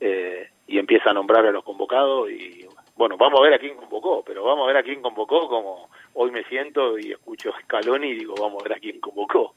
eh, 0.00 0.50
y 0.66 0.78
empieza 0.78 1.10
a 1.10 1.14
nombrar 1.14 1.46
a 1.46 1.52
los 1.52 1.64
convocados 1.64 2.30
y 2.30 2.66
bueno, 2.96 3.16
vamos 3.16 3.38
a 3.40 3.42
ver 3.44 3.54
a 3.54 3.58
quién 3.58 3.76
convocó, 3.76 4.22
pero 4.26 4.42
vamos 4.44 4.64
a 4.64 4.66
ver 4.66 4.76
a 4.78 4.82
quién 4.82 5.00
convocó, 5.00 5.48
como 5.48 5.88
hoy 6.14 6.30
me 6.32 6.42
siento 6.44 6.98
y 6.98 7.12
escucho 7.12 7.52
Scaloni 7.62 8.08
y 8.08 8.14
digo, 8.18 8.34
vamos 8.40 8.60
a 8.60 8.68
ver 8.68 8.76
a 8.76 8.80
quién 8.80 8.98
convocó. 9.00 9.54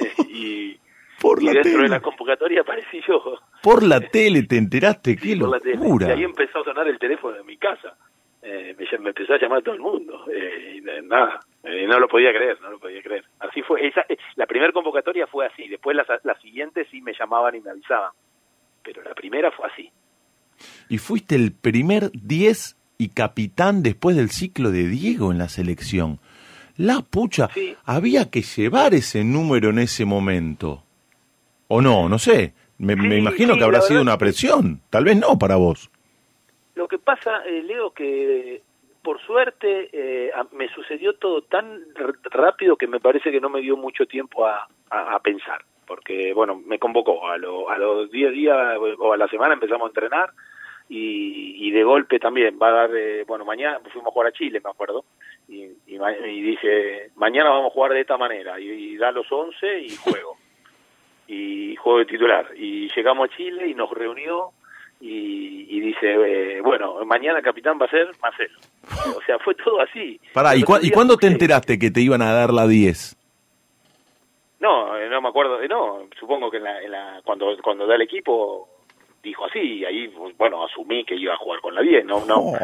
y, 0.28 0.78
Por 1.20 1.42
y 1.42 1.46
la 1.46 1.52
dentro 1.52 1.82
de 1.82 1.88
la 1.88 2.00
convocatoria 2.00 2.60
aparecí 2.60 3.00
yo. 3.06 3.22
Por 3.62 3.82
la 3.82 4.00
tele 4.00 4.44
te 4.44 4.56
enteraste, 4.56 5.16
qué 5.16 5.36
por 5.36 5.48
la 5.50 5.60
tele. 5.60 5.74
Y 5.74 5.78
locura. 5.78 6.08
ahí 6.12 6.22
empezó 6.22 6.60
a 6.60 6.64
sonar 6.64 6.86
el 6.88 6.98
teléfono 6.98 7.36
de 7.36 7.44
mi 7.44 7.56
casa. 7.56 7.96
Eh, 8.40 8.76
me, 8.78 9.08
empezó 9.08 9.34
a 9.34 9.38
llamar 9.40 9.62
todo 9.62 9.74
el 9.74 9.80
mundo. 9.80 10.24
Eh, 10.32 10.76
y 10.78 10.80
nada, 11.06 11.40
eh, 11.64 11.86
no 11.88 11.98
lo 11.98 12.06
podía 12.08 12.30
creer, 12.30 12.60
no 12.60 12.70
lo 12.70 12.78
podía 12.78 13.02
creer. 13.02 13.24
Así 13.40 13.62
fue. 13.62 13.86
Esa, 13.86 14.02
eh, 14.08 14.16
la 14.36 14.46
primera 14.46 14.72
convocatoria 14.72 15.26
fue 15.26 15.46
así. 15.46 15.66
Después 15.68 15.96
las, 15.96 16.06
las 16.22 16.40
siguientes 16.40 16.86
sí 16.90 17.00
me 17.00 17.12
llamaban 17.18 17.54
y 17.56 17.60
me 17.60 17.70
avisaban. 17.70 18.12
Pero 18.84 19.02
la 19.02 19.14
primera 19.14 19.50
fue 19.50 19.66
así. 19.66 19.90
Y 20.88 20.98
fuiste 20.98 21.34
el 21.34 21.52
primer 21.52 22.10
10 22.12 22.76
y 22.96 23.08
capitán 23.10 23.82
después 23.82 24.16
del 24.16 24.30
ciclo 24.30 24.70
de 24.70 24.86
Diego 24.88 25.32
en 25.32 25.38
la 25.38 25.48
selección. 25.48 26.20
La 26.76 27.00
pucha, 27.02 27.48
Sí. 27.52 27.76
había 27.84 28.30
que 28.30 28.42
llevar 28.42 28.94
ese 28.94 29.24
número 29.24 29.70
en 29.70 29.80
ese 29.80 30.04
momento. 30.04 30.84
¿O 31.68 31.80
no? 31.80 32.08
No 32.08 32.18
sé. 32.18 32.54
Me, 32.78 32.92
imagino 33.18 33.52
sí, 33.54 33.58
que 33.58 33.64
habrá 33.64 33.80
sido 33.80 34.00
verdad- 34.00 34.12
una 34.12 34.18
presión. 34.18 34.80
Tal 34.90 35.04
vez 35.04 35.16
no 35.16 35.38
para 35.38 35.56
vos. 35.56 35.90
Lo 36.74 36.86
que 36.88 36.98
pasa, 36.98 37.42
eh, 37.44 37.62
Leo, 37.64 37.90
que 37.92 38.62
por 39.02 39.20
suerte 39.22 39.88
eh, 39.92 40.30
me 40.52 40.68
sucedió 40.68 41.14
todo 41.14 41.42
tan 41.42 41.80
rápido 42.30 42.76
que 42.76 42.86
me 42.86 43.00
parece 43.00 43.30
que 43.32 43.40
no 43.40 43.48
me 43.50 43.60
dio 43.60 43.76
mucho 43.76 44.06
tiempo 44.06 44.46
a, 44.46 44.68
a- 44.90 45.14
a 45.14 45.20
pensar. 45.20 45.62
Porque, 45.86 46.32
bueno, 46.34 46.60
me 46.66 46.78
convocó. 46.78 47.28
A, 47.28 47.36
lo- 47.38 47.68
a 47.70 47.78
los 47.78 48.10
10 48.10 48.32
días 48.32 48.56
o 48.98 49.12
a 49.12 49.16
la 49.16 49.26
semana 49.28 49.54
empezamos 49.54 49.86
a 49.86 49.88
entrenar 49.88 50.30
y, 50.88 51.66
y 51.66 51.70
de 51.72 51.82
golpe 51.82 52.18
también 52.18 52.58
va 52.62 52.68
a 52.68 52.72
dar, 52.72 52.90
eh, 52.96 53.24
bueno, 53.26 53.44
mañana 53.44 53.80
fuimos 53.92 54.08
a 54.08 54.12
jugar 54.12 54.28
a 54.28 54.32
Chile, 54.32 54.60
me 54.62 54.70
acuerdo. 54.70 55.04
Y, 55.48 55.64
y 55.86 55.96
y 56.26 56.40
dice, 56.42 57.10
mañana 57.16 57.50
vamos 57.50 57.70
a 57.70 57.74
jugar 57.74 57.92
de 57.92 58.00
esta 58.02 58.16
manera. 58.16 58.60
Y, 58.60 58.68
y 58.68 58.96
da 58.96 59.10
los 59.10 59.26
11 59.30 59.80
y 59.80 59.96
juego. 59.96 60.36
y 61.28 61.76
juego 61.76 61.98
de 62.00 62.06
titular. 62.06 62.48
Y 62.56 62.88
llegamos 62.96 63.28
a 63.30 63.36
Chile 63.36 63.68
y 63.68 63.74
nos 63.74 63.90
reunió 63.90 64.50
y, 65.00 65.66
y 65.68 65.80
dice, 65.80 66.14
eh, 66.14 66.60
bueno, 66.62 67.04
mañana 67.04 67.40
capitán 67.42 67.78
va 67.80 67.86
a 67.86 67.90
ser 67.90 68.08
Marcelo. 68.20 68.58
O 69.16 69.22
sea, 69.22 69.38
fue 69.38 69.54
todo 69.54 69.80
así. 69.80 70.18
Pará, 70.32 70.56
¿y, 70.56 70.62
otro 70.62 70.78
¿y 70.82 70.90
cuándo 70.90 71.16
te 71.16 71.26
enteraste 71.26 71.78
que 71.78 71.90
te 71.90 72.00
iban 72.00 72.22
a 72.22 72.32
dar 72.32 72.52
la 72.52 72.66
10? 72.66 73.14
No, 74.60 74.96
eh, 74.96 75.08
no 75.08 75.20
me 75.20 75.28
acuerdo, 75.28 75.62
eh, 75.62 75.68
no, 75.68 76.08
supongo 76.18 76.50
que 76.50 76.56
en 76.56 76.64
la, 76.64 76.82
en 76.82 76.90
la, 76.90 77.20
cuando, 77.24 77.56
cuando 77.62 77.86
da 77.86 77.94
el 77.94 78.02
equipo 78.02 78.68
dijo 79.22 79.44
así, 79.44 79.58
y 79.58 79.84
ahí, 79.84 80.08
pues, 80.08 80.36
bueno, 80.36 80.64
asumí 80.64 81.04
que 81.04 81.14
iba 81.14 81.34
a 81.34 81.38
jugar 81.38 81.60
con 81.60 81.74
la 81.74 81.82
10, 81.82 82.04
no, 82.06 82.24
no, 82.24 82.36
Oh. 82.38 82.58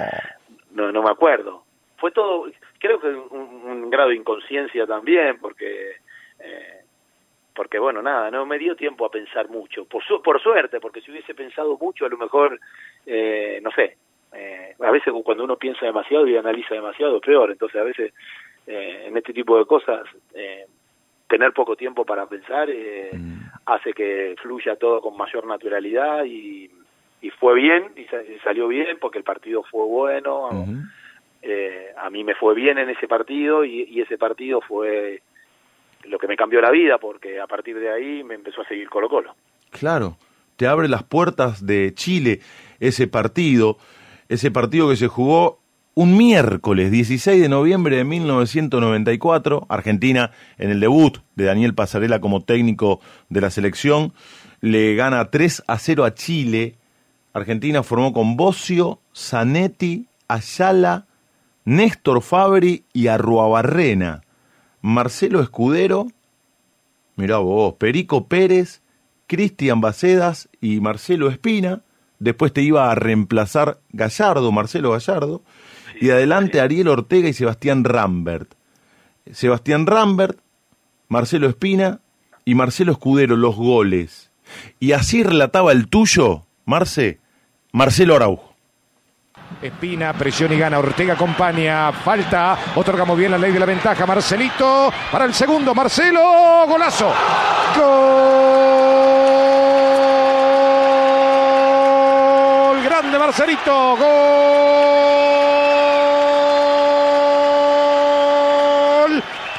no, 0.73 0.91
no 0.91 1.03
me 1.03 1.11
acuerdo. 1.11 1.65
Fue 1.99 2.11
todo, 2.11 2.47
creo 2.81 2.99
que 2.99 3.09
un, 3.09 3.63
un 3.65 3.91
grado 3.91 4.09
de 4.09 4.17
inconsciencia 4.17 4.87
también, 4.87 5.39
porque, 5.41 5.93
eh, 6.41 6.74
porque 7.55 7.79
bueno, 7.79 8.03
nada, 8.03 8.31
no 8.31 8.45
me 8.47 8.59
dio 8.59 8.75
tiempo 8.77 9.07
a 9.07 9.11
pensar 9.11 9.49
mucho, 9.49 9.85
por, 9.85 10.03
su- 10.05 10.21
por 10.23 10.41
suerte, 10.43 10.81
porque 10.81 11.01
si 11.01 11.11
hubiese 11.11 11.35
pensado 11.35 11.77
mucho, 11.81 12.05
a 12.07 12.09
lo 12.09 12.19
mejor, 12.19 12.59
eh, 13.07 13.61
no 13.63 13.71
sé, 13.71 13.97
eh, 14.33 14.75
a 14.81 14.91
veces 14.91 15.13
cuando 15.25 15.45
uno 15.45 15.57
piensa 15.57 15.87
demasiado 15.87 16.27
y 16.27 16.37
analiza 16.37 16.75
demasiado, 16.75 17.17
es 17.17 17.23
peor, 17.23 17.51
entonces 17.53 17.81
a 17.81 17.85
veces 17.85 18.13
eh, 18.67 19.05
en 19.07 19.17
este 19.17 19.33
tipo 19.33 19.57
de 19.59 19.67
cosas, 19.67 20.03
eh, 20.35 20.67
tener 21.29 21.53
poco 21.53 21.77
tiempo 21.77 22.05
para 22.05 22.27
pensar 22.27 22.69
eh, 22.71 23.11
hace 23.67 23.93
que 23.93 24.35
fluya 24.43 24.77
todo 24.77 25.01
con 25.01 25.17
mayor 25.17 25.47
naturalidad 25.47 26.25
y, 26.25 26.71
y 27.23 27.31
fue 27.31 27.55
bien, 27.55 27.93
y 27.97 28.05
sa- 28.05 28.23
y 28.23 28.39
salió 28.41 28.69
bien 28.69 28.99
porque 29.01 29.19
el 29.19 29.25
partido 29.25 29.63
fue 29.63 29.85
bueno, 29.85 30.49
eh, 31.43 31.93
a 31.97 32.11
mí 32.11 32.25
me 32.25 32.35
fue 32.35 32.55
bien 32.55 32.79
en 32.79 32.91
ese 32.91 33.07
partido 33.07 33.65
y, 33.65 33.83
y 33.85 34.01
ese 34.01 34.19
partido 34.19 34.61
fue 34.63 35.23
lo 36.07 36.19
que 36.19 36.29
me 36.29 36.37
cambió 36.37 36.61
la 36.61 36.71
vida 36.71 36.99
porque 36.99 37.41
a 37.41 37.47
partir 37.47 37.79
de 37.79 37.91
ahí 37.93 38.25
me 38.25 38.35
empezó 38.35 38.63
a 38.63 38.69
seguir 38.69 38.89
Colo 38.89 39.09
Colo. 39.09 39.35
Claro, 39.71 40.17
te 40.57 40.67
abre 40.67 40.89
las 40.89 41.03
puertas 41.03 41.67
de 41.67 41.93
Chile 41.95 42.41
ese 42.81 43.07
partido. 43.07 43.79
ese 44.29 44.51
partido 44.51 44.89
que 44.89 44.97
se 44.97 45.09
jugó 45.09 45.61
un 45.95 46.17
miércoles 46.17 46.91
16 46.91 47.41
de 47.41 47.49
noviembre 47.49 47.97
de 47.97 48.05
1994, 48.05 49.67
Argentina 49.69 50.33
en 50.59 50.71
el 50.71 50.81
debut 50.81 51.19
de 51.37 51.45
Daniel 51.45 51.75
Pasarela 51.75 52.21
como 52.21 52.43
técnico 52.43 53.01
de 53.29 53.41
la 53.41 53.51
selección, 53.51 54.13
le 54.61 54.97
gana 54.97 55.31
3 55.31 55.63
a 55.67 55.79
0 55.79 56.05
a 56.05 56.15
Chile. 56.15 56.75
Argentina 57.33 57.83
formó 57.83 58.13
con 58.13 58.37
Bocio, 58.37 58.99
Zanetti, 59.15 60.07
Ayala, 60.27 61.07
Néstor 61.65 62.23
Fabri 62.23 62.85
y 62.93 63.07
Arruabarrena. 63.07 64.24
Marcelo 64.85 65.41
Escudero, 65.41 66.09
mirá 67.17 67.39
vos, 67.39 67.77
Perico 67.79 68.29
Pérez, 68.29 68.83
Cristian 69.27 69.81
Bacedas 69.81 70.51
y 70.61 70.81
Marcelo 70.81 71.31
Espina. 71.31 71.81
Después 72.19 72.53
te 72.53 72.61
iba 72.61 72.91
a 72.91 72.95
reemplazar 72.95 73.81
Gallardo, 73.93 74.53
Marcelo 74.53 74.91
Gallardo. 74.91 75.43
Y 75.99 76.11
adelante 76.11 76.61
Ariel 76.61 76.89
Ortega 76.89 77.31
y 77.31 77.33
Sebastián 77.33 77.83
Rambert. 77.85 78.57
Sebastián 79.33 79.87
Rambert, 79.87 80.39
Marcelo 81.09 81.49
Espina 81.49 82.01
y 82.45 82.55
Marcelo 82.55 82.93
Escudero, 82.93 83.39
los 83.39 83.57
goles. 83.57 84.33
Y 84.81 84.93
así 84.93 85.23
relataba 85.23 85.73
el 85.73 85.89
tuyo, 85.89 86.45
Marce, 86.67 87.21
Marcelo 87.73 88.17
Araujo. 88.17 88.54
Espina, 89.65 90.13
presión 90.13 90.53
y 90.53 90.59
gana. 90.59 90.79
Ortega 90.79 91.15
acompaña. 91.15 91.91
Falta. 91.91 92.59
Otorgamos 92.75 93.17
bien 93.17 93.31
la 93.31 93.39
ley 93.39 93.51
de 93.51 93.59
la 93.59 93.65
ventaja. 93.65 94.05
Marcelito. 94.05 94.93
Para 95.11 95.25
el 95.25 95.33
segundo. 95.33 95.75
Marcelo. 95.75 96.67
Golazo. 96.69 97.11
Gol. 97.75 97.95
Grande 102.85 103.19
Marcelito. 103.19 103.97
Gol. 103.97 104.05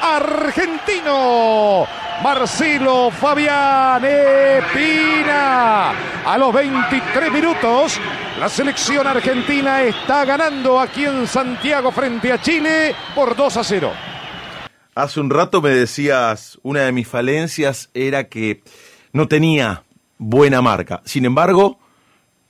Argentino. 0.02 1.84
Marcelo 2.22 3.10
Fabián 3.10 4.04
Espina. 4.04 5.90
A 6.24 6.38
los 6.38 6.52
23 6.52 7.30
minutos, 7.30 8.00
la 8.38 8.48
selección 8.48 9.06
argentina 9.06 9.82
está 9.82 10.24
ganando 10.24 10.78
aquí 10.78 11.04
en 11.04 11.26
Santiago 11.26 11.90
frente 11.90 12.30
a 12.32 12.40
Chile 12.40 12.94
por 13.14 13.34
2 13.34 13.56
a 13.56 13.64
0. 13.64 13.92
Hace 14.94 15.20
un 15.20 15.30
rato 15.30 15.62
me 15.62 15.70
decías, 15.70 16.58
una 16.62 16.80
de 16.80 16.92
mis 16.92 17.08
falencias 17.08 17.90
era 17.94 18.28
que 18.28 18.62
no 19.12 19.28
tenía 19.28 19.84
buena 20.18 20.60
marca. 20.60 21.02
Sin 21.04 21.24
embargo, 21.24 21.78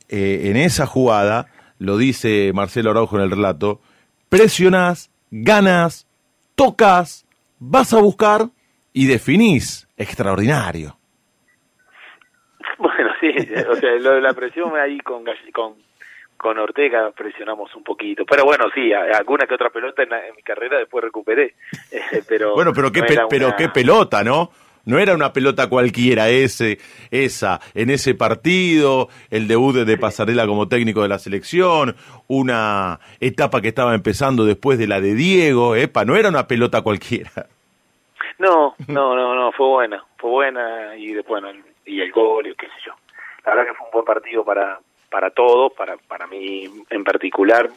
eh, 0.08 0.42
en 0.50 0.56
esa 0.56 0.86
jugada, 0.86 1.46
lo 1.78 1.96
dice 1.96 2.50
Marcelo 2.52 2.90
Araujo 2.90 3.16
en 3.16 3.22
el 3.22 3.30
relato, 3.30 3.80
presionás, 4.28 5.10
ganas, 5.30 6.06
tocas, 6.54 7.26
vas 7.58 7.92
a 7.92 8.00
buscar 8.00 8.50
y 8.92 9.06
definís. 9.06 9.86
Extraordinario. 9.96 10.95
Sí, 13.32 13.54
o 13.68 13.74
sea, 13.76 13.94
lo 13.96 14.12
de 14.12 14.20
la 14.20 14.34
presión 14.34 14.76
ahí 14.76 14.98
con, 15.00 15.24
con, 15.52 15.74
con 16.36 16.58
Ortega 16.58 17.10
presionamos 17.10 17.74
un 17.74 17.82
poquito. 17.82 18.24
Pero 18.24 18.44
bueno, 18.44 18.66
sí, 18.74 18.92
alguna 18.92 19.46
que 19.46 19.54
otra 19.54 19.70
pelota 19.70 20.02
en, 20.02 20.10
mi 20.36 20.42
carrera 20.42 20.78
después 20.78 21.04
recuperé. 21.04 21.54
Eh, 21.92 22.22
pero 22.28 22.54
bueno, 22.54 22.72
pero 22.74 22.92
qué, 22.92 23.00
no 23.00 23.28
pero 23.28 23.48
una... 23.48 23.56
qué 23.56 23.68
pelota, 23.68 24.22
¿no? 24.22 24.50
No 24.84 24.98
era 24.98 25.14
una 25.14 25.32
pelota 25.32 25.68
cualquiera 25.68 26.28
ese, 26.28 26.78
esa, 27.10 27.60
en 27.74 27.90
ese 27.90 28.14
partido, 28.14 29.08
el 29.30 29.48
debut 29.48 29.74
de 29.74 29.98
Pasarela 29.98 30.46
como 30.46 30.68
técnico 30.68 31.02
de 31.02 31.08
la 31.08 31.18
selección, 31.18 31.96
una 32.28 33.00
etapa 33.18 33.60
que 33.60 33.68
estaba 33.68 33.94
empezando 33.94 34.44
después 34.44 34.78
de 34.78 34.86
la 34.86 35.00
de 35.00 35.14
Diego, 35.14 35.74
epa, 35.74 36.04
no 36.04 36.16
era 36.16 36.28
una 36.28 36.46
pelota 36.46 36.82
cualquiera. 36.82 37.46
No, 38.38 38.74
no, 38.86 39.16
no, 39.16 39.34
no, 39.34 39.50
fue 39.52 39.66
buena, 39.66 40.04
fue 40.18 40.30
buena 40.30 40.96
y 40.96 41.14
después 41.14 41.42
bueno, 41.42 41.58
y 41.84 42.00
el 42.00 42.12
gol 42.12 42.46
y 42.46 42.54
qué 42.54 42.66
sé 42.66 42.74
yo. 42.86 42.92
La 43.46 43.54
verdad 43.54 43.70
que 43.70 43.74
fue 43.74 43.86
un 43.86 43.92
buen 43.92 44.04
partido 44.04 44.44
para 44.44 44.78
para 45.08 45.30
todos, 45.30 45.72
para 45.72 45.96
para 45.96 46.26
mí 46.26 46.68
en 46.90 47.04
particular, 47.04 47.70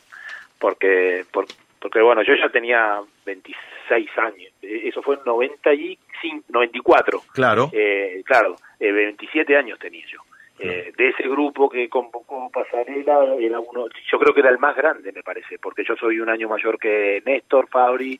porque 0.59 1.25
por, 1.31 1.45
porque 1.79 2.01
bueno, 2.01 2.21
yo 2.23 2.33
ya 2.35 2.49
tenía 2.49 2.99
26 3.25 4.09
años, 4.17 4.51
eso 4.61 5.01
fue 5.01 5.15
en 5.15 5.21
95, 5.25 6.45
94. 6.49 7.21
Claro. 7.33 7.69
Eh, 7.71 8.21
claro, 8.25 8.55
eh, 8.79 8.91
27 8.91 9.55
años 9.55 9.79
tenía 9.79 10.05
yo. 10.11 10.19
Eh, 10.61 10.91
de 10.97 11.07
ese 11.07 11.23
grupo 11.23 11.69
que 11.69 11.87
convocó 11.87 12.49
Pasarela, 12.51 13.33
era 13.39 13.61
uno, 13.61 13.85
yo 14.11 14.19
creo 14.19 14.33
que 14.33 14.41
era 14.41 14.49
el 14.49 14.59
más 14.59 14.75
grande, 14.75 15.13
me 15.13 15.23
parece, 15.23 15.57
porque 15.57 15.85
yo 15.87 15.95
soy 15.95 16.19
un 16.19 16.27
año 16.27 16.49
mayor 16.49 16.77
que 16.77 17.23
Néstor, 17.25 17.69
Fabri, 17.69 18.19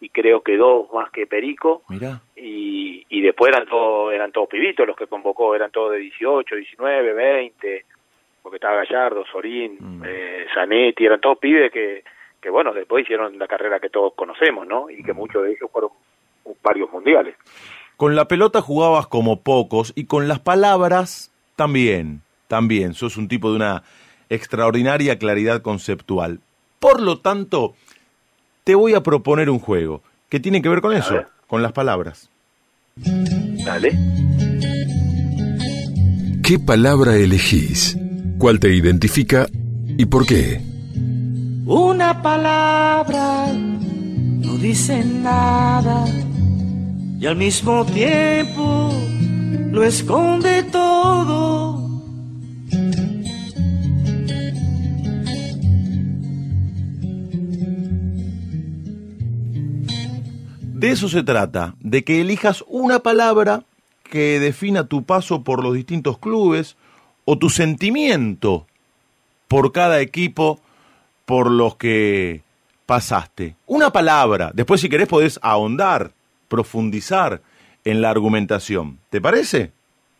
y 0.00 0.08
creo 0.10 0.42
que 0.42 0.56
dos 0.56 0.86
más 0.92 1.10
que 1.10 1.26
Perico. 1.26 1.82
Mirá. 1.88 2.20
Y, 2.36 3.04
y 3.08 3.20
después 3.22 3.52
eran 3.54 3.66
todos 3.68 4.12
eran 4.12 4.32
todos 4.32 4.48
pibitos 4.48 4.86
los 4.86 4.96
que 4.96 5.06
convocó, 5.06 5.54
eran 5.54 5.70
todos 5.70 5.92
de 5.92 5.98
18, 5.98 6.54
19, 6.56 7.12
20, 7.14 7.84
porque 8.42 8.56
estaba 8.56 8.76
Gallardo, 8.84 9.24
Sorín, 9.32 9.76
Mm. 9.80 10.02
eh, 10.06 10.46
Zanetti, 10.54 11.04
eran 11.06 11.20
todos 11.20 11.38
pibes 11.38 11.72
que, 11.72 12.04
que, 12.40 12.50
bueno, 12.50 12.72
después 12.72 13.02
hicieron 13.04 13.38
la 13.38 13.48
carrera 13.48 13.80
que 13.80 13.88
todos 13.90 14.12
conocemos, 14.14 14.66
¿no? 14.66 14.88
Y 14.90 15.02
que 15.02 15.12
Mm. 15.12 15.16
muchos 15.16 15.42
de 15.42 15.50
ellos 15.52 15.70
fueron 15.72 15.90
varios 16.62 16.90
mundiales. 16.92 17.34
Con 17.96 18.14
la 18.14 18.28
pelota 18.28 18.60
jugabas 18.60 19.06
como 19.06 19.40
pocos 19.42 19.92
y 19.96 20.06
con 20.06 20.28
las 20.28 20.38
palabras 20.40 21.32
también, 21.56 22.20
también. 22.46 22.92
Sos 22.94 23.16
un 23.16 23.26
tipo 23.26 23.50
de 23.50 23.56
una 23.56 23.82
extraordinaria 24.28 25.18
claridad 25.18 25.62
conceptual. 25.62 26.40
Por 26.78 27.00
lo 27.00 27.18
tanto, 27.20 27.74
te 28.66 28.74
voy 28.74 28.94
a 28.94 29.00
proponer 29.00 29.48
un 29.48 29.60
juego 29.60 30.02
que 30.28 30.40
tiene 30.40 30.60
que 30.60 30.68
ver 30.68 30.80
con 30.80 30.92
eso, 30.92 31.14
ver. 31.14 31.28
con 31.46 31.62
las 31.62 31.70
palabras. 31.70 32.28
Dale. 32.96 33.96
¿Qué 36.42 36.58
palabra 36.58 37.14
elegís? 37.14 37.96
¿Cuál 38.38 38.58
te 38.58 38.74
identifica 38.74 39.46
y 39.96 40.06
por 40.06 40.26
qué? 40.26 40.60
Una 41.64 42.20
palabra 42.20 43.52
no 43.52 44.56
dice 44.56 45.04
nada 45.04 46.04
y 47.20 47.24
al 47.24 47.36
mismo 47.36 47.86
tiempo 47.86 48.92
lo 49.70 49.84
esconde 49.84 50.64
todo. 50.64 51.85
De 60.76 60.90
eso 60.90 61.08
se 61.08 61.22
trata, 61.22 61.74
de 61.80 62.04
que 62.04 62.20
elijas 62.20 62.62
una 62.68 62.98
palabra 62.98 63.62
que 64.02 64.38
defina 64.38 64.86
tu 64.86 65.04
paso 65.04 65.42
por 65.42 65.64
los 65.64 65.72
distintos 65.72 66.18
clubes 66.18 66.76
o 67.24 67.38
tu 67.38 67.48
sentimiento 67.48 68.66
por 69.48 69.72
cada 69.72 70.02
equipo 70.02 70.60
por 71.24 71.50
los 71.50 71.76
que 71.76 72.42
pasaste. 72.84 73.56
Una 73.64 73.90
palabra. 73.90 74.50
Después 74.52 74.82
si 74.82 74.90
querés 74.90 75.08
podés 75.08 75.40
ahondar, 75.40 76.12
profundizar 76.46 77.40
en 77.86 78.02
la 78.02 78.10
argumentación. 78.10 78.98
¿Te 79.08 79.22
parece? 79.22 79.72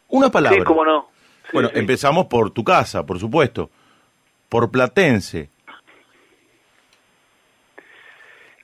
Una 0.09 0.31
palabra. 0.31 0.61
Sí, 0.61 0.65
cómo 0.65 0.87
no. 0.87 1.09
Sí, 1.43 1.51
bueno, 1.53 1.69
sí. 1.69 1.79
empezamos 1.79 2.29
por 2.29 2.51
tu 2.51 2.65
casa, 2.65 3.05
por 3.05 3.21
supuesto. 3.21 3.69
Por 4.49 4.71
Platense. 4.71 5.51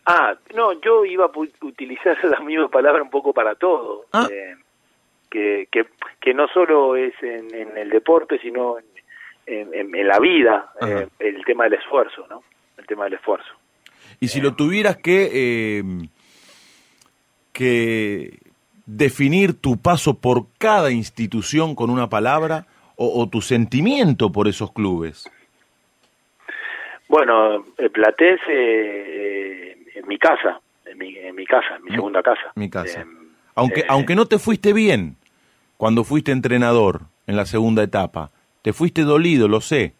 Ah, 0.07 0.35
no, 0.55 0.73
yo 0.81 1.05
iba 1.05 1.27
a 1.27 1.31
utilizar 1.67 2.17
la 2.25 2.41
misma 2.41 2.69
palabra 2.69 3.03
un 3.03 3.11
poco 3.11 3.33
para 3.33 3.55
todo. 3.55 4.07
Ah. 4.12 4.27
Eh, 4.31 4.55
que, 5.31 5.69
que, 5.73 5.87
que 6.21 6.35
no 6.35 6.47
solo 6.49 6.95
es 6.97 7.15
en, 7.23 7.55
en 7.55 7.77
el 7.79 7.88
deporte, 7.88 8.38
sino 8.41 8.79
en, 8.79 8.85
en- 9.47 9.75
en- 9.75 9.95
en 9.95 10.07
la 10.09 10.19
vida, 10.19 10.71
eh, 10.87 11.09
el 11.21 11.45
tema 11.47 11.65
del 11.65 11.75
esfuerzo, 11.75 12.27
¿no? 12.29 12.43
El 12.77 12.87
tema 12.87 13.05
del 13.05 13.15
esfuerzo. 13.15 13.49
Y 14.21 14.29
si 14.29 14.41
lo 14.43 14.55
tuvieras 14.55 14.99
que, 14.99 15.31
eh, 15.33 15.83
que 17.53 18.38
definir 18.87 19.55
tu 19.61 19.81
paso 19.81 20.15
por 20.21 20.47
cada 20.59 20.91
institución 20.91 21.75
con 21.75 21.91
una 21.91 22.09
palabra 22.09 22.67
o, 22.97 23.21
o 23.23 23.29
tu 23.29 23.41
sentimiento 23.41 24.31
por 24.33 24.49
esos 24.49 24.73
clubes. 24.73 25.31
Bueno, 27.09 27.65
el 27.79 27.91
Platense, 27.91 28.43
eh, 28.49 29.52
en 30.03 30.09
mi 30.09 30.19
casa, 30.19 30.61
en 30.85 30.99
mi, 30.99 31.17
en 31.17 31.35
mi 31.35 31.47
casa, 31.47 31.77
en 31.77 31.85
mi 31.85 31.91
segunda 31.93 32.23
casa. 32.23 32.53
Mi 32.57 32.69
casa. 32.69 33.01
Eh, 33.03 33.07
Aunque, 33.55 33.81
eh, 33.81 33.87
aunque 33.88 34.15
no 34.15 34.27
te 34.27 34.38
fuiste 34.38 34.73
bien 34.73 35.17
cuando 35.77 36.05
fuiste 36.05 36.33
entrenador 36.33 37.03
en 37.27 37.37
la 37.37 37.47
segunda 37.47 37.83
etapa, 37.83 38.31
te 38.62 38.73
fuiste 38.73 39.03
dolido, 39.03 39.49
lo 39.49 39.61
sé. 39.61 39.95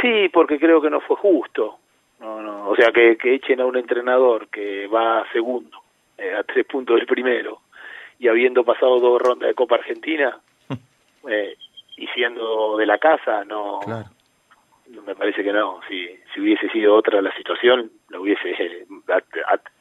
Sí, 0.00 0.28
porque 0.32 0.58
creo 0.58 0.80
que 0.80 0.90
no 0.90 1.00
fue 1.00 1.16
justo. 1.16 1.78
No, 2.20 2.40
no, 2.40 2.68
o 2.68 2.76
sea, 2.76 2.92
que, 2.92 3.16
que 3.16 3.34
echen 3.34 3.60
a 3.60 3.66
un 3.66 3.76
entrenador 3.76 4.48
que 4.48 4.86
va 4.86 5.24
segundo, 5.32 5.76
eh, 6.16 6.34
a 6.34 6.44
tres 6.44 6.64
puntos 6.66 6.96
del 6.96 7.06
primero, 7.06 7.60
y 8.18 8.28
habiendo 8.28 8.62
pasado 8.64 9.00
dos 9.00 9.20
rondas 9.20 9.48
de 9.48 9.54
Copa 9.54 9.74
Argentina, 9.76 10.38
eh, 11.28 11.56
y 11.96 12.06
siendo 12.08 12.76
de 12.76 12.86
la 12.86 12.98
casa, 12.98 13.44
no, 13.44 13.80
Claro. 13.84 14.08
Me 15.00 15.14
parece 15.14 15.42
que 15.42 15.52
no. 15.52 15.80
Si, 15.88 16.08
si 16.34 16.40
hubiese 16.40 16.68
sido 16.68 16.94
otra 16.94 17.22
la 17.22 17.34
situación, 17.34 17.90
lo 18.08 18.22
hubiese 18.22 18.50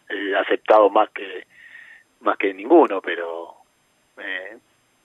eh, 0.09 0.35
aceptado 0.37 0.89
más 0.89 1.09
que 1.09 1.45
más 2.21 2.37
que 2.37 2.53
ninguno, 2.53 3.01
pero 3.01 3.55
eh, 4.17 4.57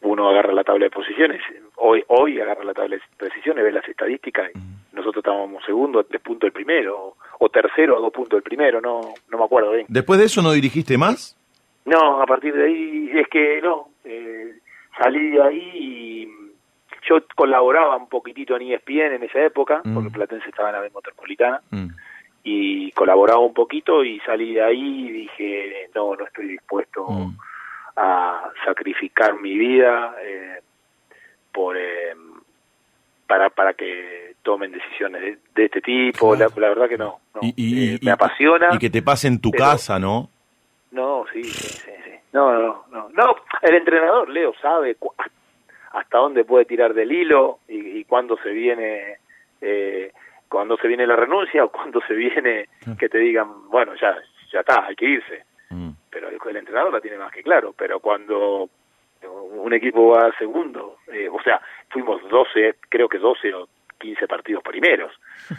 uno 0.02 0.28
agarra 0.28 0.52
la 0.52 0.64
tabla 0.64 0.84
de 0.84 0.90
posiciones. 0.90 1.40
Hoy 1.76 2.04
hoy 2.08 2.40
agarra 2.40 2.64
la 2.64 2.74
tabla 2.74 2.96
de 2.96 3.02
posiciones, 3.18 3.64
ve 3.64 3.72
las 3.72 3.88
estadísticas. 3.88 4.50
y 4.54 4.94
Nosotros 4.94 5.24
estábamos 5.24 5.64
segundo, 5.64 6.00
a 6.00 6.04
tres 6.04 6.20
puntos 6.20 6.48
del 6.48 6.52
primero, 6.52 7.16
o 7.38 7.48
tercero 7.48 7.96
a 7.96 8.00
dos 8.00 8.12
puntos 8.12 8.36
del 8.36 8.42
primero, 8.42 8.80
no 8.80 9.00
no 9.30 9.38
me 9.38 9.44
acuerdo 9.44 9.72
bien. 9.72 9.86
Después 9.88 10.18
de 10.18 10.26
eso 10.26 10.42
no 10.42 10.52
dirigiste 10.52 10.98
más. 10.98 11.36
No, 11.86 12.20
a 12.20 12.26
partir 12.26 12.52
de 12.52 12.66
ahí 12.66 13.10
es 13.14 13.28
que 13.28 13.60
no, 13.62 13.88
eh, 14.04 14.56
salí 14.98 15.30
de 15.30 15.42
ahí 15.42 15.70
y 15.74 16.45
yo 17.08 17.18
colaboraba 17.34 17.96
un 17.96 18.08
poquitito 18.08 18.56
en 18.56 18.62
ESPN 18.72 19.14
en 19.16 19.22
esa 19.24 19.40
época, 19.44 19.80
Mm. 19.84 19.94
porque 19.94 20.10
Platense 20.10 20.48
estaba 20.48 20.70
en 20.70 20.74
la 20.76 20.80
B 20.80 20.90
Metropolitana, 20.94 21.60
Mm. 21.70 21.86
y 22.44 22.92
colaboraba 22.92 23.40
un 23.40 23.54
poquito 23.54 24.04
y 24.04 24.20
salí 24.20 24.54
de 24.54 24.62
ahí 24.62 25.06
y 25.08 25.10
dije, 25.12 25.90
no, 25.94 26.14
no 26.16 26.24
estoy 26.26 26.48
dispuesto 26.48 27.06
Mm. 27.08 27.36
a 27.96 28.50
sacrificar 28.64 29.40
mi 29.40 29.56
vida 29.56 30.14
eh, 30.22 30.60
por 31.52 31.76
eh, 31.76 32.14
para 33.26 33.50
para 33.50 33.74
que 33.74 34.34
tomen 34.42 34.70
decisiones 34.70 35.20
de, 35.20 35.38
de 35.54 35.64
este 35.64 35.80
tipo, 35.80 36.36
Claro. 36.36 36.52
la, 36.56 36.60
la 36.60 36.68
verdad 36.68 36.88
que 36.88 36.98
no, 36.98 37.18
no. 37.34 37.40
Y, 37.42 37.54
y- 37.56 37.94
Eh, 37.94 37.98
y- 38.00 38.04
me 38.04 38.12
apasiona. 38.12 38.68
Y 38.72 38.78
que 38.78 38.90
te 38.90 39.02
pase 39.02 39.26
en 39.28 39.40
tu 39.40 39.50
pero- 39.50 39.64
casa, 39.64 39.98
¿no? 39.98 40.28
No, 40.92 41.24
sí, 41.32 41.42
sí, 41.42 41.68
sí. 41.84 41.90
No, 42.32 42.52
no, 42.52 42.84
no. 42.92 43.08
No, 43.10 43.36
el 43.62 43.74
entrenador, 43.74 44.28
Leo, 44.28 44.52
sabe 44.62 44.96
hasta 45.96 46.18
dónde 46.18 46.44
puede 46.44 46.66
tirar 46.66 46.92
del 46.94 47.10
hilo 47.10 47.60
y, 47.68 47.98
y 47.98 48.04
cuándo 48.04 48.36
se 48.42 48.50
viene 48.50 49.18
eh, 49.60 50.12
cuándo 50.48 50.76
se 50.76 50.88
viene 50.88 51.06
la 51.06 51.16
renuncia 51.16 51.64
o 51.64 51.70
cuándo 51.70 52.00
se 52.06 52.14
viene 52.14 52.68
que 52.98 53.08
te 53.08 53.18
digan, 53.18 53.68
bueno, 53.68 53.94
ya 53.94 54.16
ya 54.52 54.60
está, 54.60 54.86
hay 54.86 54.94
que 54.94 55.06
irse. 55.06 55.44
Mm. 55.70 55.90
Pero 56.10 56.28
el, 56.28 56.38
el 56.48 56.56
entrenador 56.56 56.92
la 56.92 57.00
tiene 57.00 57.18
más 57.18 57.32
que 57.32 57.42
claro, 57.42 57.74
pero 57.76 58.00
cuando 58.00 58.68
un 59.24 59.72
equipo 59.72 60.10
va 60.10 60.30
segundo, 60.38 60.98
eh, 61.12 61.28
o 61.28 61.42
sea, 61.42 61.60
fuimos 61.88 62.22
12, 62.28 62.76
creo 62.88 63.08
que 63.08 63.18
12 63.18 63.54
o 63.54 63.68
15 63.98 64.26
partidos 64.28 64.62
primeros. 64.62 65.12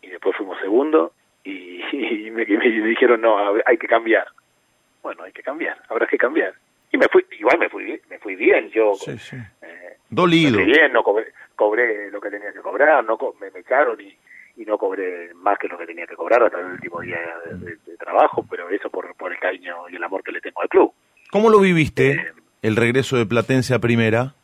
Y 0.00 0.10
después 0.10 0.34
fuimos 0.36 0.58
segundo 0.60 1.12
y, 1.44 1.82
y 1.92 2.30
me, 2.30 2.46
me 2.46 2.88
dijeron, 2.88 3.20
no, 3.20 3.36
hay 3.66 3.76
que 3.76 3.86
cambiar. 3.86 4.26
Bueno, 5.02 5.24
hay 5.24 5.32
que 5.32 5.42
cambiar, 5.42 5.76
habrá 5.88 6.06
que 6.06 6.16
cambiar. 6.16 6.54
Y 6.92 6.96
me 6.98 7.06
fui, 7.08 7.24
igual 7.38 7.58
me 7.58 7.68
fui, 7.68 8.00
me 8.08 8.18
fui 8.18 8.34
bien, 8.36 8.70
yo 8.70 8.94
Sí, 8.94 9.18
sí. 9.18 9.36
eh, 9.62 9.96
Dolido. 10.08 10.58
me 10.58 10.64
fui 10.64 10.72
bien, 10.72 10.92
no 10.92 11.02
cobré, 11.02 11.32
cobré 11.54 12.10
lo 12.10 12.20
que 12.20 12.30
tenía 12.30 12.52
que 12.52 12.60
cobrar, 12.60 13.04
no 13.04 13.18
co- 13.18 13.34
me, 13.40 13.50
me 13.50 13.60
echaron 13.60 14.00
y, 14.00 14.16
y 14.56 14.64
no 14.64 14.78
cobré 14.78 15.32
más 15.34 15.58
que 15.58 15.68
lo 15.68 15.76
que 15.76 15.86
tenía 15.86 16.06
que 16.06 16.14
cobrar 16.16 16.42
hasta 16.42 16.60
el 16.60 16.66
último 16.66 17.00
día 17.00 17.18
de, 17.44 17.66
de- 17.66 17.76
de 17.86 17.96
trabajo, 17.98 18.46
pero 18.48 18.68
eso 18.70 18.88
por, 18.90 19.14
por 19.16 19.32
el 19.32 19.38
cariño 19.38 19.88
y 19.90 19.96
el 19.96 20.04
amor 20.04 20.22
que 20.22 20.32
le 20.32 20.40
tengo 20.40 20.62
al 20.62 20.68
club. 20.68 20.92
¿Cómo 21.30 21.50
lo 21.50 21.60
viviste 21.60 22.32
el 22.62 22.74
regreso 22.76 23.16
de 23.18 23.26
Platense 23.26 23.74
a 23.74 23.78
primera? 23.78 24.34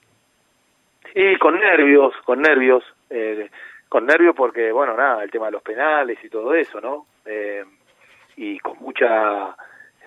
Sí, 1.14 1.36
con 1.40 1.58
nervios, 1.58 2.12
con 2.24 2.42
nervios, 2.42 2.84
eh, 3.08 3.48
con 3.88 4.04
nervios 4.04 4.34
porque, 4.36 4.70
bueno, 4.72 4.94
nada, 4.96 5.22
el 5.22 5.30
tema 5.30 5.46
de 5.46 5.52
los 5.52 5.62
penales 5.62 6.18
y 6.22 6.28
todo 6.28 6.54
eso, 6.54 6.80
¿no? 6.80 7.06
Eh, 7.24 7.64
y 8.36 8.58
con 8.58 8.76
mucha, 8.80 9.56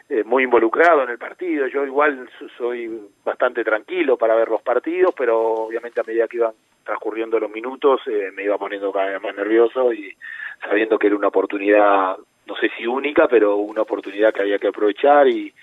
eh, 0.10 0.24
muy 0.24 0.44
involucrado 0.44 1.04
en 1.04 1.10
el 1.10 1.18
partido. 1.18 1.68
Yo 1.68 1.86
igual 1.86 2.30
so- 2.40 2.48
soy 2.58 2.90
bastante 3.26 3.64
tranquilo 3.64 4.18
para 4.18 4.36
ver 4.36 4.50
los 4.50 4.62
partidos, 4.62 5.14
pero 5.18 5.40
obviamente 5.40 6.00
a 6.00 6.04
medida 6.04 6.28
que 6.28 6.38
iban 6.38 6.54
transcurriendo 6.84 7.40
los 7.40 7.52
minutos 7.52 8.02
eh, 8.08 8.32
me 8.34 8.44
iba 8.44 8.58
poniendo 8.58 8.92
cada 8.94 9.08
vez 9.12 9.22
más 9.22 9.36
nervioso 9.36 9.92
y 9.92 10.16
sabiendo 10.62 10.98
que 10.98 11.08
era 11.08 11.16
una 11.18 11.28
oportunidad, 11.28 12.16
no 12.46 12.56
sé 12.56 12.70
si 12.78 12.88
única, 12.88 13.28
pero 13.28 13.58
una 13.58 13.82
oportunidad 13.82 14.34
que 14.34 14.42
había 14.42 14.58
que 14.60 14.68
aprovechar 14.70 15.28
y, 15.28 15.54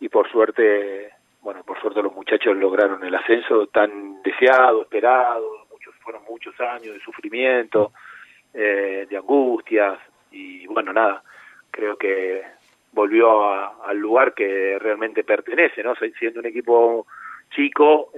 y 0.00 0.08
por 0.08 0.30
suerte, 0.30 1.10
bueno, 1.40 1.64
por 1.64 1.80
suerte 1.80 2.00
los 2.02 2.14
muchachos 2.14 2.56
lograron 2.56 3.02
el 3.04 3.14
ascenso 3.14 3.66
tan 3.66 4.22
deseado, 4.22 4.82
esperado, 4.82 5.66
muchos 5.72 5.92
fueron 5.96 6.22
muchos 6.28 6.58
años 6.60 6.94
de 6.94 7.00
sufrimiento, 7.00 7.90
eh, 8.54 9.06
de 9.10 9.16
angustias 9.16 9.98
y 10.30 10.66
bueno, 10.68 10.92
nada, 10.92 11.22
creo 11.72 11.96
que 11.96 12.42
volvió 12.92 13.44
a- 13.44 13.74
al 13.86 13.98
lugar 13.98 14.34
que 14.34 14.78
realmente 14.78 15.24
pertenece, 15.24 15.82
¿no? 15.82 15.94
Si- 15.96 16.12
Siendo 16.18 16.40
un 16.40 16.46
equipo 16.46 17.06
chico, 17.54 18.10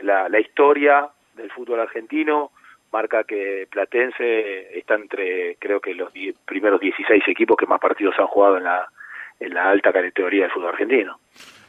la, 0.00 0.28
la 0.28 0.40
historia 0.40 1.08
del 1.36 1.50
fútbol 1.50 1.80
argentino 1.80 2.50
marca 2.92 3.24
que 3.24 3.66
Platense 3.70 4.78
está 4.78 4.94
entre, 4.94 5.56
creo 5.58 5.80
que 5.80 5.94
los 5.94 6.12
die- 6.12 6.34
primeros 6.46 6.80
16 6.80 7.24
equipos 7.26 7.56
que 7.56 7.66
más 7.66 7.80
partidos 7.80 8.14
han 8.18 8.26
jugado 8.28 8.56
en 8.58 8.64
la, 8.64 8.88
en 9.40 9.52
la 9.54 9.70
alta 9.70 9.92
categoría 9.92 10.42
del 10.42 10.52
fútbol 10.52 10.68
argentino. 10.68 11.18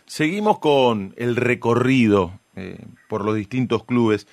Seguimos 0.05 0.59
con 0.59 1.13
el 1.17 1.35
recorrido 1.35 2.31
eh, 2.55 2.77
por 3.09 3.25
los 3.25 3.35
distintos 3.35 3.83
clubes. 3.85 4.27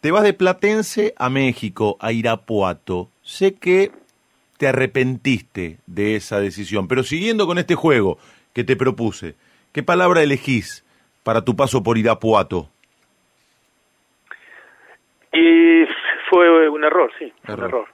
Te 0.00 0.12
vas 0.12 0.22
de 0.22 0.32
Platense 0.32 1.12
a 1.18 1.28
México, 1.28 1.96
a 2.00 2.12
Irapuato. 2.12 3.08
Sé 3.22 3.56
que 3.56 3.90
te 4.58 4.68
arrepentiste 4.68 5.78
de 5.86 6.16
esa 6.16 6.40
decisión, 6.40 6.86
pero 6.88 7.02
siguiendo 7.02 7.46
con 7.46 7.58
este 7.58 7.74
juego 7.74 8.18
que 8.52 8.64
te 8.64 8.76
propuse, 8.76 9.34
¿qué 9.72 9.82
palabra 9.82 10.22
elegís 10.22 10.84
para 11.22 11.42
tu 11.44 11.56
paso 11.56 11.82
por 11.82 11.96
Irapuato? 11.96 12.68
Y 15.32 15.84
fue 16.30 16.68
un 16.68 16.84
error, 16.84 17.10
sí, 17.18 17.32
fue 17.44 17.54
un 17.54 17.60
Error. 17.60 17.68
error. 17.68 17.88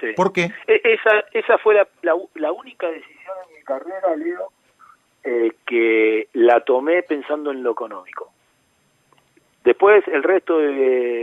Sí. 0.00 0.06
¿Por 0.16 0.32
qué? 0.32 0.50
E- 0.66 0.80
Esa, 0.84 1.24
esa 1.32 1.58
fue 1.58 1.74
la, 1.74 1.86
la, 2.02 2.14
la 2.36 2.52
única 2.52 2.88
decisión 2.88 3.34
en 3.48 3.56
mi 3.58 3.62
carrera, 3.64 4.16
Leo, 4.16 4.48
eh, 5.24 5.52
que 5.66 6.28
la 6.32 6.60
tomé 6.64 7.02
pensando 7.02 7.50
en 7.50 7.62
lo 7.62 7.72
económico. 7.72 8.32
Después, 9.64 10.02
el 10.08 10.22
resto 10.22 10.58
de, 10.58 10.68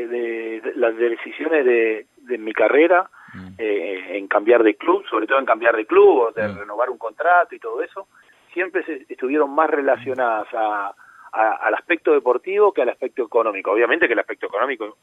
de- 0.08 0.62
de 0.62 0.72
las 0.76 0.96
decisiones 0.96 1.66
de, 1.66 2.06
de 2.18 2.38
mi 2.38 2.54
carrera, 2.54 3.10
eh, 3.58 4.18
en 4.18 4.28
cambiar 4.28 4.64
de 4.64 4.76
club, 4.76 5.06
sobre 5.10 5.28
todo 5.28 5.40
en 5.40 5.46
cambiar 5.46 5.76
de 5.76 5.86
club, 5.86 6.20
o 6.20 6.32
de 6.32 6.48
Mm. 6.48 6.58
renovar 6.60 6.90
un 6.90 6.98
contrato 6.98 7.56
y 7.56 7.60
todo 7.60 7.82
eso, 7.82 8.08
siempre 8.54 8.84
se- 8.84 9.06
estuvieron 9.10 9.54
más 9.54 9.70
relacionadas 9.70 10.48
a, 10.54 10.94
a- 11.32 11.52
al 11.68 11.74
aspecto 11.76 12.14
deportivo 12.14 12.72
que 12.74 12.82
al 12.82 12.90
aspecto 12.90 13.24
económico. 13.24 13.72
Obviamente 13.72 14.08
que 14.08 14.14
el 14.14 14.20
aspecto 14.20 14.48
económico 14.48 14.98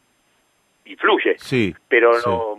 influye, 0.86 1.36
Sí. 1.38 1.74
pero 1.88 2.14
sí. 2.14 2.28
no 2.28 2.58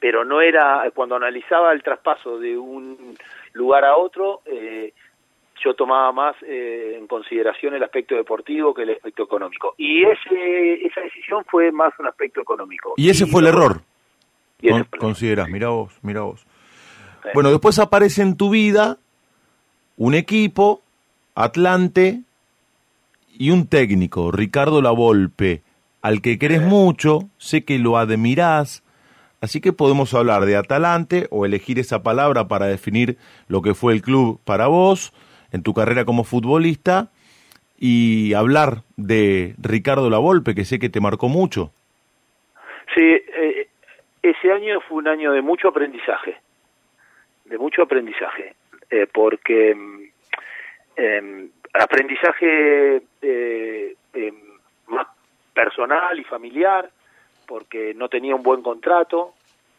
pero 0.00 0.24
no 0.24 0.40
era 0.40 0.90
cuando 0.96 1.14
analizaba 1.14 1.72
el 1.72 1.80
traspaso 1.84 2.36
de 2.40 2.58
un 2.58 3.16
lugar 3.52 3.84
a 3.84 3.96
otro 3.96 4.40
eh, 4.46 4.92
yo 5.62 5.74
tomaba 5.74 6.10
más 6.10 6.34
eh, 6.42 6.96
en 6.98 7.06
consideración 7.06 7.74
el 7.74 7.84
aspecto 7.84 8.16
deportivo 8.16 8.74
que 8.74 8.82
el 8.82 8.90
aspecto 8.90 9.22
económico 9.22 9.74
y 9.78 10.02
ese 10.04 10.84
esa 10.86 11.02
decisión 11.02 11.44
fue 11.44 11.70
más 11.70 11.92
un 12.00 12.08
aspecto 12.08 12.40
económico 12.40 12.94
Y 12.96 13.10
ese 13.10 13.26
fue 13.26 13.42
el 13.42 13.48
error. 13.48 13.76
Y 14.62 14.68
ese 14.68 14.70
Con- 14.70 14.84
fue 14.86 14.96
el 14.98 15.00
error. 15.00 15.00
considerás, 15.00 15.48
mira 15.48 15.68
vos, 15.68 15.92
mira 16.02 16.22
vos. 16.22 16.40
Sí. 17.22 17.28
Bueno, 17.34 17.50
después 17.50 17.78
aparece 17.78 18.22
en 18.22 18.36
tu 18.36 18.50
vida 18.50 18.98
un 19.96 20.14
equipo, 20.14 20.80
Atlante, 21.34 22.20
y 23.34 23.50
un 23.50 23.66
técnico, 23.66 24.30
Ricardo 24.32 24.82
Lavolpe, 24.82 25.62
al 26.02 26.20
que 26.20 26.38
querés 26.38 26.62
mucho, 26.62 27.28
sé 27.38 27.64
que 27.64 27.78
lo 27.78 27.96
admirás, 27.96 28.82
así 29.40 29.60
que 29.60 29.72
podemos 29.72 30.12
hablar 30.14 30.44
de 30.46 30.56
Atalante 30.56 31.28
o 31.30 31.46
elegir 31.46 31.78
esa 31.78 32.02
palabra 32.02 32.48
para 32.48 32.66
definir 32.66 33.16
lo 33.48 33.62
que 33.62 33.74
fue 33.74 33.92
el 33.94 34.02
club 34.02 34.38
para 34.44 34.66
vos 34.66 35.12
en 35.52 35.62
tu 35.62 35.74
carrera 35.74 36.04
como 36.04 36.24
futbolista 36.24 37.10
y 37.78 38.34
hablar 38.34 38.82
de 38.96 39.54
Ricardo 39.58 40.10
Lavolpe, 40.10 40.54
que 40.54 40.64
sé 40.64 40.78
que 40.78 40.88
te 40.90 41.00
marcó 41.00 41.28
mucho. 41.28 41.72
Sí, 42.94 43.02
eh, 43.02 43.68
ese 44.22 44.52
año 44.52 44.80
fue 44.80 44.98
un 44.98 45.08
año 45.08 45.32
de 45.32 45.42
mucho 45.42 45.68
aprendizaje, 45.68 46.36
de 47.44 47.58
mucho 47.58 47.82
aprendizaje, 47.82 48.54
eh, 48.90 49.06
porque 49.12 49.70
em, 50.96 51.50
aprendizaje 51.72 53.02
eh, 53.20 53.96
em, 54.14 54.34
más 54.86 55.08
personal 55.52 56.18
y 56.18 56.24
familiar, 56.24 56.88
porque 57.46 57.94
no 57.94 58.08
tenía 58.08 58.34
un 58.34 58.42
buen 58.42 58.62
contrato, 58.62 59.34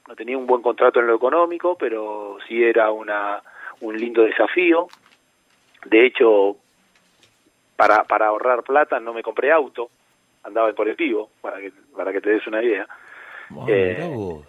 no 0.08 0.16
tenía 0.16 0.38
un 0.38 0.46
buen 0.46 0.62
contrato 0.62 1.00
en 1.00 1.08
lo 1.08 1.16
económico, 1.16 1.78
pero 1.78 2.38
sí 2.48 2.64
era 2.64 2.92
una 2.92 3.42
un 3.82 3.98
lindo 3.98 4.24
desafío. 4.24 4.88
De 5.86 6.06
hecho, 6.06 6.58
para, 7.76 8.04
para 8.04 8.28
ahorrar 8.28 8.64
plata 8.64 9.00
no 9.00 9.14
me 9.14 9.24
compré 9.24 9.52
auto, 9.52 9.90
andaba 10.44 10.70
en 10.70 10.76
colectivo, 10.76 11.30
para 11.42 11.60
que, 11.60 11.72
para 11.96 12.12
que 12.12 12.22
te 12.22 12.30
des 12.32 12.48
una 12.48 12.64
idea. 12.64 12.88
Eh. 13.68 14.42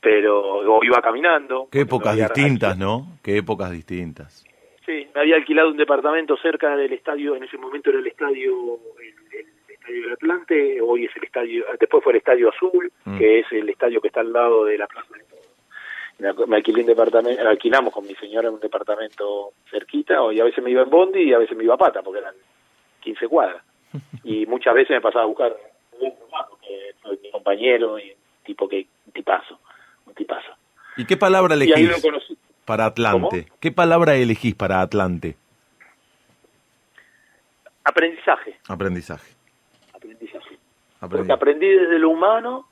Pero 0.00 0.82
iba 0.84 1.00
caminando. 1.02 1.68
Qué 1.70 1.84
porque 1.86 2.08
épocas 2.10 2.16
distintas, 2.16 2.78
¿no? 2.78 3.18
Qué 3.22 3.38
épocas 3.38 3.70
distintas. 3.72 4.44
Sí, 4.84 5.06
me 5.14 5.20
había 5.22 5.36
alquilado 5.36 5.70
un 5.70 5.76
departamento 5.76 6.36
cerca 6.36 6.76
del 6.76 6.92
estadio, 6.92 7.34
en 7.34 7.42
ese 7.44 7.58
momento 7.58 7.90
era 7.90 7.98
el 7.98 8.06
estadio, 8.06 8.78
el, 9.00 9.38
el 9.40 9.46
Estadio 9.74 10.02
del 10.02 10.12
Atlante, 10.12 10.80
hoy 10.80 11.04
es 11.06 11.16
el 11.16 11.24
estadio, 11.24 11.64
después 11.80 12.02
fue 12.04 12.12
el 12.12 12.18
Estadio 12.18 12.48
Azul, 12.50 12.92
Mm. 13.04 13.18
que 13.18 13.38
es 13.40 13.46
el 13.52 13.68
estadio 13.68 14.00
que 14.00 14.08
está 14.08 14.20
al 14.20 14.32
lado 14.32 14.64
de 14.64 14.78
la 14.78 14.86
Plaza 14.86 15.08
de 15.16 15.24
Toros. 15.24 16.48
Me- 16.48 16.56
alquilé 16.56 16.80
un 16.80 16.86
departamento, 16.86 17.48
alquilamos 17.48 17.92
con 17.92 18.06
mi 18.06 18.14
señora 18.16 18.50
un 18.50 18.58
departamento 18.60 19.50
cerquita, 19.70 20.18
y 20.32 20.40
a 20.40 20.44
veces 20.44 20.62
me 20.62 20.70
iba 20.70 20.82
en 20.82 20.90
bondi 20.90 21.20
y 21.22 21.32
a 21.32 21.38
veces 21.38 21.56
me 21.56 21.64
iba 21.64 21.74
a 21.74 21.78
pata, 21.78 22.02
porque 22.02 22.20
eran 22.20 22.34
15 23.00 23.26
cuadras. 23.28 23.62
Y 24.24 24.46
muchas 24.46 24.74
veces 24.74 24.90
me 24.90 25.00
pasaba 25.00 25.24
a 25.24 25.28
buscar 25.28 25.56
un 26.00 26.06
hermano, 26.06 26.58
que 26.60 26.94
fue 27.02 27.18
mi 27.22 27.30
compañero 27.30 27.98
y 27.98 28.12
tipo 28.46 28.68
que, 28.68 28.86
un 29.06 29.12
tipazo, 29.12 29.58
un 30.06 30.14
tipazo. 30.14 30.52
¿Y 30.96 31.04
qué 31.04 31.16
palabra 31.18 31.54
elegís 31.54 31.90
para 32.64 32.86
Atlante? 32.86 33.46
¿Qué 33.60 33.70
palabra 33.72 34.14
elegís 34.14 34.54
para 34.54 34.80
Atlante? 34.80 35.36
Aprendizaje, 37.84 38.58
Aprendizaje. 38.68 39.34
aprendizaje. 39.92 40.58
Porque 41.00 41.32
aprendí 41.32 41.68
desde 41.68 41.98
lo 41.98 42.10
humano 42.10 42.66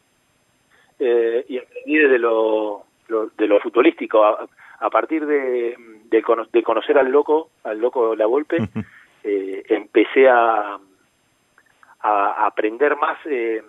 eh, 0.98 1.44
y 1.48 1.58
aprendí 1.58 1.96
desde 1.96 2.18
lo, 2.18 2.84
lo- 3.08 3.26
de 3.36 3.46
lo 3.46 3.60
futbolístico. 3.60 4.24
A, 4.24 4.46
a 4.80 4.90
partir 4.90 5.24
de, 5.24 5.76
de, 6.06 6.22
cono- 6.22 6.46
de 6.52 6.62
conocer 6.62 6.98
al 6.98 7.10
loco, 7.12 7.50
al 7.62 7.78
loco 7.78 8.16
La 8.16 8.26
Volpe, 8.26 8.56
eh, 9.24 9.62
empecé 9.68 10.28
a, 10.28 10.78
a 12.00 12.46
aprender 12.46 12.96
más 12.96 13.18
eh, 13.26 13.62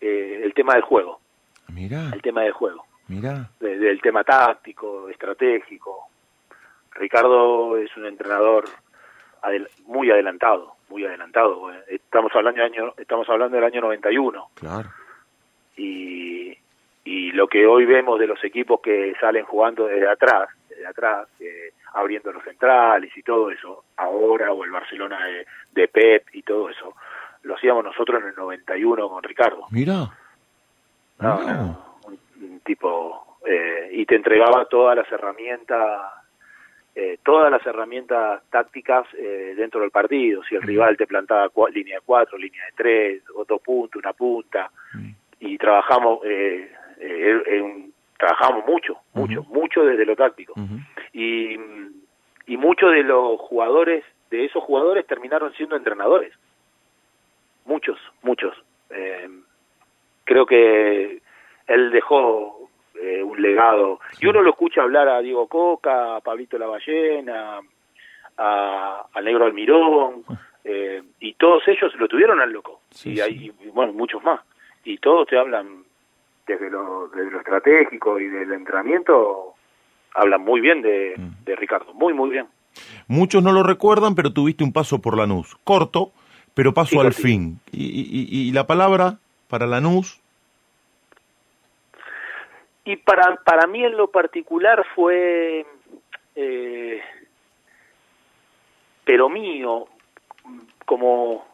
eh, 0.00 0.40
el 0.44 0.52
tema 0.52 0.74
del 0.74 0.82
juego, 0.82 1.20
Mirá, 1.68 2.10
el 2.12 2.22
tema 2.22 2.42
del 2.42 2.52
juego, 2.52 2.84
mirá. 3.08 3.50
de- 3.60 3.78
del 3.78 4.00
tema 4.00 4.22
táctico, 4.24 5.08
estratégico. 5.08 6.08
Ricardo 6.92 7.76
es 7.78 7.94
un 7.96 8.06
entrenador 8.06 8.64
adel- 9.42 9.68
muy 9.86 10.10
adelantado, 10.10 10.74
muy 10.88 11.04
adelantado. 11.04 11.70
Estamos 11.88 12.30
hablando 12.34 12.62
del 12.62 12.72
año, 12.72 12.94
estamos 12.98 13.28
hablando 13.28 13.56
del 13.56 13.64
año 13.64 13.80
91 13.80 14.48
Claro. 14.54 14.88
y, 15.76 16.56
y 17.04 17.32
lo 17.32 17.48
que 17.48 17.66
hoy 17.66 17.84
vemos 17.84 18.18
de 18.20 18.26
los 18.26 18.42
equipos 18.44 18.80
que 18.80 19.14
salen 19.20 19.44
jugando 19.44 19.86
desde 19.86 20.08
atrás, 20.08 20.48
desde 20.68 20.86
atrás, 20.86 21.28
eh, 21.40 21.72
abriendo 21.94 22.32
los 22.32 22.42
centrales 22.44 23.16
y 23.16 23.22
todo 23.22 23.50
eso, 23.50 23.84
ahora 23.96 24.52
o 24.52 24.64
el 24.64 24.70
Barcelona 24.70 25.24
de, 25.26 25.46
de 25.72 25.88
Pep 25.88 26.28
y 26.32 26.42
todo 26.42 26.70
eso, 26.70 26.94
lo 27.42 27.56
hacíamos 27.56 27.84
nosotros 27.84 28.22
en 28.22 28.28
el 28.28 28.34
91 28.36 29.08
con 29.08 29.22
Ricardo. 29.22 29.66
Mirá. 29.70 30.16
No, 31.20 31.42
no, 31.42 31.96
un, 32.06 32.18
un 32.42 32.60
tipo 32.60 33.38
eh, 33.46 33.90
y 33.92 34.04
te 34.06 34.16
entregaba 34.16 34.64
todas 34.66 34.96
las 34.96 35.10
herramientas 35.12 36.02
eh, 36.96 37.18
todas 37.24 37.50
las 37.50 37.64
herramientas 37.66 38.42
tácticas 38.50 39.04
eh, 39.18 39.54
dentro 39.56 39.80
del 39.80 39.90
partido. 39.90 40.42
Si 40.44 40.54
el 40.54 40.62
rival 40.62 40.96
te 40.96 41.06
plantaba 41.08 41.48
cua- 41.50 41.70
línea 41.72 41.96
de 41.96 42.02
cuatro 42.04 42.38
línea 42.38 42.64
de 42.66 42.72
tres 42.76 43.22
otro 43.34 43.58
punto 43.58 43.98
una 43.98 44.12
punta. 44.12 44.70
Y 45.40 45.58
trabajamos 45.58 46.20
eh, 46.24 46.72
eh, 47.00 47.90
trabajamos 48.16 48.64
mucho 48.66 48.96
mucho 49.12 49.42
mucho 49.44 49.84
desde 49.84 50.06
lo 50.06 50.14
táctico. 50.16 50.54
Y 51.12 51.56
y 52.46 52.56
muchos 52.56 52.92
de 52.92 53.02
los 53.02 53.40
jugadores 53.40 54.04
de 54.30 54.44
esos 54.44 54.62
jugadores 54.62 55.06
terminaron 55.06 55.52
siendo 55.54 55.76
entrenadores. 55.76 56.32
Muchos 57.64 57.98
muchos. 58.22 58.54
Eh, 58.90 59.28
creo 60.24 60.46
que 60.46 61.20
él 61.66 61.90
dejó 61.90 62.68
eh, 63.00 63.22
un 63.22 63.40
legado 63.40 64.00
y 64.20 64.26
uno 64.26 64.42
lo 64.42 64.50
escucha 64.50 64.82
hablar 64.82 65.08
a 65.08 65.20
Diego 65.20 65.46
Coca 65.48 66.16
a 66.16 66.20
Pablito 66.20 66.58
La 66.58 66.66
Ballena 66.66 67.60
a, 68.38 69.06
Negro 69.22 69.44
Almirón 69.46 70.24
eh, 70.64 71.02
y 71.20 71.34
todos 71.34 71.62
ellos 71.68 71.92
lo 71.98 72.08
tuvieron 72.08 72.40
al 72.40 72.52
loco 72.52 72.80
Sí, 72.90 73.10
y 73.12 73.16
sí. 73.16 73.20
hay 73.20 73.52
y, 73.62 73.68
bueno 73.70 73.92
muchos 73.92 74.22
más 74.24 74.40
y 74.84 74.98
todos 74.98 75.26
te 75.28 75.38
hablan 75.38 75.84
desde 76.46 76.70
lo, 76.70 77.08
desde 77.08 77.30
lo 77.30 77.38
estratégico 77.38 78.18
y 78.20 78.28
del 78.28 78.52
entrenamiento 78.52 79.54
hablan 80.14 80.42
muy 80.42 80.60
bien 80.60 80.82
de, 80.82 81.14
Mm. 81.16 81.44
de 81.44 81.56
Ricardo 81.56 81.92
muy 81.94 82.12
muy 82.12 82.30
bien 82.30 82.46
Muchos 83.06 83.40
no 83.42 83.52
lo 83.52 83.62
recuerdan, 83.62 84.14
pero 84.16 84.32
tuviste 84.32 84.64
un 84.64 84.72
paso 84.72 85.00
por 85.00 85.16
Lanús. 85.16 85.54
Corto, 85.62 86.10
pero 86.54 86.72
paso 86.74 86.90
Sí, 86.90 86.96
al 86.98 87.04
cortito. 87.04 87.28
fin. 87.28 87.60
Y- 87.70 87.84
y- 87.84 88.48
y 88.48 88.52
la 88.52 88.66
palabra 88.66 89.18
para 89.54 89.68
Lanús, 89.68 90.20
Y 92.84 92.96
para, 92.96 93.36
para 93.36 93.68
mí 93.68 93.84
en 93.84 93.96
lo 93.96 94.08
particular 94.08 94.84
fue, 94.96 95.64
eh, 96.34 97.00
pero 99.04 99.28
mío, 99.30 99.86
como, 100.84 101.46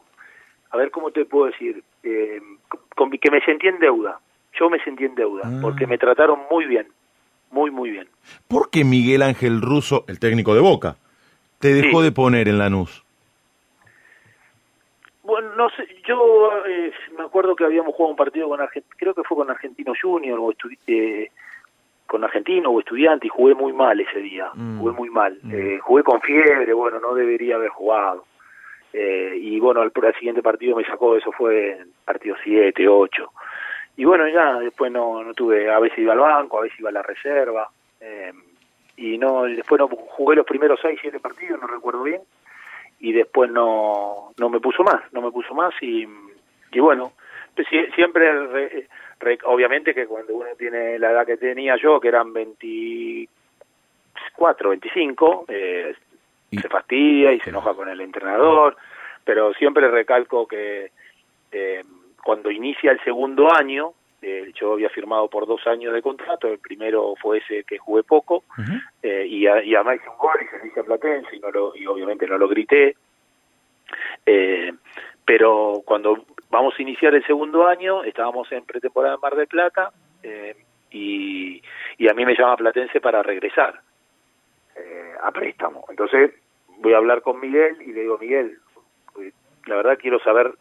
a 0.71 0.77
ver 0.79 0.91
cómo 0.91 1.11
te 1.13 1.27
puedo 1.27 1.47
decir, 1.53 1.85
eh, 2.05 2.41
con- 2.97 3.11
que 3.11 3.31
me 3.31 3.41
sentí 3.43 3.69
en 3.69 3.79
deuda. 3.79 4.19
Yo 4.59 4.71
me 4.71 4.83
sentí 4.83 5.05
en 5.05 5.15
deuda, 5.15 5.43
Ah. 5.45 5.59
porque 5.61 5.87
me 5.87 5.99
trataron 5.99 6.41
muy 6.51 6.65
bien, 6.65 6.89
muy, 7.51 7.71
muy 7.71 7.91
bien. 7.91 8.09
¿por 8.49 8.71
qué 8.71 8.83
Miguel 8.83 9.21
Ángel 9.23 9.61
Russo, 9.61 10.05
el 10.09 10.19
técnico 10.19 10.55
de 10.55 10.61
Boca, 10.63 10.97
te 11.59 11.69
dejó 11.75 11.99
Sí. 12.01 12.05
de 12.07 12.13
poner 12.13 12.49
en 12.49 12.57
Lanús? 12.59 13.05
Bueno, 15.23 15.55
no 15.55 15.69
sé, 15.71 15.87
yo 16.11 16.51
eh, 16.67 16.93
me 17.17 17.25
acuerdo 17.25 17.55
que 17.55 17.65
habíamos 17.65 17.95
jugado 17.95 18.11
un 18.11 18.17
partido 18.17 18.49
con 18.49 18.61
Argentino, 18.61 18.95
creo 18.99 19.15
que 19.15 19.23
fue 19.23 19.37
con 19.37 19.51
Argentino 19.51 19.93
Junior 20.01 20.39
o 20.41 20.53
eh, 20.89 21.31
con 22.07 22.25
Argentino 22.25 22.71
o 22.71 22.81
Estudiante 22.81 23.27
y 23.29 23.31
jugué 23.31 23.55
muy 23.55 23.73
mal 23.73 24.01
ese 24.01 24.19
día, 24.19 24.51
Mm. 24.55 24.81
jugué 24.81 24.93
muy 24.93 25.11
mal. 25.11 25.39
Eh, 25.53 25.79
jugué 25.81 26.03
con 26.03 26.21
fiebre, 26.21 26.73
bueno, 26.73 26.99
no 26.99 27.15
debería 27.15 27.55
haber 27.55 27.71
jugado. 27.71 28.25
Eh, 28.93 29.37
y 29.41 29.61
bueno, 29.61 29.83
al, 29.83 29.93
al 29.95 30.15
siguiente 30.15 30.43
partido 30.43 30.77
me 30.77 30.85
sacó, 30.85 31.17
eso 31.17 31.31
fue 31.31 31.79
partido 32.05 32.35
7, 32.43 32.89
8. 32.89 33.33
Y 33.97 34.05
bueno, 34.05 34.27
ya 34.29 34.59
después 34.59 34.91
no, 34.91 35.23
no 35.23 35.33
tuve, 35.35 35.71
a 35.71 35.79
veces 35.79 35.99
iba 36.01 36.13
al 36.15 36.19
banco, 36.19 36.59
a 36.59 36.63
veces 36.63 36.81
iba 36.81 36.91
a 36.91 36.93
la 36.93 37.03
reserva. 37.03 37.69
y 38.97 39.17
no 39.17 39.45
después 39.45 39.79
no 39.79 39.87
jugué 39.89 40.37
los 40.37 40.45
primeros 40.47 40.79
6, 40.83 40.99
7 41.01 41.21
partidos, 41.21 41.61
no 41.61 41.67
recuerdo 41.69 42.03
bien 42.03 42.21
y 43.01 43.13
después 43.13 43.51
no, 43.51 44.33
no 44.39 44.49
me 44.51 44.61
puso 44.61 44.83
más, 44.83 45.01
no 45.13 45.21
me 45.23 45.31
puso 45.33 45.55
más 45.55 45.73
y, 45.83 46.07
y 46.73 46.81
bueno, 46.81 47.13
pues 47.57 47.67
sie- 47.69 47.91
siempre, 47.95 48.31
re- 48.47 48.87
re- 49.19 49.39
obviamente 49.45 49.95
que 49.95 50.07
cuando 50.07 50.35
uno 50.35 50.47
tiene 50.59 50.99
la 50.99 51.11
edad 51.13 51.27
que 51.27 51.37
tenía 51.39 51.77
yo, 51.77 51.99
que 52.01 52.09
eran 52.09 52.33
24, 52.33 54.71
25, 54.71 55.45
eh, 55.49 55.95
Y- 56.53 56.59
se 56.59 56.69
fastidia 56.69 57.33
y 57.33 57.39
se 57.41 57.51
enoja 57.51 57.75
con 57.75 57.89
el 57.89 58.01
entrenador, 58.01 58.77
pero 59.25 59.53
siempre 59.55 59.89
recalco 59.89 60.47
que 60.49 60.91
eh, 61.53 61.85
cuando 62.23 62.51
inicia 62.51 62.91
el 62.93 63.01
segundo 63.05 63.49
año, 63.55 63.93
eh, 64.23 64.53
yo 64.55 64.73
había 64.75 64.89
firmado 64.91 65.29
por 65.29 65.47
dos 65.47 65.67
años 65.67 65.93
de 65.95 66.03
contrato, 66.03 66.49
el 66.49 66.59
primero 66.59 67.15
fue 67.21 67.39
ese 67.39 67.65
que 67.65 67.79
jugué 67.79 68.03
poco, 68.03 68.45
eh, 69.03 69.27
y, 69.27 69.47
a- 69.47 69.63
y 69.63 69.75
además 69.75 69.97
hice 69.97 70.09
un 70.11 70.19
gol 70.19 70.39
y 70.43 70.47
se 70.49 70.59
lo 70.59 70.67
hice 70.67 70.81
a 70.81 70.83
Platense 70.85 71.37
y, 71.37 71.41
no 71.41 71.51
lo, 71.51 71.77
y 71.77 71.87
obviamente 71.87 72.27
no 72.27 72.37
lo 72.39 72.49
grité. 72.49 72.97
Eh, 74.27 74.73
pero 75.25 75.83
cuando 75.85 76.25
vamos 76.51 76.75
a 76.79 76.83
iniciar 76.83 77.15
el 77.15 77.25
segundo 77.27 77.67
año, 77.67 78.05
estábamos 78.05 78.51
en 78.53 78.65
pretemporada 78.65 79.15
en 79.15 79.21
Mar 79.21 79.37
del 79.37 79.47
Plata 79.47 79.93
eh, 80.23 80.57
y, 80.91 81.63
y 81.99 82.09
a 82.09 82.15
mí 82.15 82.25
me 82.25 82.35
llama 82.37 82.57
Platense 82.57 83.01
para 83.01 83.23
regresar 83.23 83.81
eh, 84.77 85.13
a 85.23 85.31
préstamo. 85.31 85.85
Entonces 85.89 86.33
voy 86.79 86.93
a 86.95 86.99
hablar 86.99 87.23
con 87.23 87.41
Miguel 87.41 87.81
y 87.83 87.93
le 87.93 88.03
digo, 88.03 88.19
Miguel, 88.19 88.59
la 89.67 89.77
verdad 89.77 89.99
quiero 90.01 90.19
saber 90.21 90.53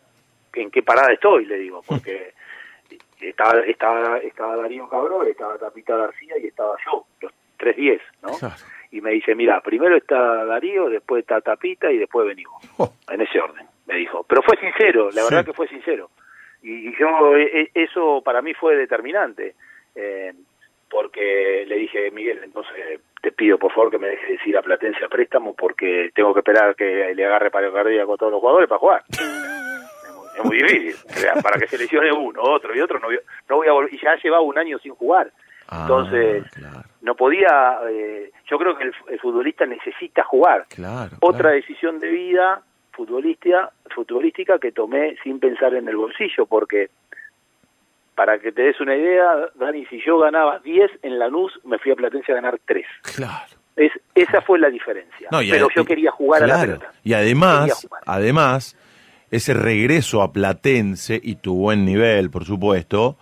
en 0.54 0.72
qué 0.72 0.82
parada 0.84 1.14
estoy, 1.14 1.46
le 1.46 1.58
digo, 1.58 1.82
porque 1.88 2.34
estaba, 3.22 3.60
estaba, 3.62 4.18
estaba 4.20 4.56
Darío 4.58 4.88
Cabrón, 4.90 5.28
estaba 5.28 5.58
Tapita 5.58 5.96
García 5.96 6.38
y 6.38 6.48
estaba 6.48 6.76
yo, 6.86 7.06
los 7.22 7.34
tres 7.58 7.76
diez, 7.76 8.02
¿no? 8.22 8.30
Claro. 8.38 8.56
Y 8.92 9.02
me 9.02 9.12
dice, 9.12 9.36
mira, 9.36 9.62
primero 9.62 9.96
está 9.96 10.46
Darío, 10.46 10.90
después 10.90 11.22
está 11.22 11.42
Tapita 11.42 11.92
y 11.92 11.98
después 11.98 12.26
venimos, 12.28 12.64
Oh. 12.78 12.92
en 13.12 13.22
ese 13.22 13.40
orden, 13.40 13.66
me 13.88 13.96
dijo. 13.98 14.24
Pero 14.28 14.42
fue 14.42 14.58
sincero, 14.58 15.06
la 15.12 15.22
Sí. 15.24 15.28
verdad 15.30 15.46
que 15.46 15.54
fue 15.54 15.68
sincero. 15.68 16.10
Y, 16.64 16.90
y 16.90 16.96
yo, 16.98 17.36
e- 17.38 17.62
e- 17.62 17.72
eso 17.74 18.22
para 18.24 18.42
mí 18.42 18.54
fue 18.54 18.76
determinante, 18.76 19.56
eh, 19.96 20.34
porque 20.90 21.66
le 21.68 21.76
dije, 21.76 22.10
Miguel, 22.12 22.42
entonces 22.44 23.00
te 23.22 23.32
pido 23.32 23.58
por 23.60 23.72
favor 23.74 23.92
que 23.92 24.00
me 24.00 24.08
dejes 24.08 24.46
ir 24.48 24.58
a 24.58 24.62
Platense 24.62 25.04
a 25.06 25.10
préstamo 25.10 25.54
porque 25.56 26.10
tengo 26.16 26.34
que 26.34 26.40
esperar 26.40 26.76
que 26.76 27.14
le 27.14 27.26
agarre 27.26 27.52
paro 27.52 27.72
cardíaco 27.72 28.14
a 28.14 28.18
todos 28.18 28.32
los 28.32 28.42
jugadores 28.42 28.68
para 28.68 28.80
jugar. 28.80 29.04
Es 30.40 30.46
muy, 30.46 30.58
difícil. 30.58 30.96
O 31.10 31.14
sea, 31.14 31.34
para 31.36 31.60
que 31.60 31.68
se 31.68 31.78
lesione 31.78 32.12
uno, 32.12 32.42
otro 32.44 32.76
y 32.76 32.82
otro, 32.82 33.00
no, 33.00 33.08
voy- 33.08 33.20
no 33.50 33.56
voy 33.58 33.68
a 33.68 33.72
volver. 33.74 33.94
Y 33.94 34.00
ya 34.02 34.16
llevaba 34.22 34.42
un 34.44 34.58
año 34.58 34.78
sin 34.80 34.94
jugar. 34.96 35.32
Ah, 35.68 35.82
Entonces, 35.84 36.44
claro, 36.52 36.82
no 37.02 37.16
podía. 37.16 37.80
eh, 37.90 38.32
yo 38.50 38.58
creo 38.58 38.76
que 38.78 38.86
el, 38.86 38.94
el 39.10 39.20
futbolista 39.20 39.66
necesita 39.66 40.24
jugar. 40.24 40.66
claro. 40.70 41.16
Otra 41.22 41.42
claro. 41.42 41.56
decisión 41.56 42.00
de 42.00 42.10
vida 42.10 42.62
futbolística, 42.92 43.72
futbolística 43.96 44.60
que 44.60 44.72
tomé 44.72 45.16
sin 45.24 45.40
pensar 45.40 45.74
en 45.76 45.88
el 45.88 45.96
bolsillo, 45.96 46.46
porque 46.48 46.90
para 48.16 48.38
que 48.40 48.52
te 48.52 48.64
des 48.64 48.80
una 48.82 48.96
idea, 48.96 49.48
Dani, 49.56 49.86
si 49.86 50.02
yo 50.06 50.18
ganaba 50.20 50.60
10 50.60 50.92
en 51.04 51.18
Lanús, 51.20 51.58
me 51.64 51.78
fui 51.80 51.92
a 51.92 51.96
Platense 51.96 52.32
a 52.34 52.36
ganar 52.36 52.60
3. 52.66 52.86
Claro. 53.16 53.56
Es, 53.78 53.94
esa 54.14 54.42
fue 54.42 54.60
la 54.60 54.70
diferencia. 54.70 55.30
No, 55.32 55.40
Pero 55.50 55.70
yo 55.74 55.86
quería 55.86 56.12
jugar 56.12 56.44
a 56.44 56.48
la 56.48 56.60
pelota. 56.60 56.92
Y 57.04 57.14
además, 57.14 57.88
además, 58.06 58.76
ese 59.32 59.54
regreso 59.54 60.22
a 60.22 60.32
Platense 60.32 61.20
y 61.22 61.36
tu 61.36 61.56
buen 61.56 61.86
nivel, 61.86 62.30
por 62.30 62.46
supuesto, 62.46 63.18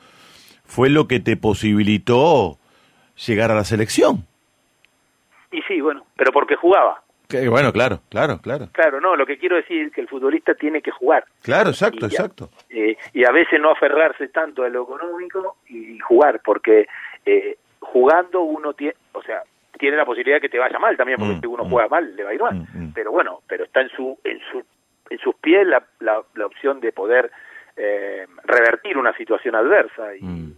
fue 0.66 0.90
lo 0.90 1.08
que 1.08 1.20
te 1.20 1.38
posibilitó 1.38 2.58
llegar 3.26 3.52
a 3.52 3.56
la 3.56 3.64
selección. 3.64 4.26
Y 5.52 5.62
sí, 5.64 5.82
bueno, 5.82 6.06
pero 6.16 6.32
porque 6.32 6.56
jugaba. 6.56 7.02
Que, 7.28 7.50
bueno, 7.50 7.74
claro, 7.74 8.00
claro, 8.10 8.40
claro. 8.42 8.70
Claro, 8.72 9.02
no, 9.02 9.16
lo 9.16 9.26
que 9.26 9.38
quiero 9.38 9.58
decir 9.58 9.88
es 9.88 9.94
que 9.94 10.00
el 10.02 10.08
futbolista 10.08 10.54
tiene 10.56 10.82
que 10.82 10.92
jugar. 10.92 11.26
Claro, 11.42 11.72
exacto, 11.72 12.06
Y 12.06 12.10
exacto. 12.10 12.50
eh, 12.70 12.98
y 13.14 13.26
a 13.26 13.32
veces 13.32 13.60
no 13.60 13.72
aferrarse 13.72 14.30
tanto 14.30 14.64
a 14.64 14.70
lo 14.70 14.84
económico 14.84 15.58
y 15.68 16.00
jugar, 16.00 16.42
porque 16.44 16.88
eh, 17.26 17.58
jugando 17.82 18.42
uno 18.42 18.74
tiene, 18.74 18.96
o 19.12 19.22
sea, 19.22 19.42
tiene 19.78 19.98
la 19.98 20.06
posibilidad 20.06 20.38
de 20.38 20.42
que 20.42 20.50
te 20.50 20.58
vaya 20.60 20.80
mal 20.80 20.96
también, 20.96 21.20
porque 21.20 21.36
Mm, 21.36 21.42
si 21.42 21.48
uno 21.48 21.66
mm. 21.66 21.70
juega 21.70 21.90
mal, 21.90 22.16
le 22.16 22.24
va 22.24 22.30
a 22.30 22.34
ir 22.34 22.42
mal. 22.42 22.56
Mm, 22.56 22.84
mm. 22.86 22.94
Pero 22.94 23.12
bueno, 23.12 23.42
pero 23.48 23.66
está 23.66 23.82
en 23.82 23.90
su, 23.90 24.18
en 24.24 24.40
su, 24.52 24.64
en 25.10 25.20
sus 25.20 25.36
pies 25.36 25.66
la, 25.66 25.86
la, 26.00 26.22
la 26.36 26.46
opción 26.46 26.80
de 26.80 26.92
poder 26.92 27.32
eh, 27.76 28.26
revertir 28.44 28.98
una 28.98 29.16
situación 29.16 29.56
adversa. 29.56 30.16
Y, 30.16 30.24
Mm. 30.24 30.54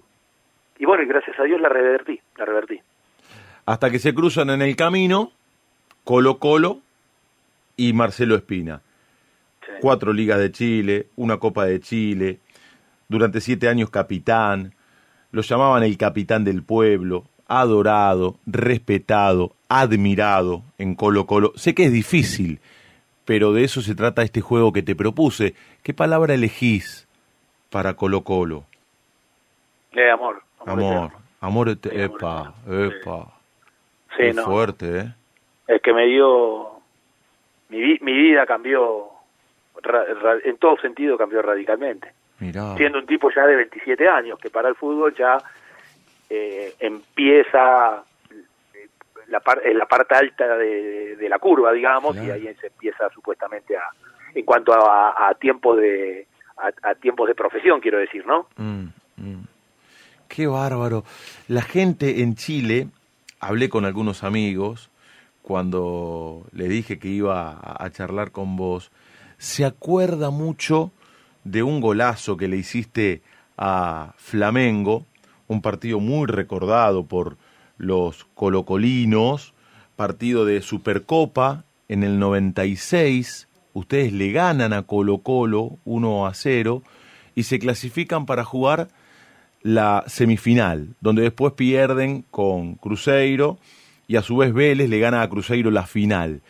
y 0.79 0.85
bueno, 0.85 1.03
y 1.03 1.07
gracias 1.07 1.37
a 1.39 1.43
Dios 1.43 1.59
la 1.61 1.69
revertí, 1.69 2.19
la 2.37 2.45
revertí. 2.45 2.79
Hasta 3.65 3.89
que 3.89 3.99
se 3.99 4.13
cruzan 4.13 4.49
en 4.49 4.61
el 4.61 4.75
camino 4.75 5.31
Colo 6.03 6.39
Colo 6.39 6.79
y 7.77 7.93
Marcelo 7.93 8.35
Espina. 8.35 8.81
Sí. 9.65 9.71
Cuatro 9.81 10.11
ligas 10.13 10.39
de 10.39 10.51
Chile, 10.51 11.07
una 11.17 11.37
Copa 11.37 11.65
de 11.65 11.79
Chile, 11.79 12.39
durante 13.07 13.41
siete 13.41 13.67
años 13.69 13.89
capitán, 13.89 14.73
lo 15.31 15.41
llamaban 15.41 15.83
el 15.83 15.97
capitán 15.97 16.43
del 16.43 16.63
pueblo, 16.63 17.25
adorado, 17.47 18.37
respetado, 18.47 19.53
admirado 19.67 20.63
en 20.77 20.95
Colo 20.95 21.25
Colo. 21.25 21.51
Sé 21.55 21.75
que 21.75 21.85
es 21.85 21.91
difícil, 21.91 22.59
pero 23.29 23.53
de 23.53 23.63
eso 23.63 23.81
se 23.83 23.93
trata 23.93 24.23
este 24.23 24.41
juego 24.41 24.73
que 24.73 24.81
te 24.81 24.95
propuse. 24.95 25.53
¿Qué 25.83 25.93
palabra 25.93 26.33
elegís 26.33 27.07
para 27.69 27.93
Colo 27.93 28.21
Colo? 28.23 28.63
Eh, 29.91 30.09
amor. 30.09 30.41
Amor, 30.65 30.83
amor, 30.83 31.11
Sí, 31.11 31.15
amor 31.39 31.69
epa, 31.69 32.53
epa. 32.67 33.25
Sí, 34.17 34.23
Qué 34.23 34.33
no. 34.33 34.45
fuerte, 34.45 34.99
¿eh? 35.01 35.13
el 35.67 35.79
que 35.79 35.93
me 35.93 36.07
dio 36.07 36.71
mi, 37.69 37.99
mi 38.01 38.13
vida 38.13 38.47
cambió 38.47 39.09
ra- 39.83 40.05
ra- 40.05 40.39
en 40.43 40.57
todo 40.57 40.77
sentido 40.77 41.15
cambió 41.15 41.43
radicalmente 41.43 42.11
Mirá. 42.39 42.75
siendo 42.77 42.97
un 42.97 43.05
tipo 43.05 43.29
ya 43.29 43.45
de 43.45 43.55
27 43.57 44.09
años 44.09 44.39
que 44.39 44.49
para 44.49 44.69
el 44.69 44.75
fútbol 44.75 45.13
ya 45.15 45.37
eh, 46.31 46.73
empieza 46.79 48.03
la, 49.29 49.39
par- 49.39 49.61
en 49.65 49.77
la 49.77 49.85
parte 49.85 50.15
alta 50.15 50.57
de, 50.57 51.15
de 51.15 51.29
la 51.29 51.39
curva 51.39 51.71
digamos 51.71 52.15
y 52.17 52.31
ahí 52.31 52.55
se 52.59 52.67
empieza 52.67 53.09
supuestamente 53.13 53.75
a 53.77 53.83
en 54.35 54.45
cuanto 54.45 54.73
a, 54.73 55.29
a 55.29 55.33
tiempos 55.35 55.77
de 55.77 56.27
a, 56.57 56.89
a 56.89 56.95
tiempos 56.95 57.27
de 57.27 57.35
profesión 57.35 57.79
quiero 57.79 57.97
decir 57.99 58.25
no 58.25 58.47
Mm, 58.57 58.85
mm. 59.17 59.43
Qué 60.27 60.45
bárbaro. 60.45 61.03
La 61.47 61.63
gente 61.63 62.21
en 62.21 62.35
Chile, 62.35 62.87
hablé 63.39 63.67
con 63.67 63.83
algunos 63.85 64.23
amigos 64.23 64.89
cuando 65.41 66.43
le 66.53 66.67
dije 66.67 66.99
que 66.99 67.07
iba 67.07 67.49
a, 67.51 67.83
a 67.83 67.89
charlar 67.89 68.29
con 68.31 68.55
vos, 68.55 68.91
se 69.39 69.65
acuerda 69.65 70.29
mucho 70.29 70.91
de 71.43 71.63
un 71.63 71.81
golazo 71.81 72.37
que 72.37 72.47
le 72.47 72.57
hiciste 72.57 73.21
a 73.57 74.13
Flamengo, 74.17 75.03
un 75.47 75.61
partido 75.63 75.99
muy 75.99 76.27
recordado 76.27 77.03
por 77.05 77.37
los 77.79 78.27
colocolinos, 78.35 79.55
partido 79.95 80.45
de 80.45 80.61
Supercopa 80.61 81.63
en 81.87 82.03
el 82.03 82.19
96, 82.19 83.47
ustedes 83.73 84.13
le 84.13 84.31
ganan 84.31 84.73
a 84.73 84.83
Colo 84.83 85.19
Colo 85.19 85.77
1 85.85 86.27
a 86.27 86.33
0 86.35 86.83
y 87.33 87.43
se 87.43 87.57
clasifican 87.57 88.27
para 88.27 88.43
jugar 88.43 88.89
la 89.63 90.03
semifinal, 90.07 90.89
donde 91.01 91.23
después 91.23 91.53
pierden 91.53 92.23
con 92.29 92.75
Cruzeiro 92.75 93.57
y 94.07 94.17
a 94.17 94.21
su 94.21 94.37
vez 94.37 94.53
Vélez 94.53 94.89
le 94.89 94.99
gana 94.99 95.21
a 95.21 95.29
Cruzeiro 95.29 95.71
la 95.71 95.85
final. 95.85 96.41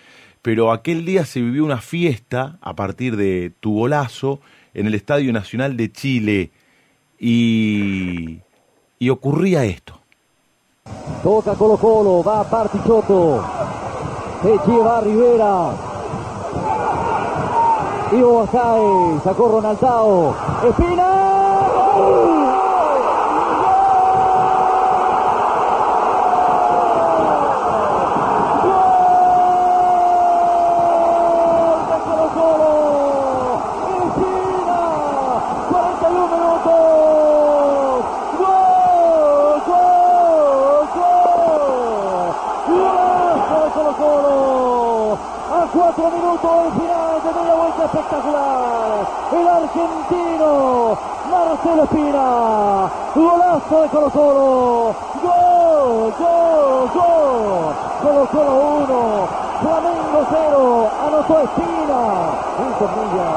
Pero 0.42 0.72
aquel 0.72 1.06
día 1.06 1.26
se 1.26 1.42
vivió 1.42 1.64
una 1.64 1.82
fiesta 1.82 2.58
a 2.62 2.76
partir 2.76 3.18
de 3.18 3.52
tu 3.60 3.76
golazo 3.76 4.42
en 4.74 4.88
el 4.88 4.96
Estadio 4.96 5.32
Nacional 5.34 5.78
de 5.78 5.92
Chile 5.92 6.52
y, 7.20 8.40
y 8.98 9.10
ocurría 9.10 9.66
esto. 9.66 9.99
Toca 11.22 11.54
Colo 11.56 11.78
Colo, 11.78 12.24
va 12.24 12.44
Partichotto, 12.44 13.42
se 14.42 14.58
lleva 14.66 15.02
Rivera. 15.02 15.72
Ivo 18.14 18.40
Basay, 18.40 19.20
sacó 19.24 19.48
Ronaldao, 19.50 20.34
Espina. 20.68 21.08
¡Gol 31.60 31.82
de 31.90 31.98
Colo 32.06 32.28
Colo! 32.34 32.74
Espina, 34.06 34.80
41 35.70 36.28
minutos. 36.28 36.80
¡Gol! 38.40 39.62
¡Gol! 39.68 40.88
¡Gol! 40.96 42.34
¡Golazo 42.70 43.58
de 43.64 43.70
Colo 43.72 43.94
Colo! 44.00 45.18
A 45.50 45.52
cuatro 45.74 46.06
minutos 46.12 46.52
del 46.64 46.72
final 46.74 47.14
de 47.24 47.32
media 47.40 47.56
vuelta 47.56 47.84
espectacular. 47.86 49.08
El 49.32 49.48
argentino 49.48 50.98
Marcelo 51.30 51.84
Espina. 51.84 52.28
Golazo 53.16 53.82
de 53.82 53.88
Colo 53.90 54.10
Colo. 54.10 54.96
¡Gol! 55.24 56.14
¡Gol! 56.20 56.90
¡Gol! 56.94 57.76
Colo 58.02 58.24
Colo 58.32 58.54
1. 58.80 59.28
Flamengo 59.62 60.20
0. 60.30 60.90
Anotó 61.08 61.34
Espina. 61.42 62.02
Un 62.60 62.72
tornilla. 62.80 63.30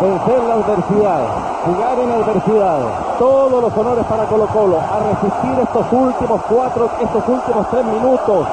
Vencer 0.00 0.38
la 0.44 0.54
adversidad, 0.54 1.20
jugar 1.66 1.98
en 1.98 2.12
adversidad. 2.12 2.78
Todos 3.18 3.62
los 3.62 3.76
honores 3.76 4.04
para 4.06 4.24
Colo 4.26 4.46
Colo. 4.46 4.78
A 4.78 4.98
resistir 5.10 5.58
estos 5.58 5.86
últimos 5.90 6.40
cuatro, 6.48 6.88
estos 7.02 7.22
últimos 7.26 7.66
tres 7.68 7.84
minutos. 7.84 8.46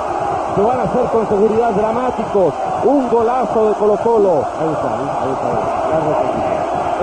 Que 0.55 0.61
van 0.63 0.79
a 0.79 0.87
ser 0.89 1.05
con 1.13 1.27
seguridad 1.29 1.69
dramáticos. 1.69 2.51
Un 2.83 3.09
golazo 3.09 3.69
de 3.69 3.73
Colo 3.75 3.95
Colo. 3.97 4.41
Ahí 4.57 4.73
está, 4.73 4.89
ahí, 4.89 5.33
está. 5.37 5.53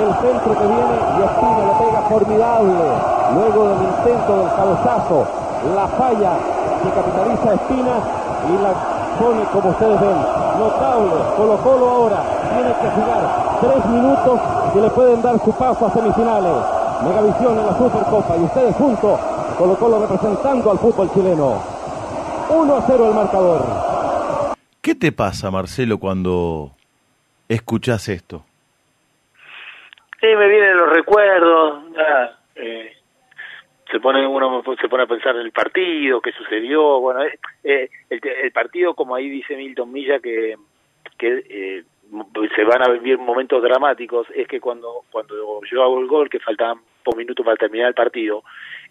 El 0.03 0.11
centro 0.11 0.59
que 0.59 0.67
viene 0.67 0.97
y 0.99 1.23
Espina 1.23 1.63
le 1.63 1.75
pega 1.79 2.01
formidable. 2.11 2.85
Luego 3.35 3.69
del 3.69 3.83
intento 3.95 4.33
del 4.43 4.51
cabezazo, 4.59 5.23
la 5.71 5.87
falla 5.87 6.33
que 6.83 6.91
capitaliza 6.91 7.55
Espina 7.55 7.95
y 8.51 8.59
la 8.59 8.75
pone 9.23 9.45
como 9.55 9.71
ustedes 9.71 10.01
ven. 10.01 10.19
Notable. 10.59 11.15
Colo 11.37 11.57
Colo 11.63 11.91
ahora 11.91 12.19
tiene 12.51 12.75
que 12.75 12.91
jugar 12.91 13.42
tres 13.63 13.87
minutos 13.87 14.41
que 14.75 14.81
le 14.81 14.91
pueden 14.91 15.23
dar 15.23 15.39
su 15.39 15.57
paso 15.57 15.87
a 15.87 15.91
semifinales. 15.91 16.59
Megavisión 17.05 17.59
en 17.59 17.67
la 17.67 17.79
Supercopa 17.79 18.37
y 18.37 18.43
ustedes 18.43 18.75
juntos. 18.75 19.21
Colo 19.57 19.77
Colo 19.77 20.01
representando 20.01 20.71
al 20.71 20.79
fútbol 20.79 21.09
chileno. 21.15 21.63
1 22.51 22.77
a 22.77 22.83
0 22.83 23.09
el 23.09 23.15
marcador. 23.15 23.63
¿Qué 24.81 24.95
te 24.97 25.13
pasa, 25.13 25.51
Marcelo, 25.51 25.99
cuando 25.99 26.73
escuchás 27.49 28.09
esto? 28.09 28.45
Sí, 30.21 30.27
me 30.27 30.49
vienen 30.49 30.77
los 30.77 30.91
recuerdos, 30.91 31.85
ya, 31.97 32.39
eh, 32.57 32.93
se 33.91 34.01
pone 34.01 34.27
uno 34.27 34.63
se 34.81 34.89
pone 34.89 35.05
a 35.05 35.07
pensar 35.07 35.37
en 35.37 35.43
el 35.43 35.53
partido, 35.53 36.21
qué 36.21 36.33
sucedió, 36.33 37.01
bueno, 37.01 37.23
eh, 37.23 37.39
eh, 37.65 37.91
el, 38.11 38.21
el 38.45 38.53
partido 38.53 38.95
como 38.95 39.15
ahí 39.15 39.29
dice 39.29 39.57
Milton 39.57 39.93
Milla 39.93 40.21
que 40.21 40.57
que 41.19 41.45
eh, 41.49 41.85
se 42.55 42.65
van 42.65 42.83
a 42.83 42.91
vivir 42.91 43.19
momentos 43.19 43.63
dramáticos 43.63 44.27
es 44.35 44.47
que 44.47 44.61
cuando 44.61 45.05
cuando 45.11 45.61
yo 45.71 45.83
hago 45.83 46.01
el 46.01 46.07
gol 46.07 46.29
que 46.29 46.41
faltaban 46.41 46.79
pocos 47.03 47.19
minutos 47.19 47.45
para 47.45 47.57
terminar 47.57 47.89
el 47.89 47.95
partido, 47.95 48.43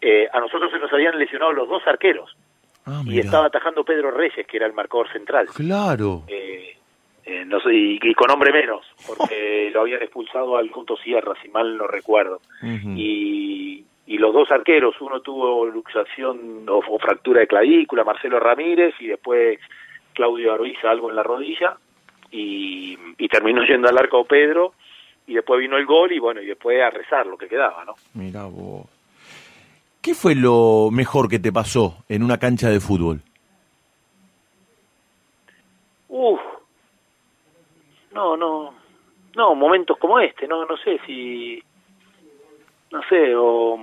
eh, 0.02 0.28
a 0.32 0.40
nosotros 0.40 0.72
se 0.72 0.80
nos 0.80 0.92
habían 0.92 1.18
lesionado 1.18 1.54
los 1.54 1.70
dos 1.70 1.86
arqueros 1.86 2.36
Ah, 2.86 3.04
y 3.06 3.20
estaba 3.20 3.46
atajando 3.46 3.84
Pedro 3.84 4.12
Reyes 4.12 4.48
que 4.48 4.58
era 4.58 4.66
el 4.66 4.74
marcador 4.74 5.12
central. 5.12 5.48
Claro. 5.54 6.24
Eh, 6.28 6.76
eh, 7.26 7.46
no 7.46 7.60
sé, 7.60 7.74
y, 7.74 8.00
y 8.02 8.14
con 8.16 8.32
hombre 8.32 8.52
menos, 8.52 8.86
porque 9.06 9.70
lo 9.74 9.82
habían 9.82 10.02
expulsado 10.02 10.58
al 10.58 10.70
Junto 10.72 10.98
Sierra, 10.98 11.34
si 11.42 11.50
mal 11.50 11.78
no 11.78 11.88
recuerdo. 11.88 12.42
Y, 12.64 13.86
y 14.08 14.18
los 14.18 14.34
dos 14.34 14.50
arqueros, 14.52 15.00
uno 15.00 15.22
tuvo 15.22 15.66
luxación 15.68 16.68
o, 16.68 16.80
o 16.80 17.00
fractura 17.00 17.42
de 17.42 17.48
clavícula, 17.48 18.04
Marcelo 18.04 18.40
Ramírez, 18.40 18.96
y 19.00 19.08
después 19.08 19.60
Claudio 20.14 20.54
Arbiza 20.54 20.90
algo 20.90 21.10
en 21.12 21.16
la 21.16 21.24
rodilla, 21.24 21.78
y, 22.32 22.98
y 23.18 23.28
terminó 23.28 23.64
yendo 23.64 23.90
al 23.90 23.98
arco 23.98 24.26
Pedro, 24.26 24.74
y 25.28 25.36
después 25.36 25.60
vino 25.60 25.78
el 25.78 25.86
gol, 25.86 26.12
y 26.12 26.20
bueno, 26.20 26.42
y 26.42 26.46
después 26.46 26.82
a 26.82 26.90
rezar 26.90 27.26
lo 27.28 27.38
que 27.38 27.48
quedaba, 27.48 27.86
¿no? 27.86 27.96
Mira 28.14 28.46
vos. 28.46 28.86
¿Qué 30.02 30.16
fue 30.16 30.34
lo 30.34 30.90
mejor 30.92 31.30
que 31.30 31.40
te 31.40 31.52
pasó 31.52 32.04
en 32.10 32.24
una 32.24 32.40
cancha 32.40 32.70
de 32.70 32.80
fútbol? 32.80 33.22
Uf, 36.10 36.40
no, 38.12 38.36
no, 38.36 38.74
no, 39.36 39.56
momentos 39.56 39.98
como 39.98 40.20
este, 40.20 40.48
no, 40.48 40.66
no 40.66 40.76
sé 40.78 41.00
si, 41.06 41.62
no 42.92 43.02
sé, 43.08 43.36
o, 43.36 43.78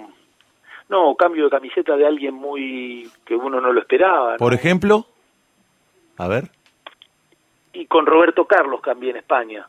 no, 0.88 1.14
cambio 1.14 1.44
de 1.44 1.50
camiseta 1.50 1.96
de 1.96 2.06
alguien 2.06 2.34
muy, 2.34 3.08
que 3.24 3.34
uno 3.34 3.60
no 3.60 3.72
lo 3.72 3.80
esperaba. 3.80 4.32
¿no? 4.32 4.38
Por 4.38 4.54
ejemplo, 4.54 5.06
a 6.16 6.28
ver. 6.28 6.50
Y 7.72 7.86
con 7.86 8.06
Roberto 8.06 8.46
Carlos 8.46 8.80
cambié 8.80 9.10
en 9.10 9.16
España. 9.18 9.68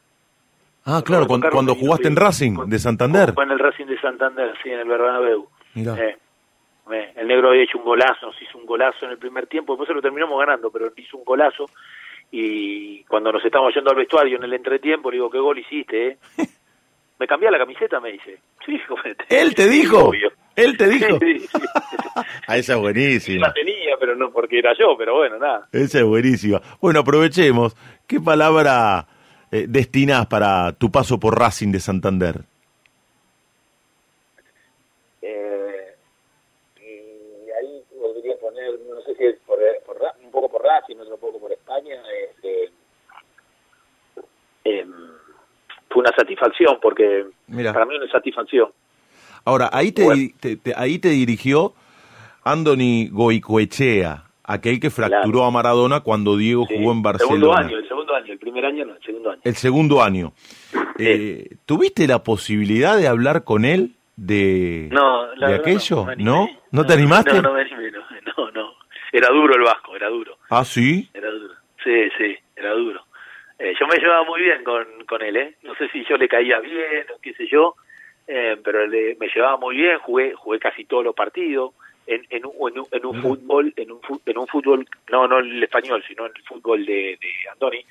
Ah, 0.86 1.02
claro, 1.06 1.28
cuando, 1.28 1.50
cuando 1.50 1.76
jugaste 1.76 2.08
en. 2.08 2.16
Racing 2.16 2.56
Con- 2.56 2.70
de 2.70 2.80
Santander. 2.80 3.34
Fue 3.34 3.43
en 3.43 3.52
el 3.52 3.60
Racing 3.60 3.86
de 3.86 4.00
Santander, 4.00 4.54
sí, 4.64 4.70
en 4.70 4.80
el 4.80 4.88
Bernabéu. 4.88 5.47
Mirá. 5.76 5.93
Eh, 5.95 6.18
eh, 6.91 7.14
el 7.18 7.28
negro 7.28 7.50
había 7.50 7.64
hecho 7.64 7.78
un 7.78 7.84
golazo, 7.84 8.28
nos 8.28 8.41
hizo 8.41 8.58
un 8.58 8.66
golazo 8.66 9.06
en 9.06 9.12
el 9.12 9.18
primer 9.20 9.45
tiempo, 9.47 9.74
después 9.74 9.88
se 9.88 9.93
lo 9.93 10.02
terminamos 10.02 10.39
ganando, 10.39 10.72
pero 10.72 10.91
hizo 10.95 11.18
un 11.18 11.24
golazo 11.24 11.66
y 12.32 13.04
cuando 13.04 13.32
nos 13.32 13.43
estamos 13.45 13.74
yendo 13.74 13.91
al 13.91 13.95
vestuario 13.97 14.38
en 14.38 14.43
el 14.43 14.54
entretiempo, 14.54 15.10
le 15.12 15.18
digo, 15.18 15.30
¿qué 15.30 15.39
gol 15.39 15.60
hiciste? 15.60 16.08
Eh? 16.08 16.18
¿Me 17.20 17.28
cambié 17.28 17.52
la 17.52 17.58
camiseta? 17.60 18.00
Me 18.00 18.12
dice. 18.14 18.39
Sí, 18.66 18.80
comete. 18.88 19.26
¿Él 19.30 19.54
te 19.54 19.68
dijo? 19.68 20.06
Obvio. 20.06 20.32
¿Él 20.56 20.78
te 20.78 20.88
dijo? 20.89 21.18
Sí, 21.20 21.39
sí, 21.39 21.47
sí. 21.47 21.64
Ah, 22.47 22.58
esa 22.58 22.74
es 22.74 22.80
buenísima. 22.80 23.47
la 23.47 23.54
tenía, 23.54 23.95
pero 24.00 24.16
no 24.16 24.32
porque 24.32 24.60
era 24.60 24.74
yo, 24.78 24.95
pero 24.97 25.16
bueno, 25.18 25.38
nada. 25.38 25.68
Esa 25.72 26.00
es 26.00 26.04
buenísima. 26.06 26.62
Bueno, 26.82 27.00
aprovechemos. 27.02 27.76
¿Qué 28.08 28.20
palabra 28.20 29.08
eh, 29.52 29.66
destinás 29.70 30.26
para 30.28 30.74
tu 30.74 30.91
paso 30.91 31.20
por 31.20 31.38
Racing 31.39 31.72
de 31.72 31.80
Santander? 31.80 32.41
Eh, 35.22 35.95
y 36.78 37.52
ahí 37.52 37.84
podría 38.00 38.36
poner, 38.38 38.80
no 38.89 39.02
sé 39.02 39.16
si 39.16 39.26
es 39.26 39.36
por, 39.45 39.60
por 39.86 39.97
un 40.24 40.32
poco 40.32 40.50
por 40.50 40.64
Racing, 40.64 40.97
otro 40.97 41.18
poco 41.18 41.39
por 41.39 41.52
España. 41.52 41.95
este, 42.30 42.72
em, 44.64 44.91
fue 45.89 46.02
una 46.02 46.12
satisfacción, 46.16 46.80
porque 46.82 47.26
Mira. 47.47 47.74
para 47.74 47.86
mí 47.86 47.95
una 47.95 48.12
satisfacción. 48.12 48.72
Ahora, 49.46 49.70
ahí 49.74 49.92
te, 49.92 50.04
Bueno. 50.04 50.30
te- 50.40 50.58
te- 50.58 50.74
ahí 50.76 51.00
te 51.00 51.10
dirigió 51.10 51.74
Andoni 52.44 53.10
Goicoechea, 53.12 54.24
aquel 54.44 54.80
que 54.80 54.90
fracturó 54.90 55.40
Claro. 55.40 55.46
a 55.46 55.52
Maradona 55.52 56.00
cuando 56.02 56.38
Diego 56.38 56.66
Sí, 56.68 56.76
jugó 56.78 56.92
en 56.92 57.02
Segundo 57.18 57.50
Barcelona. 57.50 57.60
año, 57.68 57.78
el 57.78 57.88
segundo 57.88 58.16
año, 58.16 58.34
el 58.34 58.40
primer 58.40 58.66
año 58.66 58.86
no, 58.86 58.96
el 58.96 59.04
segundo 59.04 59.32
año. 59.32 59.42
El 59.44 59.56
segundo 59.56 60.04
año. 60.04 60.34
Eh, 60.98 61.50
¿Tuviste 61.66 62.08
la 62.08 62.24
posibilidad 62.24 62.98
de 62.98 63.08
hablar 63.08 63.44
con 63.44 63.66
él 63.66 63.96
de, 64.16 64.90
No, 64.92 65.34
la 65.36 65.50
de 65.50 65.56
aquello? 65.56 66.08
¿No? 66.18 66.50
¿No 66.72 66.86
te 66.86 66.94
animaste? 66.94 67.34
No, 67.36 67.42
no 67.42 67.54
me 67.54 67.62
animé, 67.62 67.92
no, 67.92 68.00
no, 68.38 68.52
no. 68.52 68.74
Era 69.12 69.30
duro 69.30 69.56
el 69.56 69.62
Vasco, 69.64 69.96
era 69.96 70.08
duro. 70.10 70.38
Ah, 70.50 70.64
sí. 70.66 71.10
Era 71.14 71.32
duro. 71.32 71.54
Sí, 71.84 71.92
sí, 72.18 72.36
era 72.56 72.72
duro. 72.74 73.02
Eh, 73.58 73.74
yo 73.80 73.88
me 73.88 73.96
llevaba 73.98 74.24
muy 74.26 74.42
bien 74.42 74.64
con, 74.64 74.86
con 75.08 75.22
él, 75.22 75.36
¿eh? 75.38 75.56
No 75.64 75.74
sé 75.76 75.90
si 75.90 76.04
yo 76.10 76.16
le 76.18 76.28
caía 76.28 76.60
bien 76.60 77.06
o 77.16 77.20
qué 77.22 77.34
sé 77.34 77.48
yo, 77.52 77.76
eh, 78.30 78.58
pero 78.64 78.86
le- 78.88 79.16
me 79.20 79.28
llevaba 79.28 79.58
muy 79.58 79.76
bien, 79.76 79.98
jugué 80.00 80.34
jugué 80.36 80.60
casi 80.60 80.86
todos 80.86 81.04
los 81.04 81.16
partidos 81.16 81.74
en, 82.08 82.26
en 82.30 82.46
un, 82.46 82.54
en 82.72 82.80
un, 82.80 82.86
en 82.92 83.06
un 83.06 83.22
fútbol, 83.22 83.74
en 83.76 83.92
un, 83.92 84.00
en 84.26 84.38
un 84.38 84.48
fútbol, 84.48 84.86
no 85.12 85.28
no 85.28 85.40
el 85.40 85.62
español, 85.64 86.04
sino 86.08 86.26
en 86.26 86.32
el 86.36 86.44
fútbol 86.44 86.86
de, 86.86 87.18
de 87.22 87.50
Andoni, 87.52 87.86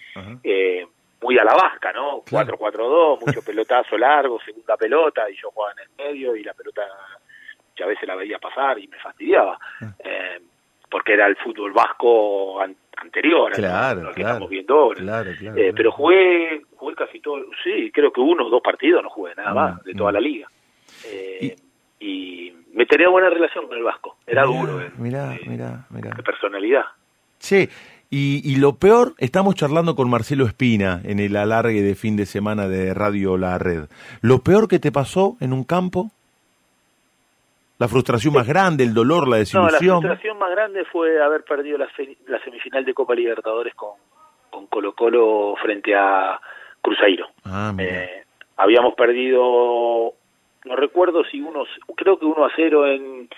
eh, 0.44 0.86
muy 1.20 1.36
a 1.38 1.44
la 1.44 1.54
vasca, 1.54 1.92
¿no? 1.92 2.22
Claro. 2.24 2.56
4-4-2, 2.56 3.20
mucho 3.26 3.42
pelotazo 3.42 3.98
largo, 3.98 4.40
segunda 4.40 4.76
pelota, 4.76 5.28
y 5.30 5.34
yo 5.36 5.50
jugaba 5.50 5.72
en 5.72 5.80
el 5.80 5.90
medio 6.12 6.34
y 6.36 6.42
la 6.44 6.54
pelota 6.54 6.82
ya 7.76 7.84
a 7.84 7.88
veces 7.88 8.06
la 8.08 8.14
veía 8.16 8.38
pasar 8.38 8.78
y 8.78 8.86
me 8.88 8.98
fastidiaba. 8.98 9.58
Ah. 9.80 9.92
Eh, 10.04 10.38
porque 10.90 11.12
era 11.12 11.26
el 11.26 11.36
fútbol 11.36 11.70
vasco 11.72 12.60
an- 12.62 12.74
anterior, 12.96 13.52
Claro, 13.52 14.00
al 14.00 14.08
que 14.08 14.14
claro. 14.14 14.28
estamos 14.34 14.48
viendo 14.50 14.74
ahora. 14.74 15.00
Claro, 15.00 15.30
claro, 15.38 15.56
Eh, 15.56 15.60
claro. 15.60 15.74
Pero 15.76 15.92
jugué 15.92 16.62
casi 16.98 17.20
todo, 17.20 17.44
sí, 17.64 17.90
creo 17.94 18.12
que 18.12 18.20
uno 18.20 18.46
o 18.46 18.50
dos 18.50 18.60
partidos 18.62 19.02
no 19.02 19.08
jugué, 19.10 19.34
nada 19.36 19.52
Mm, 19.52 19.54
más, 19.54 19.84
de 19.84 19.94
toda 19.94 20.12
la 20.12 20.20
liga. 20.20 20.48
Eh, 21.06 21.56
y... 22.00 22.52
me 22.74 22.84
tenía 22.86 23.08
buena 23.08 23.30
relación 23.30 23.66
con 23.68 23.76
el 23.76 23.82
vasco, 23.84 24.16
era 24.26 24.46
Mirá, 24.46 24.60
duro, 24.60 24.80
eh, 24.82 24.90
Mirá, 24.98 25.34
eh, 25.34 25.40
mirá, 25.46 25.86
mirá. 25.90 26.10
de 26.10 26.22
personalidad. 26.22 26.84
Che, 27.40 27.68
y, 28.10 28.40
y 28.44 28.56
lo 28.56 28.74
peor, 28.76 29.14
estamos 29.18 29.54
charlando 29.54 29.94
con 29.94 30.08
Marcelo 30.10 30.44
Espina 30.46 31.00
en 31.04 31.18
el 31.20 31.36
alargue 31.36 31.82
de 31.82 31.94
fin 31.94 32.16
de 32.16 32.24
semana 32.26 32.66
de 32.68 32.94
Radio 32.94 33.36
La 33.36 33.58
Red. 33.58 33.84
¿Lo 34.22 34.38
peor 34.40 34.66
que 34.68 34.78
te 34.78 34.90
pasó 34.92 35.36
en 35.40 35.52
un 35.52 35.64
campo? 35.64 36.10
¿La 37.78 37.86
frustración 37.86 38.34
más 38.34 38.46
grande, 38.48 38.82
el 38.82 38.92
dolor, 38.94 39.22
la 39.24 39.26
No, 39.26 39.30
la 39.32 39.38
desilusión? 39.38 40.00
frustración 40.00 40.38
más 40.38 40.50
grande 40.50 40.84
fue 40.86 41.22
haber 41.22 41.44
perdido 41.44 41.78
la, 41.78 41.86
la 42.26 42.42
semifinal 42.42 42.84
de 42.84 42.92
Copa 42.94 43.14
Libertadores 43.14 43.74
con, 43.74 43.90
con 44.50 44.66
Colo 44.66 44.94
Colo 44.94 45.54
frente 45.62 45.94
a 45.94 46.40
Cruzeiro. 46.82 47.28
ah. 47.44 47.72
Eh, 47.78 48.22
habíamos 48.56 48.94
perdido, 48.94 50.12
no 50.64 50.76
recuerdo 50.76 51.24
si 51.24 51.40
uno, 51.40 51.64
creo 51.96 52.18
que 52.18 52.26
1 52.26 52.44
a 52.44 52.50
0 52.56 52.86
en, 52.88 53.28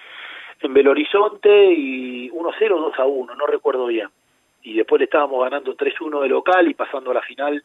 en 0.63 0.75
Belo 0.75 0.93
Horizonte 0.93 1.73
y 1.73 2.31
1 2.31 2.49
a 2.49 2.55
0 2.59 2.77
o 2.77 2.81
2 2.91 2.99
a 2.99 3.05
1, 3.05 3.35
no 3.35 3.47
recuerdo 3.47 3.87
bien. 3.87 4.09
Y 4.63 4.75
después 4.75 4.99
le 4.99 5.05
estábamos 5.05 5.43
ganando 5.43 5.75
3-1 5.77 6.21
de 6.23 6.29
local 6.29 6.69
y 6.69 6.75
pasando 6.75 7.11
a 7.11 7.15
la 7.15 7.23
final 7.23 7.63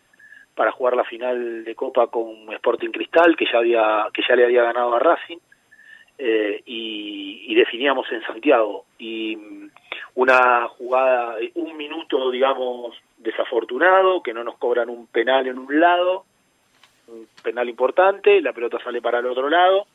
para 0.56 0.72
jugar 0.72 0.96
la 0.96 1.04
final 1.04 1.66
de 1.66 1.76
Copa 1.76 2.08
con 2.08 2.52
Sporting 2.54 2.92
Cristal, 2.92 3.36
que 3.36 3.46
ya, 3.52 3.58
había, 3.58 4.08
que 4.14 4.22
ya 4.28 4.36
le 4.36 4.46
había 4.46 4.64
ganado 4.64 4.96
a 4.96 5.00
Racing. 5.00 5.38
eh, 6.18 6.62
y, 6.66 7.46
y 7.48 7.56
definíamos 7.56 8.10
en 8.12 8.22
Santiago. 8.24 8.86
Y 8.98 9.38
una 10.16 10.68
jugada, 10.70 11.36
un 11.56 11.76
minuto, 11.78 12.32
digamos, 12.32 12.96
desafortunado, 13.18 14.24
que 14.24 14.34
no 14.34 14.44
nos 14.44 14.58
cobran 14.58 14.90
un 14.90 15.08
penal 15.08 15.48
en 15.48 15.60
un 15.60 15.80
lado, 15.80 16.26
un 17.08 17.28
penal 17.44 17.70
importante, 17.70 18.42
la 18.42 18.54
pelota 18.54 18.80
sale 18.84 19.02
para 19.02 19.20
el 19.20 19.26
otro 19.26 19.50
lado, 19.50 19.88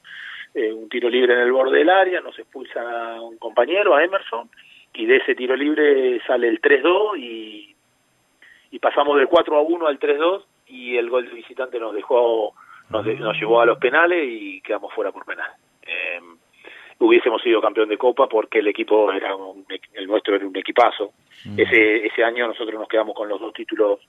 eh, 0.55 0.73
un 0.73 0.89
tiro 0.89 1.09
libre 1.09 1.35
en 1.35 1.41
el 1.41 1.53
borde 1.53 1.79
del 1.79 1.91
área, 1.91 2.21
nos 2.21 2.39
expulsa 2.39 3.15
a 3.15 3.21
un 3.21 3.39
compañero, 3.39 3.95
a 3.95 4.05
Emerson, 4.05 4.51
y 4.93 5.07
de 5.07 5.17
ese 5.17 5.35
tiro 5.35 5.57
libre 5.57 6.21
sale 6.27 6.49
el 6.49 6.61
3-2 6.61 7.19
y, 7.19 7.75
y 8.73 8.79
pasamos 8.79 9.17
del 9.17 9.29
4 9.29 9.57
a 9.57 9.63
1 9.63 9.87
al 9.87 9.99
3-2 9.99 10.43
y 10.67 10.97
el 10.97 11.09
gol 11.09 11.27
de 11.27 11.35
visitante 11.35 11.79
nos 11.79 11.95
dejó, 11.95 12.55
nos, 12.91 13.07
nos 13.07 13.37
llevó 13.39 13.61
a 13.61 13.67
los 13.67 13.79
penales 13.79 14.25
y 14.29 14.61
quedamos 14.61 14.93
fuera 14.93 15.13
por 15.13 15.25
penal. 15.25 15.51
Eh, 15.83 16.21
hubiésemos 17.01 17.43
sido 17.43 17.61
campeón 17.61 17.89
de 17.89 17.99
Copa 17.99 18.29
porque 18.29 18.61
el 18.61 18.69
equipo 18.69 19.11
era 19.11 19.35
un, 19.35 19.65
el 19.95 20.07
nuestro 20.07 20.37
era 20.37 20.47
un 20.47 20.57
equipazo. 20.57 21.13
Ese, 21.57 22.07
ese 22.07 22.23
año 22.23 22.47
nosotros 22.47 22.79
nos 22.79 22.89
quedamos 22.89 23.15
con 23.15 23.29
los 23.29 23.41
dos 23.41 23.53
títulos 23.55 24.01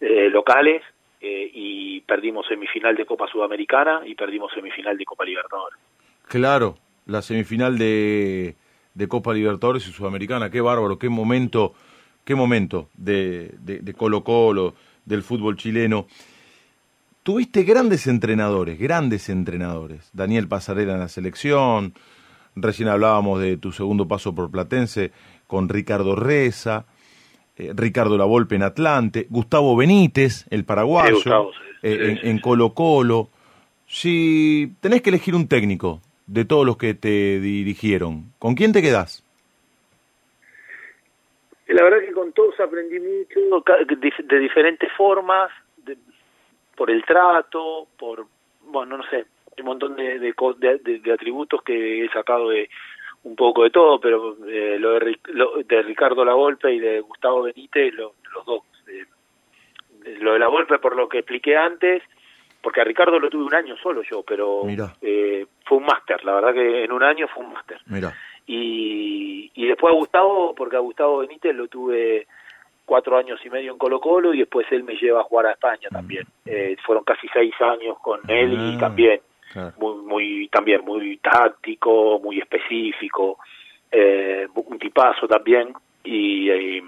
eh, 0.00 0.28
locales 0.28 0.82
eh, 1.20 1.50
y 1.52 2.00
perdimos 2.02 2.46
semifinal 2.46 2.94
de 2.94 3.06
Copa 3.06 3.26
Sudamericana 3.26 4.02
y 4.04 4.14
perdimos 4.14 4.52
semifinal 4.52 4.96
de 4.96 5.04
Copa 5.04 5.24
Libertadores. 5.24 5.78
Claro, 6.28 6.76
la 7.06 7.22
semifinal 7.22 7.78
de, 7.78 8.54
de 8.94 9.08
Copa 9.08 9.32
Libertadores 9.32 9.88
y 9.88 9.92
Sudamericana, 9.92 10.50
qué 10.50 10.60
bárbaro, 10.60 10.98
qué 10.98 11.08
momento, 11.08 11.72
qué 12.24 12.34
momento 12.34 12.88
de, 12.94 13.50
de, 13.60 13.78
de 13.78 13.94
Colo 13.94 14.22
Colo, 14.22 14.74
del 15.06 15.22
fútbol 15.22 15.56
chileno. 15.56 16.06
Tuviste 17.22 17.64
grandes 17.64 18.06
entrenadores, 18.06 18.78
grandes 18.78 19.28
entrenadores. 19.28 20.10
Daniel 20.14 20.48
Pasarela 20.48 20.94
en 20.94 21.00
la 21.00 21.08
selección, 21.08 21.92
recién 22.56 22.88
hablábamos 22.88 23.40
de 23.40 23.56
tu 23.58 23.72
segundo 23.72 24.08
paso 24.08 24.34
por 24.34 24.50
Platense 24.50 25.12
con 25.46 25.68
Ricardo 25.68 26.16
Reza, 26.16 26.86
eh, 27.56 27.72
Ricardo 27.74 28.16
Lavolpe 28.16 28.54
en 28.56 28.62
Atlante, 28.62 29.26
Gustavo 29.28 29.76
Benítez, 29.76 30.46
el 30.50 30.64
paraguayo, 30.64 31.08
Sí, 31.08 31.14
Gustavo, 31.16 31.52
sí. 31.52 31.58
eh, 31.82 32.18
Sí, 32.22 32.28
en, 32.28 32.38
Colo 32.40 32.72
Colo. 32.72 33.28
Si 33.86 34.72
tenés 34.80 35.02
que 35.02 35.10
elegir 35.10 35.34
un 35.34 35.46
técnico 35.46 36.00
de 36.26 36.44
todos 36.46 36.64
los 36.64 36.76
que 36.78 36.94
te 36.94 37.38
dirigieron, 37.40 38.32
¿con 38.38 38.54
quién 38.54 38.72
te 38.72 38.80
quedás? 38.80 39.24
La 41.66 41.84
verdad 41.84 41.98
que 42.00 42.12
con 42.12 42.32
todos 42.32 42.58
aprendí 42.58 42.98
mucho, 42.98 43.62
de, 44.28 44.38
diferentes 44.38 44.90
formas, 44.96 45.50
por 46.80 46.90
el 46.90 47.04
trato, 47.04 47.88
por, 47.98 48.24
bueno, 48.62 48.96
no 48.96 49.04
sé, 49.10 49.26
un 49.58 49.66
montón 49.66 49.96
de, 49.96 50.18
de, 50.18 50.34
de- 50.78 50.98
de- 50.98 51.12
atributos 51.12 51.62
que 51.62 52.02
he 52.06 52.08
sacado 52.08 52.48
de 52.48 52.70
un 53.24 53.36
poco 53.36 53.64
de 53.64 53.70
todo, 53.70 54.00
pero 54.00 54.34
eh, 54.48 54.78
lo, 54.78 54.92
de, 54.98 55.18
lo 55.26 55.52
de 55.62 55.82
Ricardo 55.82 56.24
Lavolpe 56.24 56.72
y 56.72 56.78
de 56.78 57.00
Gustavo 57.00 57.42
Benítez, 57.42 57.92
lo- 57.92 58.14
los 58.34 58.46
dos. 58.46 58.62
eh, 58.88 59.04
lo 60.20 60.32
de 60.32 60.38
Lavolpe 60.38 60.78
por 60.78 60.96
lo 60.96 61.06
que 61.06 61.18
expliqué 61.18 61.54
antes, 61.54 62.02
porque 62.62 62.80
a 62.80 62.84
Ricardo 62.84 63.18
lo 63.20 63.28
tuve 63.28 63.44
un 63.44 63.54
año 63.54 63.76
solo 63.76 64.00
yo, 64.02 64.22
pero 64.22 64.62
eh, 65.02 65.44
fue 65.66 65.76
un 65.76 65.84
máster, 65.84 66.24
la 66.24 66.32
verdad 66.36 66.54
que 66.54 66.84
en 66.84 66.92
un 66.92 67.02
año 67.02 67.28
fue 67.28 67.44
un 67.44 67.52
máster 67.52 67.78
Mira, 67.88 68.14
y, 68.46 69.50
y 69.54 69.66
después 69.66 69.92
a 69.92 69.96
Gustavo, 69.98 70.54
porque 70.54 70.76
a 70.76 70.80
Gustavo 70.80 71.18
Benítez 71.18 71.54
lo 71.54 71.68
tuve 71.68 72.26
cuatro 72.90 73.16
años 73.16 73.38
y 73.44 73.50
medio 73.50 73.70
en 73.70 73.78
Colo 73.78 74.00
Colo 74.00 74.34
y 74.34 74.38
después 74.40 74.66
él 74.72 74.82
me 74.82 74.96
lleva 74.96 75.20
a 75.20 75.22
jugar 75.22 75.46
a 75.46 75.52
España 75.52 75.88
también. 75.92 76.24
Eh, 76.44 76.76
fueron 76.84 77.04
casi 77.04 77.28
seis 77.32 77.54
años 77.60 77.96
con 78.02 78.18
él 78.26 78.52
y 78.52 78.74
Ah, 78.74 78.78
también 78.80 79.20
claro. 79.52 79.72
muy, 79.78 79.94
muy 80.04 80.48
también 80.48 80.84
muy 80.84 81.16
táctico, 81.18 82.18
muy 82.18 82.40
específico, 82.40 83.38
eh, 83.92 84.48
un 84.54 84.78
tipazo 84.80 85.28
también 85.28 85.72
y, 86.02 86.50
eh, 86.50 86.82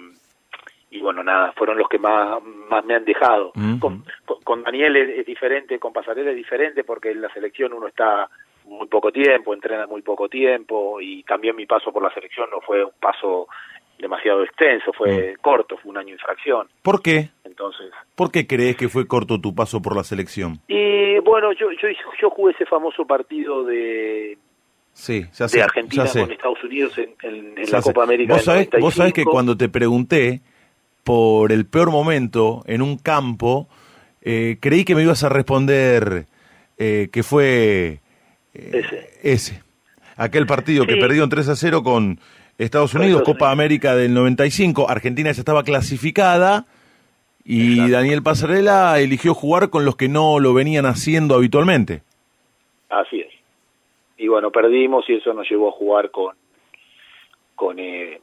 y 0.91 0.99
bueno, 1.01 1.23
nada, 1.23 1.53
fueron 1.53 1.79
los 1.79 1.89
que 1.89 2.01
más, 2.01 2.43
más 2.69 2.85
me 2.85 2.97
han 2.97 3.05
dejado. 3.05 3.53
Con 4.43 4.65
Daniel 4.65 4.97
es, 4.97 5.21
es 5.21 5.27
diferente, 5.27 5.79
con 5.79 5.93
Pasarela 5.93 6.31
es 6.31 6.37
diferente 6.37 6.83
porque 6.83 7.13
en 7.13 7.21
la 7.23 7.33
selección 7.33 7.73
uno 7.75 7.87
está 7.87 8.29
muy 8.65 8.89
poco 8.89 9.13
tiempo, 9.13 9.55
entrena 9.55 9.87
muy 9.87 10.03
poco 10.03 10.29
tiempo 10.29 11.01
y 11.01 11.23
también 11.23 11.55
mi 11.55 11.67
paso 11.67 11.93
por 11.93 12.03
la 12.03 12.13
selección 12.13 12.51
no 12.51 12.61
fue 12.61 12.85
un 12.85 12.91
paso 13.01 13.47
demasiado 14.03 14.43
extenso, 14.45 14.93
fue 14.93 15.35
corto, 15.41 15.79
fue 15.79 15.91
un 15.93 15.97
año 15.97 16.13
infracción. 16.13 16.69
¿Por 16.83 17.01
qué? 17.01 17.31
Entonces, 17.45 17.91
¿Por 18.15 18.31
qué 18.31 18.47
crees 18.47 18.77
que 18.77 18.89
fue 18.91 19.07
corto 19.07 19.41
tu 19.41 19.55
paso 19.55 19.81
por 19.81 19.97
la 19.97 20.05
selección? 20.05 20.61
y 20.69 21.19
bueno, 21.21 21.53
yo, 21.53 21.69
yo, 21.73 21.89
jugué 22.31 22.53
ese 22.53 22.67
famoso 22.67 23.07
partido 23.07 23.65
de, 23.65 24.37
Sí, 24.93 25.27
ya 25.35 25.49
de. 25.49 25.63
Argentina 25.63 26.05
ya 26.05 26.11
sé, 26.11 26.21
con 26.21 26.33
Estados 26.33 26.63
Unidos 26.65 26.99
en, 26.99 27.15
en- 27.23 27.59
en 27.59 27.71
la 27.71 27.81
sé. 27.81 27.89
Copa 27.91 28.03
América. 28.03 28.35
Vos 28.35 28.45
sabés, 28.45 28.69
vos 28.81 28.95
sabés 28.95 29.13
que 29.15 29.23
95. 29.23 29.31
cuando 29.31 29.57
te 29.57 29.69
pregunté 29.71 30.41
por 31.05 31.53
el 31.53 31.65
peor 31.67 31.91
momento 31.91 32.63
en 32.67 32.83
un 32.83 32.99
campo, 32.99 33.69
eh, 34.21 34.59
creí 34.61 34.85
que 34.85 34.95
me 34.95 35.03
ibas 35.03 35.25
a 35.25 35.29
responder 35.31 36.27
eh, 36.79 37.09
que 37.13 37.23
fue 37.23 38.01
eh, 38.55 38.71
Ese. 38.73 39.11
ese. 39.23 39.63
Aquel 40.17 40.47
partido 40.47 40.87
que 40.87 40.97
perdió 40.97 41.25
en 41.25 41.31
3 41.31 41.49
a 41.49 41.57
0 41.57 41.83
con 41.83 42.21
Estados 42.59 42.95
Unidos, 42.95 43.23
Copa. 43.23 43.51
América 43.51 43.97
del 43.97 44.15
95. 44.15 44.89
Argentina 44.89 45.33
ya 45.33 45.41
estaba 45.41 45.63
clasificada 45.63 46.67
y 47.45 47.73
Exacto. 47.73 47.93
Daniel 47.93 48.23
Pasarela 48.23 49.01
eligió 49.01 49.35
jugar 49.35 49.71
con 49.71 49.85
los 49.85 49.97
que 49.97 50.09
no 50.09 50.39
lo 50.39 50.55
venían 50.55 50.87
haciendo 50.87 51.35
habitualmente. 51.35 52.03
Así 52.89 53.21
es. 53.21 53.33
Y 54.19 54.29
bueno, 54.29 54.51
perdimos 54.51 55.09
y 55.09 55.15
eso 55.15 55.33
nos 55.33 55.49
llevó 55.51 55.71
a 55.71 55.73
jugar 55.73 56.11
con 56.11 56.37
con 57.55 57.79
eh, 57.79 58.21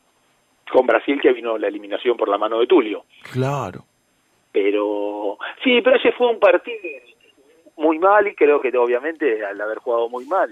con 0.71 0.85
Brasil 0.85 1.19
que 1.21 1.33
vino 1.33 1.57
la 1.57 1.67
eliminación 1.67 2.15
por 2.15 2.29
la 2.29 2.37
mano 2.37 2.59
de 2.59 2.67
Tulio. 2.67 3.05
Claro. 3.33 3.85
Pero 4.51 5.37
sí, 5.63 5.81
pero 5.83 5.97
ese 5.97 6.11
fue 6.13 6.27
un 6.27 6.39
partido 6.39 6.77
muy 7.77 7.99
mal 7.99 8.27
y 8.27 8.35
creo 8.35 8.61
que 8.61 8.75
obviamente 8.77 9.45
al 9.45 9.59
haber 9.61 9.79
jugado 9.79 10.09
muy 10.09 10.25
mal, 10.25 10.49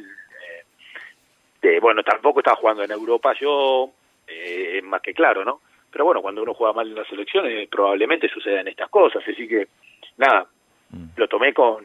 eh, 1.62 1.78
eh, 1.78 1.80
bueno, 1.80 2.04
tampoco 2.04 2.40
estaba 2.40 2.58
jugando 2.58 2.84
en 2.84 2.92
Europa 2.92 3.34
yo, 3.40 3.90
eh, 4.28 4.82
más 4.84 5.02
que 5.02 5.14
claro, 5.14 5.44
¿no? 5.44 5.62
Pero 5.92 6.06
bueno, 6.06 6.22
cuando 6.22 6.44
uno 6.44 6.54
juega 6.54 6.74
mal 6.74 6.88
en 6.88 6.96
las 6.96 7.08
selecciones 7.08 7.68
probablemente 7.70 8.30
sucedan 8.30 8.68
estas 8.68 8.90
cosas, 8.90 9.24
así 9.28 9.48
que 9.48 9.68
nada, 10.18 10.46
lo 11.16 11.28
tomé 11.28 11.54
con, 11.54 11.84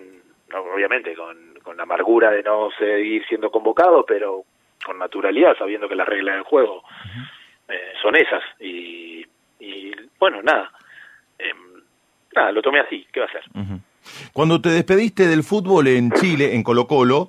obviamente, 0.74 1.14
con, 1.14 1.54
con 1.62 1.76
la 1.76 1.84
amargura 1.84 2.30
de 2.30 2.42
no 2.42 2.70
seguir 2.78 3.24
siendo 3.26 3.50
convocado, 3.50 4.04
pero 4.04 4.44
con 4.84 4.98
naturalidad, 4.98 5.56
sabiendo 5.56 5.88
que 5.88 5.94
las 5.94 6.08
reglas 6.08 6.34
del 6.34 6.44
juego 6.44 6.82
eh, 7.68 7.92
son 8.02 8.16
esas. 8.16 8.42
Y, 8.60 9.24
y 9.60 9.92
bueno, 10.18 10.42
nada, 10.42 10.70
em, 11.38 11.82
nada, 12.34 12.52
lo 12.52 12.62
tomé 12.62 12.80
así, 12.80 13.06
¿qué 13.12 13.20
va 13.20 13.26
a 13.26 13.28
hacer? 13.28 13.44
Cuando 14.32 14.60
te 14.60 14.70
despediste 14.70 15.26
del 15.26 15.44
fútbol 15.44 15.86
en 15.86 16.10
Chile, 16.12 16.54
en 16.54 16.62
Colo 16.62 16.86
Colo, 16.86 17.28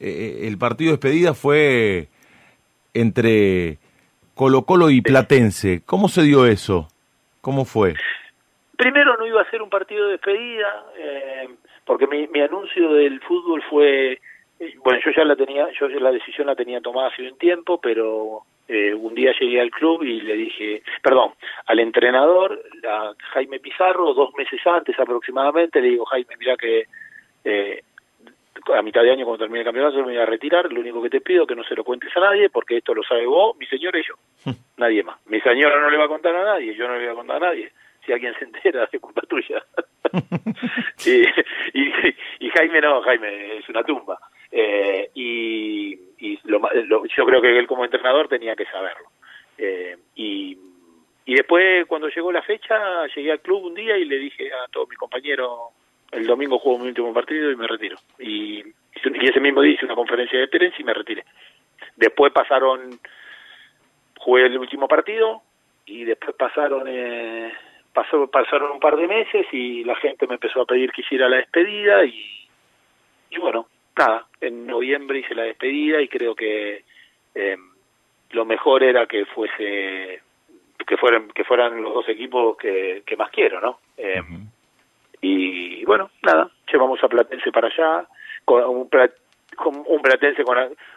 eh, 0.00 0.48
el 0.48 0.58
partido 0.58 0.90
de 0.90 0.96
despedida 0.96 1.34
fue 1.34 2.08
entre 2.94 3.78
Colo 4.34 4.62
Colo 4.62 4.90
y 4.90 5.02
Platense. 5.02 5.82
¿Cómo 5.84 6.08
se 6.08 6.22
dio 6.22 6.46
eso? 6.46 6.88
¿Cómo 7.40 7.64
fue? 7.64 7.94
Primero 8.76 9.16
no 9.16 9.26
iba 9.26 9.42
a 9.42 9.50
ser 9.50 9.62
un 9.62 9.70
partido 9.70 10.06
de 10.06 10.12
despedida, 10.12 10.86
eh, 10.98 11.48
porque 11.84 12.06
mi, 12.06 12.26
mi 12.28 12.40
anuncio 12.40 12.92
del 12.94 13.20
fútbol 13.20 13.62
fue, 13.68 14.12
eh, 14.58 14.74
bueno, 14.82 15.00
yo 15.04 15.10
ya 15.14 15.24
la 15.24 15.36
tenía, 15.36 15.68
yo 15.78 15.88
ya 15.88 16.00
la 16.00 16.10
decisión 16.10 16.46
la 16.46 16.56
tenía 16.56 16.80
tomada 16.80 17.08
hace 17.08 17.30
un 17.30 17.36
tiempo, 17.36 17.78
pero 17.80 18.42
eh, 18.72 18.94
un 18.94 19.14
día 19.16 19.32
llegué 19.38 19.60
al 19.60 19.70
club 19.70 20.04
y 20.04 20.20
le 20.20 20.34
dije, 20.34 20.82
perdón, 21.02 21.32
al 21.66 21.80
entrenador, 21.80 22.62
a 22.88 23.12
Jaime 23.32 23.58
Pizarro, 23.58 24.14
dos 24.14 24.32
meses 24.36 24.60
antes 24.64 24.96
aproximadamente, 24.96 25.80
le 25.80 25.88
digo, 25.88 26.04
Jaime, 26.04 26.36
mira 26.38 26.56
que 26.56 26.84
eh, 27.44 27.82
a 28.74 28.82
mitad 28.82 29.02
de 29.02 29.10
año 29.12 29.24
cuando 29.24 29.44
termine 29.44 29.60
el 29.60 29.64
campeonato 29.64 29.96
me 29.98 30.02
voy 30.04 30.16
a 30.16 30.26
retirar, 30.26 30.72
lo 30.72 30.80
único 30.80 31.02
que 31.02 31.10
te 31.10 31.20
pido 31.20 31.42
es 31.42 31.48
que 31.48 31.54
no 31.56 31.64
se 31.64 31.74
lo 31.74 31.84
cuentes 31.84 32.14
a 32.16 32.20
nadie, 32.20 32.48
porque 32.50 32.76
esto 32.78 32.94
lo 32.94 33.02
sabe 33.02 33.26
vos, 33.26 33.56
mi 33.56 33.66
señora 33.66 33.98
y 33.98 34.02
yo, 34.02 34.14
nadie 34.76 35.02
más. 35.02 35.18
Mi 35.26 35.40
señora 35.40 35.80
no 35.80 35.90
le 35.90 35.96
va 35.96 36.04
a 36.04 36.08
contar 36.08 36.34
a 36.36 36.44
nadie, 36.44 36.74
yo 36.74 36.86
no 36.88 36.94
le 36.94 37.00
voy 37.04 37.12
a 37.12 37.14
contar 37.14 37.36
a 37.36 37.46
nadie. 37.46 37.70
Si 38.06 38.12
alguien 38.12 38.34
se 38.38 38.44
entera, 38.46 38.88
es 38.92 39.00
culpa 39.00 39.22
tuya. 39.22 39.62
y, 41.04 41.20
y, 41.78 41.92
y 42.40 42.50
Jaime 42.50 42.80
no, 42.80 43.00
Jaime 43.02 43.58
es 43.58 43.68
una 43.68 43.82
tumba. 43.84 44.18
Eh, 44.50 45.10
y 45.14 45.98
y 46.18 46.38
lo, 46.44 46.58
lo- 46.86 47.04
yo 47.06 47.24
creo 47.24 47.40
que 47.40 47.58
él 47.58 47.66
como 47.66 47.84
entrenador 47.84 48.28
tenía 48.28 48.54
que 48.56 48.66
saberlo. 48.66 49.08
Eh, 49.58 49.96
y, 50.16 50.56
y 51.26 51.34
después, 51.34 51.86
cuando 51.86 52.08
llegó 52.08 52.32
la 52.32 52.42
fecha, 52.42 53.06
llegué 53.14 53.32
al 53.32 53.40
club 53.40 53.64
un 53.64 53.74
día 53.74 53.96
y 53.96 54.04
le 54.04 54.18
dije 54.18 54.50
a 54.52 54.66
todos 54.70 54.88
mis 54.88 54.98
compañeros, 54.98 55.50
el 56.12 56.26
domingo 56.26 56.58
juego 56.58 56.78
mi 56.78 56.88
último 56.88 57.12
partido 57.12 57.50
y 57.50 57.56
me 57.56 57.66
retiro. 57.66 57.96
Y, 58.18 58.58
y 58.60 59.28
ese 59.28 59.40
mismo 59.40 59.62
día 59.62 59.74
hice 59.74 59.86
una 59.86 59.94
conferencia 59.94 60.38
de 60.38 60.48
prensa 60.48 60.76
y 60.78 60.84
me 60.84 60.94
retiré. 60.94 61.24
Después 61.96 62.32
pasaron, 62.32 62.98
jugué 64.18 64.46
el 64.46 64.58
último 64.58 64.88
partido 64.88 65.42
y 65.86 66.04
después 66.04 66.34
pasaron 66.36 66.84
eh, 66.86 67.52
pasó, 67.92 68.26
pasaron 68.28 68.72
un 68.72 68.80
par 68.80 68.96
de 68.96 69.06
meses 69.06 69.46
y 69.52 69.84
la 69.84 69.96
gente 69.96 70.26
me 70.26 70.34
empezó 70.34 70.62
a 70.62 70.66
pedir 70.66 70.92
que 70.92 71.02
hiciera 71.02 71.28
la 71.28 71.38
despedida 71.38 72.04
y, 72.04 72.48
y 73.30 73.38
bueno, 73.38 73.66
nada, 73.96 74.26
en 74.40 74.66
noviembre 74.66 75.20
hice 75.20 75.34
la 75.34 75.42
despedida 75.42 76.00
y 76.00 76.08
creo 76.08 76.34
que 76.34 76.84
eh, 77.34 77.56
lo 78.30 78.44
mejor 78.44 78.82
era 78.82 79.06
que 79.06 79.24
fuese 79.26 80.22
que 80.86 80.96
fueran 80.96 81.28
que 81.28 81.44
fueran 81.44 81.82
los 81.82 81.94
dos 81.94 82.08
equipos 82.08 82.56
que, 82.56 83.02
que 83.06 83.16
más 83.16 83.30
quiero, 83.30 83.60
¿no? 83.60 83.78
Eh, 83.96 84.22
y 85.20 85.84
bueno, 85.84 86.10
nada, 86.22 86.50
llevamos 86.72 87.02
a 87.02 87.08
Platense 87.08 87.52
para 87.52 87.68
allá, 87.68 88.08
con 88.44 88.64
un, 88.64 88.88
Platense 88.88 90.44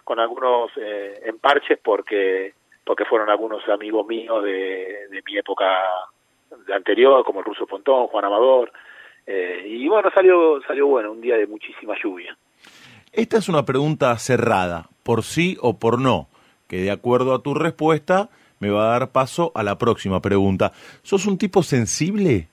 con, 0.04 0.20
algunos 0.20 0.72
eh, 0.78 1.22
emparches 1.26 1.80
porque 1.84 2.54
porque 2.86 3.06
fueron 3.06 3.30
algunos 3.30 3.68
amigos 3.70 4.06
míos 4.06 4.44
de, 4.44 5.08
de 5.10 5.24
mi 5.26 5.38
época 5.38 5.66
anterior, 6.76 7.24
como 7.24 7.40
el 7.40 7.46
ruso 7.46 7.66
Pontón, 7.66 8.08
Juan 8.08 8.26
Amador, 8.26 8.72
eh, 9.26 9.66
y 9.66 9.88
bueno, 9.88 10.10
salió 10.14 10.62
salió 10.68 10.88
bueno, 10.88 11.12
un 11.12 11.22
día 11.22 11.38
de 11.38 11.48
muchísima 11.48 11.96
lluvia. 12.02 12.38
Esta 13.12 13.38
es 13.38 13.48
una 13.48 13.64
pregunta 13.64 14.18
cerrada, 14.18 14.90
por 15.04 15.24
sí 15.24 15.58
o 15.62 15.80
por 15.80 16.00
no, 16.00 16.28
que 16.68 16.78
de 16.78 16.92
acuerdo 16.92 17.34
a 17.34 17.42
tu 17.42 17.54
respuesta 17.54 18.30
me 18.60 18.70
va 18.70 18.86
a 18.86 19.00
dar 19.00 19.12
paso 19.12 19.52
a 19.56 19.64
la 19.64 19.78
próxima 19.78 20.22
pregunta. 20.22 20.72
¿Sos 21.04 21.26
un 21.26 21.38
tipo 21.38 21.64
sensible? 21.64 22.48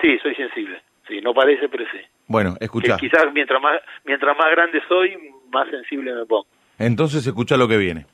Sí, 0.00 0.16
soy 0.22 0.34
sensible, 0.34 0.80
sí, 1.06 1.20
no 1.22 1.32
parece, 1.34 1.68
pero 1.68 1.84
sí. 1.90 1.98
Bueno, 2.26 2.54
Que 2.58 2.66
escucha. 2.66 2.96
quizás 2.96 3.24
mientras 3.32 3.60
más 3.62 3.80
mientras 4.04 4.36
más 4.36 4.50
grande 4.50 4.80
soy, 4.88 5.16
más 5.50 5.68
sensible 5.70 6.12
me 6.14 6.26
pongo. 6.26 6.46
Entonces 6.78 7.26
escucha 7.26 7.56
lo 7.56 7.66
que 7.66 7.76
viene. 7.76 8.06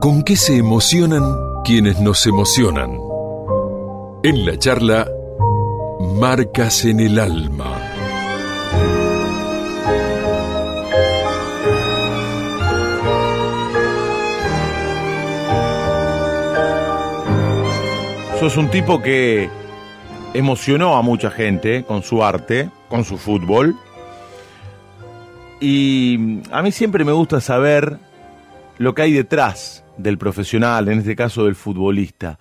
¿Con 0.00 0.24
qué 0.24 0.34
se 0.34 0.56
emocionan 0.58 1.22
quienes 1.64 2.00
nos 2.00 2.26
emocionan? 2.26 2.90
En 4.24 4.44
la 4.46 4.58
charla, 4.58 5.06
Marcas 6.20 6.84
en 6.84 6.98
el 7.00 7.18
Alma. 7.20 7.91
Sos 18.42 18.56
un 18.56 18.72
tipo 18.72 19.00
que 19.00 19.48
emocionó 20.34 20.96
a 20.96 21.02
mucha 21.02 21.30
gente 21.30 21.84
con 21.84 22.02
su 22.02 22.24
arte, 22.24 22.70
con 22.88 23.04
su 23.04 23.16
fútbol. 23.16 23.76
Y 25.60 26.40
a 26.50 26.60
mí 26.60 26.72
siempre 26.72 27.04
me 27.04 27.12
gusta 27.12 27.40
saber 27.40 27.98
lo 28.78 28.96
que 28.96 29.02
hay 29.02 29.12
detrás 29.12 29.84
del 29.96 30.18
profesional, 30.18 30.88
en 30.88 30.98
este 30.98 31.14
caso 31.14 31.44
del 31.44 31.54
futbolista, 31.54 32.40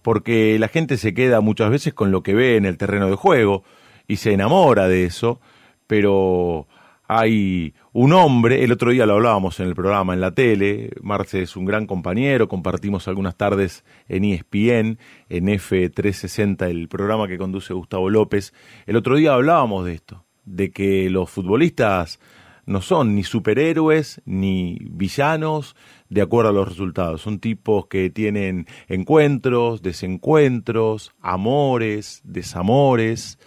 porque 0.00 0.58
la 0.58 0.68
gente 0.68 0.96
se 0.96 1.12
queda 1.12 1.42
muchas 1.42 1.68
veces 1.68 1.92
con 1.92 2.10
lo 2.10 2.22
que 2.22 2.32
ve 2.32 2.56
en 2.56 2.64
el 2.64 2.78
terreno 2.78 3.10
de 3.10 3.16
juego 3.16 3.64
y 4.08 4.16
se 4.16 4.32
enamora 4.32 4.88
de 4.88 5.04
eso, 5.04 5.42
pero 5.86 6.66
hay 7.06 7.74
un 7.92 8.12
hombre, 8.12 8.64
el 8.64 8.72
otro 8.72 8.90
día 8.90 9.06
lo 9.06 9.14
hablábamos 9.14 9.60
en 9.60 9.66
el 9.68 9.74
programa, 9.74 10.14
en 10.14 10.20
la 10.20 10.32
tele, 10.32 10.90
Marce 11.02 11.42
es 11.42 11.56
un 11.56 11.64
gran 11.66 11.86
compañero, 11.86 12.48
compartimos 12.48 13.08
algunas 13.08 13.36
tardes 13.36 13.84
en 14.08 14.24
ESPN, 14.24 14.98
en 15.28 15.46
F360, 15.46 16.68
el 16.68 16.88
programa 16.88 17.28
que 17.28 17.36
conduce 17.36 17.74
Gustavo 17.74 18.08
López. 18.08 18.54
El 18.86 18.96
otro 18.96 19.16
día 19.16 19.34
hablábamos 19.34 19.84
de 19.84 19.94
esto, 19.94 20.24
de 20.44 20.70
que 20.70 21.10
los 21.10 21.28
futbolistas 21.28 22.20
no 22.66 22.80
son 22.80 23.14
ni 23.14 23.22
superhéroes 23.22 24.22
ni 24.24 24.78
villanos 24.80 25.76
de 26.08 26.22
acuerdo 26.22 26.50
a 26.50 26.54
los 26.54 26.68
resultados. 26.68 27.20
Son 27.20 27.38
tipos 27.38 27.86
que 27.86 28.08
tienen 28.08 28.66
encuentros, 28.88 29.82
desencuentros, 29.82 31.12
amores, 31.20 32.22
desamores. 32.24 33.38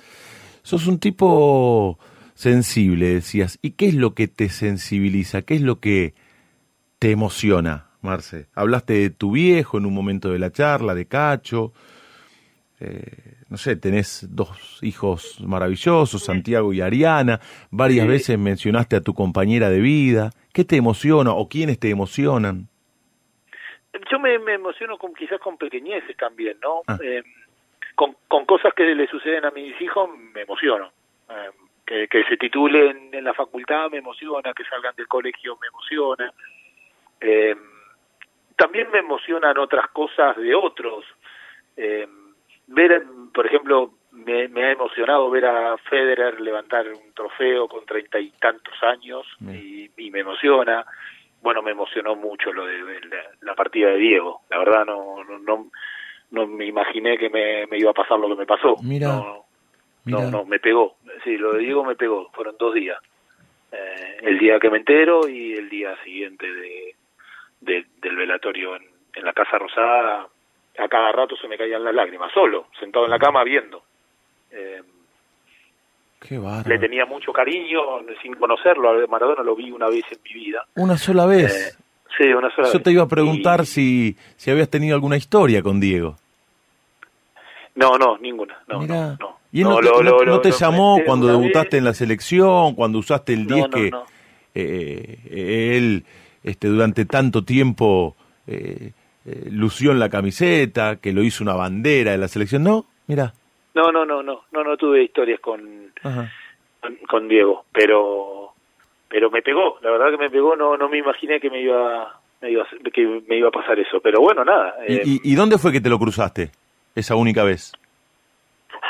Sos 0.62 0.86
un 0.86 1.00
tipo 1.00 1.98
sensible, 2.38 3.08
decías. 3.16 3.60
¿Y 3.62 3.72
qué 3.72 3.88
es 3.88 3.96
lo 3.96 4.14
que 4.14 4.28
te 4.28 4.50
sensibiliza? 4.50 5.42
¿Qué 5.42 5.56
es 5.56 5.62
lo 5.62 5.80
que 5.80 6.14
te 7.00 7.12
emociona, 7.12 7.88
Marce. 8.02 8.48
Hablaste 8.56 8.94
de 8.94 9.10
tu 9.10 9.32
viejo 9.32 9.78
en 9.78 9.86
un 9.86 9.94
momento 9.94 10.30
de 10.32 10.40
la 10.40 10.52
charla, 10.52 10.96
de 10.96 11.08
Cacho. 11.08 11.74
Eh, 12.80 13.36
no 13.50 13.58
sé, 13.58 13.76
tenés 13.76 14.28
dos 14.30 14.80
hijos 14.84 15.40
maravillosos, 15.42 16.24
Santiago 16.24 16.74
y 16.74 16.82
Ariana. 16.82 17.40
Varias 17.72 18.06
Sí. 18.06 18.12
veces 18.12 18.40
mencionaste 18.40 18.96
a 18.96 19.02
tu 19.02 19.14
compañera 19.14 19.70
de 19.70 19.80
vida. 19.80 20.32
¿Qué 20.54 20.64
te 20.64 20.76
emociona 20.76 21.34
o 21.34 21.48
quiénes 21.50 21.80
te 21.80 21.90
emocionan? 21.90 22.68
Yo 24.12 24.20
me, 24.20 24.38
me 24.40 24.54
emociono 24.54 24.98
con 24.98 25.14
quizás 25.14 25.40
con 25.40 25.58
pequeñeces 25.58 26.16
también, 26.18 26.58
¿no? 26.62 26.82
Ah. 26.88 26.98
Eh, 27.04 27.24
con, 27.96 28.16
con 28.28 28.46
cosas 28.46 28.74
que 28.76 28.84
le 28.84 29.08
suceden 29.08 29.46
a 29.46 29.52
mis 29.52 29.80
hijos 29.82 30.10
me 30.34 30.42
emociono. 30.42 30.92
Eh, 31.30 31.50
que, 31.88 32.08
que 32.08 32.24
se 32.26 32.38
titulen 32.38 33.10
en 33.14 33.24
la 33.24 33.34
facultad 33.34 33.90
me 33.90 33.98
emociona, 34.00 34.54
que 34.54 34.66
salgan 34.66 34.96
del 34.96 35.08
colegio 35.08 35.58
me 35.60 35.68
emociona. 35.68 36.32
Eh, 37.22 37.56
también 38.56 38.92
me 38.92 39.00
emocionan 39.00 39.58
otras 39.58 39.88
cosas 39.90 40.36
de 40.38 40.54
otros. 40.54 41.06
Eh, 41.78 42.08
ver, 42.68 43.04
por 43.34 43.46
ejemplo, 43.48 43.94
me, 44.12 44.48
me 44.48 44.66
ha 44.66 44.72
emocionado 44.72 45.30
ver 45.30 45.46
a 45.46 45.78
Federer 45.78 46.42
levantar 46.42 46.88
un 46.88 47.14
trofeo 47.14 47.68
con 47.68 47.86
treinta 47.86 48.20
y 48.20 48.32
tantos 48.32 48.76
años 48.84 49.26
y, 49.42 49.90
y 49.96 50.12
me 50.12 50.20
emociona. 50.20 50.86
Bueno, 51.42 51.62
me 51.62 51.72
emocionó 51.72 52.16
mucho 52.16 52.52
lo 52.52 52.66
de, 52.66 52.84
de 52.84 53.00
la, 53.08 53.24
la 53.42 53.56
partida 53.56 53.90
de 53.90 53.98
Diego. 53.98 54.42
La 54.50 54.58
verdad 54.58 54.86
no 54.86 55.24
no, 55.24 55.38
no, 55.40 55.72
no 56.32 56.48
me 56.48 56.66
imaginé 56.66 57.18
que 57.18 57.30
me, 57.30 57.68
me 57.68 57.78
iba 57.78 57.92
a 57.92 57.94
pasar 57.94 58.20
lo 58.20 58.28
que 58.28 58.36
me 58.36 58.46
pasó. 58.46 58.76
Mira, 58.84 59.08
no, 59.08 59.46
mira. 60.08 60.22
no, 60.26 60.32
no, 60.32 60.46
me 60.46 60.60
pegó. 60.60 60.96
Sí, 61.24 61.38
lo 61.38 61.54
de 61.54 61.60
Diego 61.60 61.84
me 61.84 61.96
pegó. 61.96 62.30
Fueron 62.32 62.56
dos 62.58 62.74
días. 62.74 62.98
Eh, 63.72 64.18
el 64.24 64.40
día 64.40 64.60
que 64.60 64.70
me 64.70 64.78
entero 64.78 65.28
y 65.28 65.54
el 65.54 65.70
día 65.70 65.96
siguiente 66.04 66.52
de, 66.52 66.96
de- 67.62 67.86
del 68.02 68.16
velatorio 68.16 68.76
en, 68.76 68.84
en 69.16 69.24
la 69.26 69.34
Casa 69.34 69.58
Rosada. 69.58 70.28
A 70.80 70.88
cada 70.88 71.12
rato 71.12 71.36
se 71.36 71.48
me 71.48 71.58
caían 71.58 71.84
las 71.84 71.94
lágrimas, 71.94 72.32
solo, 72.34 72.68
sentado 72.80 73.06
en 73.06 73.12
la 73.12 73.18
cama 73.20 73.44
viendo. 73.44 73.84
Eh, 74.52 74.82
Qué 76.20 76.40
le 76.66 76.80
tenía 76.80 77.06
mucho 77.06 77.32
cariño, 77.32 77.80
sin 78.22 78.34
conocerlo. 78.36 78.90
A 78.90 79.08
Maradona 79.08 79.44
lo 79.44 79.56
vi 79.56 79.72
una 79.72 79.88
vez 79.88 80.04
en 80.12 80.18
mi 80.24 80.34
vida. 80.34 80.66
Una 80.76 80.98
sola 80.98 81.26
vez. 81.28 81.78
Sí, 82.18 82.26
una 82.34 82.50
sola 82.56 82.68
Yo 82.68 82.74
vez. 82.74 82.84
te 82.84 82.92
iba 82.92 83.04
a 83.04 83.08
preguntar 83.08 83.62
Y- 83.62 83.66
si, 83.66 84.18
si 84.36 84.50
habías 84.52 84.70
tenido 84.70 84.96
alguna 84.96 85.16
historia 85.18 85.62
con 85.62 85.80
Diego. 85.80 86.16
No, 87.76 87.98
no, 87.98 88.18
ninguna. 88.18 88.58
No, 88.68 88.80
Mirá. 88.80 88.96
no, 88.96 89.18
no. 89.20 89.37
¿Y 89.52 89.62
él 89.62 89.64
no, 89.66 89.70
No, 89.72 89.78
te, 89.80 90.04
lo- 90.04 90.26
no- 90.26 90.42
llamó 90.60 91.00
cuando 91.06 91.28
debutaste 91.28 91.78
en 91.78 91.84
la 91.86 91.94
selección, 91.94 92.76
cuando 92.76 93.00
usaste 93.00 93.34
el 93.34 93.48
No, 93.48 93.56
10 93.56 93.70
no, 93.70 93.72
que 93.72 93.92
eh, 94.56 95.76
él 95.78 96.04
este, 96.44 96.68
durante 96.68 97.06
tanto 97.06 97.44
tiempo 97.44 98.16
eh, 98.48 98.92
eh, 99.26 99.48
lució 99.52 99.92
en 99.92 100.00
la 100.00 100.10
camiseta, 100.10 100.98
que 100.98 101.14
lo 101.14 101.24
hizo 101.24 101.44
una 101.44 101.54
bandera 101.54 102.12
de 102.12 102.18
la 102.18 102.28
selección? 102.28 102.64
No, 102.64 102.86
mira. 103.08 103.34
No, 103.74 103.92
no, 103.92 104.06
no, 104.06 104.24
no, 104.24 104.42
no, 104.52 104.64
no 104.64 104.78
tuve 104.78 105.04
historias 105.04 105.40
con, 105.40 105.62
con, 106.02 106.96
con 107.08 107.28
Diego, 107.28 107.66
pero 107.72 108.54
pero 109.10 109.30
me 109.32 109.42
pegó, 109.42 109.78
la 109.82 109.92
verdad 109.92 110.12
que 110.12 110.18
me 110.18 110.30
pegó, 110.30 110.56
no 110.56 110.76
no 110.78 110.90
me 110.90 110.98
imaginé 110.98 111.40
que 111.40 111.50
me 111.50 111.62
iba, 111.62 112.20
me 112.42 112.52
iba 112.52 112.66
que 112.94 113.22
me 113.28 113.38
iba 113.38 113.48
a 113.50 113.52
pasar 113.52 113.80
eso, 113.80 114.00
pero 114.02 114.20
bueno, 114.20 114.44
nada. 114.44 114.76
¿Y, 114.88 114.96
y, 114.96 115.20
y 115.24 115.36
dónde 115.36 115.58
fue 115.58 115.72
que 115.72 115.80
te 115.82 115.90
lo 115.90 116.00
cruzaste 116.00 116.52
esa 116.96 117.16
única 117.16 117.44
vez? 117.44 117.72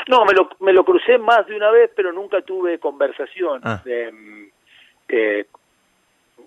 No, 0.06 0.24
me 0.24 0.32
lo, 0.32 0.48
me 0.60 0.72
lo 0.72 0.84
crucé 0.84 1.18
más 1.18 1.46
de 1.46 1.56
una 1.56 1.70
vez, 1.70 1.90
pero 1.96 2.12
nunca 2.12 2.40
tuve 2.42 2.78
conversación. 2.78 3.60
Ah. 3.64 3.82
Eh, 3.84 4.10
eh, 5.08 5.46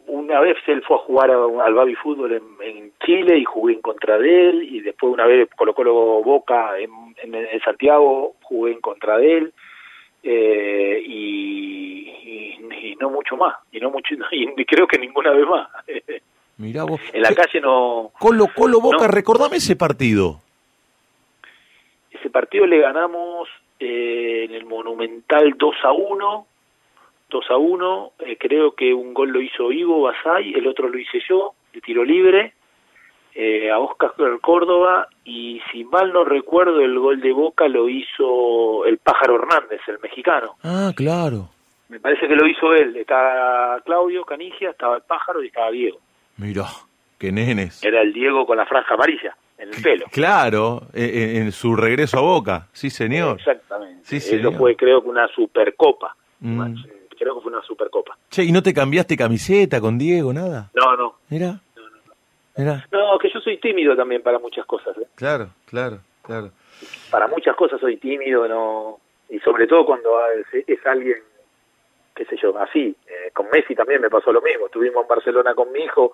una 0.07 0.39
vez 0.39 0.57
él 0.67 0.81
fue 0.87 0.97
a 0.97 0.99
jugar 1.01 1.29
a- 1.31 1.65
al 1.65 1.73
baby 1.73 1.95
fútbol 1.95 2.31
en, 2.33 2.43
en 2.61 2.91
Chile 3.05 3.37
y 3.37 3.43
jugué 3.45 3.73
en 3.73 3.81
contra 3.81 4.17
de 4.17 4.49
él, 4.49 4.63
y 4.63 4.79
después 4.81 5.13
una 5.13 5.25
vez 5.25 5.49
colocó 5.55 5.83
Boca 6.23 6.77
en, 6.79 6.89
en, 7.23 7.35
en 7.35 7.59
Santiago, 7.61 8.33
jugué 8.41 8.71
en 8.73 8.81
contra 8.81 9.17
de 9.17 9.37
él, 9.37 9.53
eh, 10.23 11.01
y, 11.05 12.09
y, 12.09 12.89
y 12.91 12.95
no 12.95 13.09
mucho 13.09 13.35
más, 13.37 13.55
y 13.71 13.79
no 13.79 13.89
mucho, 13.91 14.15
y 14.31 14.65
creo 14.65 14.87
que 14.87 14.97
ninguna 14.97 15.31
vez 15.31 15.45
más. 15.47 15.67
Mirá 16.57 16.83
vos. 16.83 17.01
en 17.13 17.21
la 17.23 17.33
calle 17.33 17.59
no... 17.59 18.11
Colo, 18.19 18.45
Colo 18.55 18.79
Boca, 18.79 19.07
No. 19.07 19.11
recordame 19.11 19.57
ese 19.57 19.75
partido. 19.75 20.39
Ese 22.21 22.29
partido 22.29 22.67
le 22.67 22.77
ganamos 22.79 23.49
eh, 23.79 24.45
en 24.47 24.53
el 24.53 24.65
Monumental 24.65 25.55
2 25.57 25.75
a 25.83 25.91
1. 25.91 26.47
2 27.31 27.45
a 27.49 27.57
1. 27.57 28.11
eh, 28.19 28.37
creo 28.39 28.75
que 28.75 28.93
un 28.93 29.13
gol 29.13 29.29
lo 29.31 29.41
hizo 29.41 29.71
Ivo 29.71 30.01
Basay, 30.03 30.53
el 30.53 30.67
otro 30.67 30.87
lo 30.87 30.99
hice 30.99 31.19
yo, 31.27 31.53
de 31.73 31.81
tiro 31.81 32.03
libre. 32.05 32.53
eh, 33.33 33.71
a 33.71 33.79
Oscar 33.79 34.11
Córdoba. 34.41 35.07
Y 35.25 35.61
si 35.71 35.83
mal 35.85 36.13
no 36.13 36.23
recuerdo, 36.25 36.81
el 36.81 36.99
gol 36.99 37.21
de 37.21 37.31
Boca 37.31 37.67
lo 37.67 37.89
hizo 37.89 38.85
el 38.85 38.99
Pájaro 38.99 39.35
Hernández, 39.37 39.81
el 39.87 39.97
mexicano. 39.99 40.57
Ah, 40.63 40.91
claro. 40.95 41.49
Me 41.89 41.99
parece 41.99 42.27
que 42.27 42.35
lo 42.35 42.45
hizo 42.47 42.73
él. 42.73 42.95
Estaba 42.97 43.79
Claudio 43.81 44.25
Canigia, 44.25 44.69
estaba 44.71 44.97
el 44.97 45.03
Pájaro 45.03 45.41
y 45.43 45.47
estaba 45.47 45.71
Diego. 45.71 45.97
Mirá, 46.37 46.65
qué 47.17 47.31
nenes. 47.31 47.83
Era 47.83 48.01
el 48.01 48.13
Diego 48.13 48.45
con 48.45 48.57
la 48.57 48.65
franja 48.65 48.93
amarilla 48.93 49.35
en 49.61 49.73
el 49.73 49.81
pelo. 49.81 50.05
Claro, 50.11 50.83
eh, 50.93 51.35
en, 51.35 51.43
en 51.43 51.51
su 51.51 51.75
regreso 51.75 52.17
a 52.17 52.21
Boca. 52.21 52.67
Sí, 52.73 52.89
señor. 52.89 53.37
Exactamente. 53.39 54.01
Sí, 54.03 54.17
Eso 54.17 54.29
señor. 54.29 54.57
fue, 54.57 54.75
creo 54.75 55.01
que 55.01 55.09
una 55.09 55.27
supercopa. 55.27 56.15
Mm. 56.39 56.75
Creo 57.17 57.35
que 57.35 57.41
fue 57.41 57.51
una 57.51 57.61
supercopa. 57.61 58.17
Che, 58.29 58.43
¿y 58.43 58.51
no 58.51 58.63
te 58.63 58.73
cambiaste 58.73 59.15
camiseta 59.15 59.79
con 59.79 59.97
Diego, 59.97 60.33
nada? 60.33 60.71
No, 60.73 60.95
no. 60.97 61.15
Mira. 61.29 61.59
Mira. 62.57 62.85
No, 62.91 63.17
que 63.19 63.29
yo 63.31 63.39
soy 63.39 63.57
tímido 63.59 63.95
también 63.95 64.21
para 64.21 64.39
muchas 64.39 64.65
cosas. 64.65 64.97
¿eh? 64.97 65.07
Claro, 65.15 65.49
claro, 65.65 65.99
claro. 66.23 66.51
Para 67.11 67.27
muchas 67.27 67.55
cosas 67.55 67.79
soy 67.79 67.97
tímido, 67.97 68.47
no 68.47 68.99
y 69.29 69.39
sobre 69.39 69.65
todo 69.65 69.85
cuando 69.85 70.09
es, 70.51 70.67
es 70.67 70.85
alguien, 70.85 71.17
qué 72.13 72.25
sé 72.25 72.35
yo, 72.41 72.57
así. 72.57 72.93
Eh, 73.07 73.31
con 73.33 73.47
Messi 73.49 73.73
también 73.75 74.01
me 74.01 74.09
pasó 74.09 74.31
lo 74.33 74.41
mismo. 74.41 74.65
Estuvimos 74.65 75.03
en 75.03 75.07
Barcelona 75.07 75.53
con 75.53 75.71
mi 75.71 75.79
hijo. 75.79 76.11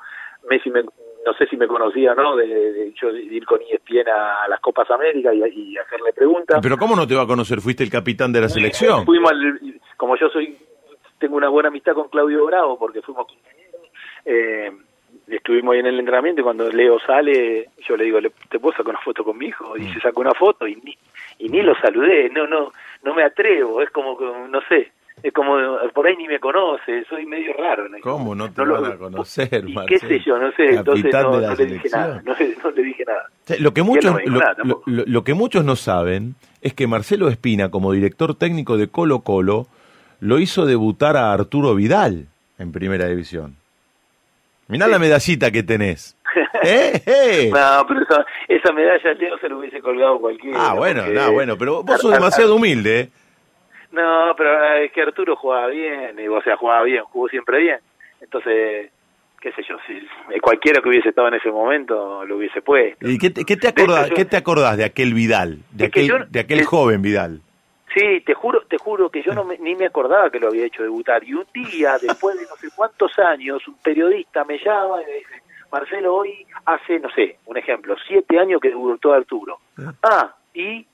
Messi, 0.47 0.69
me, 0.69 0.83
no 1.25 1.33
sé 1.33 1.45
si 1.47 1.57
me 1.57 1.67
conocía, 1.67 2.13
¿no? 2.15 2.35
De, 2.35 2.47
de- 2.47 2.93
yo 3.01 3.11
de 3.11 3.21
ir 3.21 3.45
con 3.45 3.59
ESPN 3.61 4.09
a 4.09 4.47
las 4.47 4.59
Copas 4.61 4.89
América 4.91 5.33
y, 5.33 5.43
y 5.73 5.77
hacerle 5.77 6.13
preguntas. 6.13 6.59
Pero 6.61 6.77
¿cómo 6.77 6.95
no 6.95 7.05
te 7.07 7.15
va 7.15 7.23
a 7.23 7.27
conocer? 7.27 7.59
Fuiste 7.61 7.83
el 7.83 7.89
capitán 7.91 8.31
de 8.31 8.41
la 8.41 8.49
selección. 8.49 9.05
Fuimos 9.05 9.31
al- 9.31 9.59
como 9.97 10.15
yo 10.17 10.29
soy, 10.29 10.57
tengo 11.19 11.35
una 11.35 11.49
buena 11.49 11.69
amistad 11.69 11.93
con 11.93 12.07
Claudio 12.09 12.45
Bravo 12.45 12.77
porque 12.79 13.01
fuimos 13.01 13.27
compañeros. 13.27 13.81
Eh, 14.25 14.71
estuvimos 15.27 15.73
ahí 15.73 15.79
en 15.79 15.87
el 15.87 15.99
entrenamiento 15.99 16.41
y 16.41 16.43
cuando 16.43 16.69
Leo 16.71 16.99
sale, 16.99 17.69
yo 17.87 17.97
le 17.97 18.03
digo, 18.05 18.19
"¿Le- 18.21 18.31
¿te 18.49 18.59
puedo 18.59 18.75
sacar 18.77 18.91
una 18.91 18.99
foto 19.01 19.23
con 19.23 19.37
mi 19.37 19.47
hijo? 19.47 19.73
Mm. 19.75 19.81
Y 19.81 19.93
se 19.93 19.99
sacó 20.01 20.21
una 20.21 20.33
foto 20.33 20.67
y 20.67 20.75
ni, 20.77 20.97
y 21.39 21.49
ni 21.49 21.61
lo 21.61 21.75
saludé, 21.79 22.29
no, 22.29 22.45
no, 22.47 22.71
no 23.03 23.13
me 23.13 23.23
atrevo, 23.23 23.81
es 23.81 23.89
como 23.89 24.17
que, 24.17 24.25
no 24.25 24.61
sé, 24.69 24.91
es 25.23 25.33
como, 25.33 25.57
por 25.93 26.05
ahí 26.07 26.15
ni 26.15 26.27
me 26.27 26.39
conoce, 26.39 27.03
soy 27.09 27.25
medio 27.25 27.53
raro. 27.57 27.89
¿no? 27.89 27.97
¿Cómo 28.01 28.35
no 28.35 28.51
te 28.51 28.61
No 28.61 28.65
lo- 28.65 28.81
van 28.81 28.91
a 28.93 28.97
conocer, 28.97 29.65
y 29.67 29.73
Marcelo? 29.73 29.87
qué 29.87 29.99
sé 30.07 30.19
yo, 30.25 30.37
no 30.37 30.51
sé, 30.51 30.65
entonces 30.75 31.11
no, 31.13 31.39
no 31.41 31.55
le 31.55 31.65
dije 31.65 31.89
nada, 31.91 32.21
no, 32.23 32.35
le- 32.37 32.83
dije 32.83 33.03
nada. 33.05 33.27
Lo 33.59 33.73
que 33.73 33.81
muchos 33.83 34.05
lo, 34.25 34.31
nada 34.39 34.49
lo- 34.51 34.55
tampoco. 34.55 34.83
lo- 34.85 35.03
lo 35.05 35.23
que 35.23 35.33
muchos 35.33 35.65
no 35.65 35.75
saben 35.75 36.35
es 36.61 36.73
que 36.73 36.87
Marcelo 36.87 37.29
Espina, 37.29 37.69
como 37.71 37.91
director 37.93 38.35
técnico 38.35 38.77
de 38.77 38.87
Colo 38.89 39.19
Colo, 39.21 39.67
lo 40.19 40.39
hizo 40.39 40.65
debutar 40.65 41.17
a 41.17 41.33
Arturo 41.33 41.75
Vidal 41.75 42.25
en 42.59 42.71
Primera 42.71 43.07
División. 43.07 43.55
Mirá 44.67 44.87
la 44.87 44.99
medallita 44.99 45.49
que 45.51 45.63
tenés. 45.63 46.15
¿Eh? 46.63 47.01
¿Eh? 47.05 47.49
No, 47.53 47.85
pero 47.87 48.01
esa, 48.01 48.25
esa 48.47 48.73
medalla 48.73 49.13
Leo 49.13 49.37
se 49.39 49.47
lo 49.47 49.59
hubiese 49.59 49.79
colgado 49.81 50.19
cualquiera. 50.19 50.57
Ah, 50.59 50.73
bueno, 50.73 51.03
porque- 51.03 51.15
no, 51.19 51.31
bueno, 51.31 51.57
pero 51.57 51.83
vos 51.83 52.01
sos 52.01 52.11
demasiado 52.11 52.55
humilde, 52.55 52.99
¿eh? 52.99 53.09
No, 53.91 54.33
pero 54.37 54.75
es 54.75 54.91
que 54.91 55.01
Arturo 55.01 55.35
jugaba 55.35 55.67
bien, 55.67 56.19
y, 56.19 56.27
o 56.27 56.41
sea, 56.41 56.57
jugaba 56.57 56.83
bien, 56.83 57.03
jugó 57.05 57.27
siempre 57.29 57.59
bien. 57.59 57.79
Entonces, 58.21 58.91
qué 59.39 59.51
sé 59.53 59.63
yo, 59.67 59.77
si 59.87 59.93
eh, 60.33 60.39
cualquiera 60.41 60.81
que 60.81 60.89
hubiese 60.89 61.09
estado 61.09 61.27
en 61.29 61.35
ese 61.35 61.49
momento 61.51 62.25
lo 62.25 62.37
hubiese 62.37 62.61
puesto. 62.61 63.07
¿Y 63.07 63.17
qué 63.17 63.29
te, 63.29 63.45
qué 63.45 63.55
te 63.55 63.69
acordás, 63.69 64.09
yo- 64.09 64.15
qué 64.15 64.25
te 64.25 64.37
acordás 64.37 64.77
de 64.77 64.83
aquel 64.85 65.13
Vidal? 65.13 65.59
De 65.71 65.85
aquel, 65.85 66.07
yo- 66.07 66.25
de 66.27 66.39
aquel 66.39 66.59
es- 66.59 66.67
joven 66.67 67.01
Vidal. 67.01 67.41
Sí, 67.95 68.21
te 68.25 68.33
juro, 68.33 68.61
te 68.67 68.77
juro 68.77 69.09
que 69.09 69.23
yo 69.23 69.33
no 69.33 69.43
me- 69.45 69.57
ni 69.57 69.73
me 69.73 69.85
acordaba 69.85 70.29
que 70.29 70.39
lo 70.39 70.49
había 70.49 70.65
hecho 70.65 70.83
debutar. 70.83 71.23
Y 71.23 71.33
un 71.33 71.45
día, 71.53 71.97
después 71.99 72.35
de 72.37 72.43
no 72.43 72.55
sé 72.57 72.67
cuántos 72.75 73.17
años, 73.17 73.65
un 73.67 73.75
periodista 73.81 74.43
me 74.43 74.59
llama 74.59 75.01
y 75.01 75.05
me 75.05 75.13
dice, 75.13 75.41
Marcelo, 75.71 76.15
hoy 76.15 76.45
hace, 76.65 76.99
no 76.99 77.09
sé, 77.11 77.37
un 77.45 77.57
ejemplo, 77.57 77.95
siete 78.07 78.37
años 78.39 78.59
que 78.61 78.69
debutó 78.69 79.13
Arturo. 79.13 79.59
Ah, 80.03 80.35
y, 80.53 80.85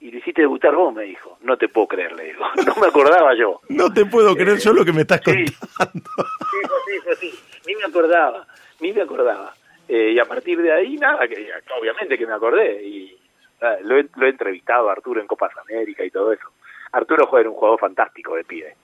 y 0.00 0.10
lo 0.10 0.18
hiciste 0.18 0.42
debutar 0.42 0.74
vos, 0.74 0.94
me 0.94 1.04
dijo. 1.04 1.38
No 1.42 1.56
te 1.56 1.68
puedo 1.68 1.86
creer, 1.88 2.12
le 2.12 2.24
digo. 2.24 2.44
No 2.66 2.74
me 2.80 2.86
acordaba 2.88 3.34
yo. 3.34 3.60
No 3.68 3.92
te 3.92 4.04
puedo 4.06 4.34
creer 4.34 4.58
yo 4.58 4.72
lo 4.72 4.84
que 4.84 4.92
me 4.92 5.02
estás 5.02 5.20
Sí. 5.24 5.44
contando. 5.76 6.10
Sí, 6.50 6.58
así, 6.64 7.00
fue 7.02 7.12
así. 7.12 7.34
Ni 7.66 7.74
me 7.76 7.84
acordaba, 7.84 8.46
ni 8.80 8.92
me 8.92 9.02
acordaba. 9.02 9.54
Eh, 9.88 10.12
y 10.12 10.18
a 10.18 10.24
partir 10.24 10.60
de 10.62 10.72
ahí, 10.72 10.96
nada, 10.96 11.26
que 11.28 11.50
obviamente 11.78 12.16
que 12.16 12.26
me 12.26 12.32
acordé. 12.34 12.82
Y 12.86 13.18
ah, 13.60 13.76
lo, 13.82 13.98
he, 13.98 14.06
lo 14.16 14.26
he 14.26 14.30
entrevistado 14.30 14.88
a 14.88 14.92
Arturo 14.92 15.20
en 15.20 15.26
Copas 15.26 15.52
América 15.58 16.04
y 16.04 16.10
todo 16.10 16.32
eso. 16.32 16.48
Arturo 16.92 17.26
juega 17.26 17.42
era 17.42 17.50
un 17.50 17.56
jugador 17.56 17.78
fantástico 17.78 18.34
de 18.34 18.44
pibe. 18.44 18.74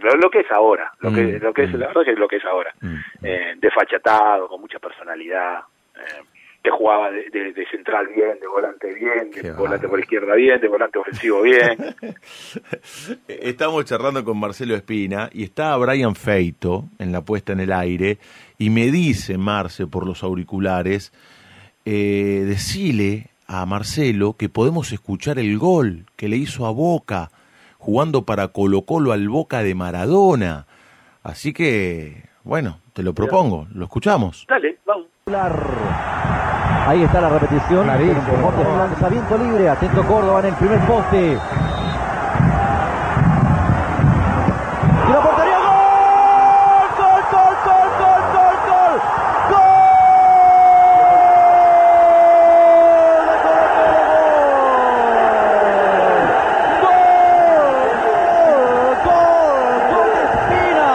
Lo, 0.00 0.14
lo 0.16 0.30
que 0.30 0.40
es 0.40 0.50
ahora, 0.50 0.92
lo 1.00 1.12
que, 1.12 1.22
Mm, 1.22 1.42
lo 1.44 1.52
que 1.54 1.62
es, 1.64 1.72
mm. 1.72 1.76
la 1.76 1.86
verdad 1.88 2.04
que 2.04 2.10
es 2.12 2.18
lo 2.18 2.26
que 2.28 2.36
es 2.36 2.44
ahora. 2.44 2.74
Mm. 2.80 2.96
Eh, 3.22 3.54
desfachatado, 3.58 4.48
con 4.48 4.60
mucha 4.60 4.78
personalidad, 4.80 5.60
eh, 5.96 6.22
que 6.66 6.70
jugaba 6.72 7.12
de, 7.12 7.30
de- 7.30 7.52
de 7.52 7.66
central 7.68 8.08
bien, 8.08 8.40
de 8.40 8.46
volante 8.48 8.92
bien, 8.92 9.30
Qué 9.32 9.40
de 9.42 9.52
volante 9.52 9.86
por 9.88 10.00
izquierda 10.00 10.34
bien, 10.34 10.60
de 10.60 10.66
volante 10.66 10.98
ofensivo 10.98 11.42
bien. 11.42 11.76
Estamos 13.28 13.84
charlando 13.84 14.24
con 14.24 14.36
Marcelo 14.40 14.74
Espina 14.74 15.30
y 15.32 15.44
está 15.44 15.76
Brian 15.76 16.16
Feito 16.16 16.84
en 16.98 17.12
la 17.12 17.20
puesta 17.20 17.52
en 17.52 17.60
el 17.60 17.72
aire 17.72 18.18
y 18.58 18.70
me 18.70 18.90
dice 18.90 19.38
Marce 19.38 19.86
por 19.86 20.04
los 20.06 20.24
auriculares, 20.24 21.12
eh, 21.84 22.42
decile 22.46 23.28
a 23.46 23.64
Marcelo 23.64 24.32
que 24.36 24.48
podemos 24.48 24.90
escuchar 24.90 25.38
el 25.38 25.56
gol 25.58 26.06
que 26.16 26.26
le 26.28 26.36
hizo 26.36 26.66
a 26.66 26.72
Boca 26.72 27.30
jugando 27.78 28.22
para 28.22 28.48
Colo 28.48 28.82
Colo 28.82 29.12
al 29.12 29.28
Boca 29.28 29.62
de 29.62 29.76
Maradona. 29.76 30.66
Así 31.22 31.52
que, 31.52 32.24
bueno, 32.42 32.80
te 32.92 33.04
lo 33.04 33.14
propongo, 33.14 33.68
lo 33.72 33.84
escuchamos. 33.84 34.46
Dale, 34.48 34.78
vamos. 34.84 35.06
Ahí 36.86 37.02
está 37.02 37.20
la 37.20 37.28
repetición. 37.30 37.88
Un 37.88 38.78
lanzamiento 38.78 39.36
libre. 39.38 39.68
Atento 39.68 40.04
Córdoba 40.06 40.40
en 40.40 40.46
el 40.46 40.54
primer 40.54 40.78
poste. 40.80 41.38
Y 45.08 45.12
la 45.12 45.20
portería. 45.20 45.56
¡Gol! 45.58 46.88
¡Gol, 46.96 47.22
gol, 47.32 47.56
gol, 47.64 47.88
gol, 47.98 48.22
gol, 48.32 48.56
gol! 48.68 49.00
¡Gol! 49.50 49.60
de 53.26 53.42
Colo 53.42 53.66
Colo, 53.66 55.82
¡Gol! 56.82 56.92
¡Gol! 59.06 59.66
¡Gol 59.92 60.10
de 60.14 60.22
Espina! 60.26 60.90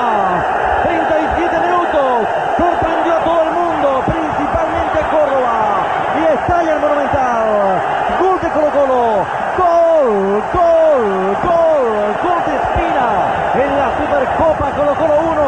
37 0.83 1.59
minutos. 1.67 2.11
Sorprendió 2.57 3.11
a 3.13 3.15
todo 3.23 3.41
el 3.41 3.51
mundo, 3.51 3.87
principalmente 4.05 4.99
a 4.99 5.01
Córdoba. 5.11 5.55
Y 6.17 6.19
estalla 6.33 6.71
el 6.73 6.79
Monumental. 6.79 7.49
Gol 8.19 8.37
de 8.41 8.49
Colo 8.49 8.69
Colo. 8.71 9.01
Gol, 9.57 10.43
gol, 10.53 11.37
gol. 11.43 12.15
Gol 12.23 12.39
de 12.45 12.53
Espina. 12.61 13.07
En 13.53 13.71
la 13.77 13.87
Supercopa 13.97 14.71
Colo 14.71 14.93
Colo 14.95 15.15
1. 15.31 15.41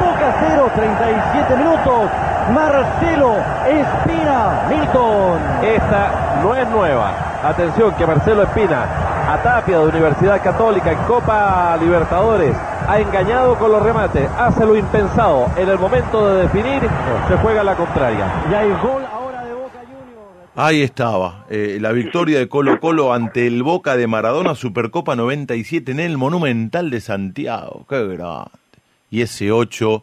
Boca 0.00 0.28
0, 0.40 0.70
37 0.74 1.56
minutos. 1.56 2.10
Marcelo 2.54 3.36
Espina 3.66 4.38
Milton. 4.68 5.38
Esta 5.62 6.10
no 6.42 6.54
es 6.54 6.68
nueva. 6.68 7.12
Atención 7.78 7.96
que 7.96 8.06
Marcelo 8.12 8.42
Espina, 8.42 9.32
a 9.32 9.40
Tapia 9.40 9.78
de 9.78 9.86
Universidad 9.86 10.42
Católica 10.42 10.90
en 10.90 10.98
Copa 11.04 11.76
Libertadores, 11.80 12.52
ha 12.88 12.98
engañado 12.98 13.56
con 13.56 13.70
los 13.70 13.80
remates, 13.80 14.28
hace 14.36 14.66
lo 14.66 14.76
impensado. 14.76 15.46
En 15.56 15.68
el 15.68 15.78
momento 15.78 16.28
de 16.28 16.42
definir, 16.42 16.82
se 17.28 17.36
juega 17.36 17.62
la 17.62 17.76
contraria. 17.76 18.42
Y 18.50 18.54
hay 18.54 18.68
gol 18.82 19.04
ahora 19.08 19.44
de 19.44 19.54
Boca 19.54 19.78
Juniors. 19.78 20.50
Ahí 20.56 20.82
estaba, 20.82 21.46
eh, 21.50 21.78
la 21.80 21.92
victoria 21.92 22.40
de 22.40 22.48
Colo 22.48 22.80
Colo 22.80 23.14
ante 23.14 23.46
el 23.46 23.62
Boca 23.62 23.96
de 23.96 24.08
Maradona, 24.08 24.56
Supercopa 24.56 25.14
97 25.14 25.92
en 25.92 26.00
el 26.00 26.18
Monumental 26.18 26.90
de 26.90 27.00
Santiago. 27.00 27.86
Qué 27.88 28.04
grande. 28.08 28.50
Y 29.08 29.22
ese 29.22 29.52
8, 29.52 30.02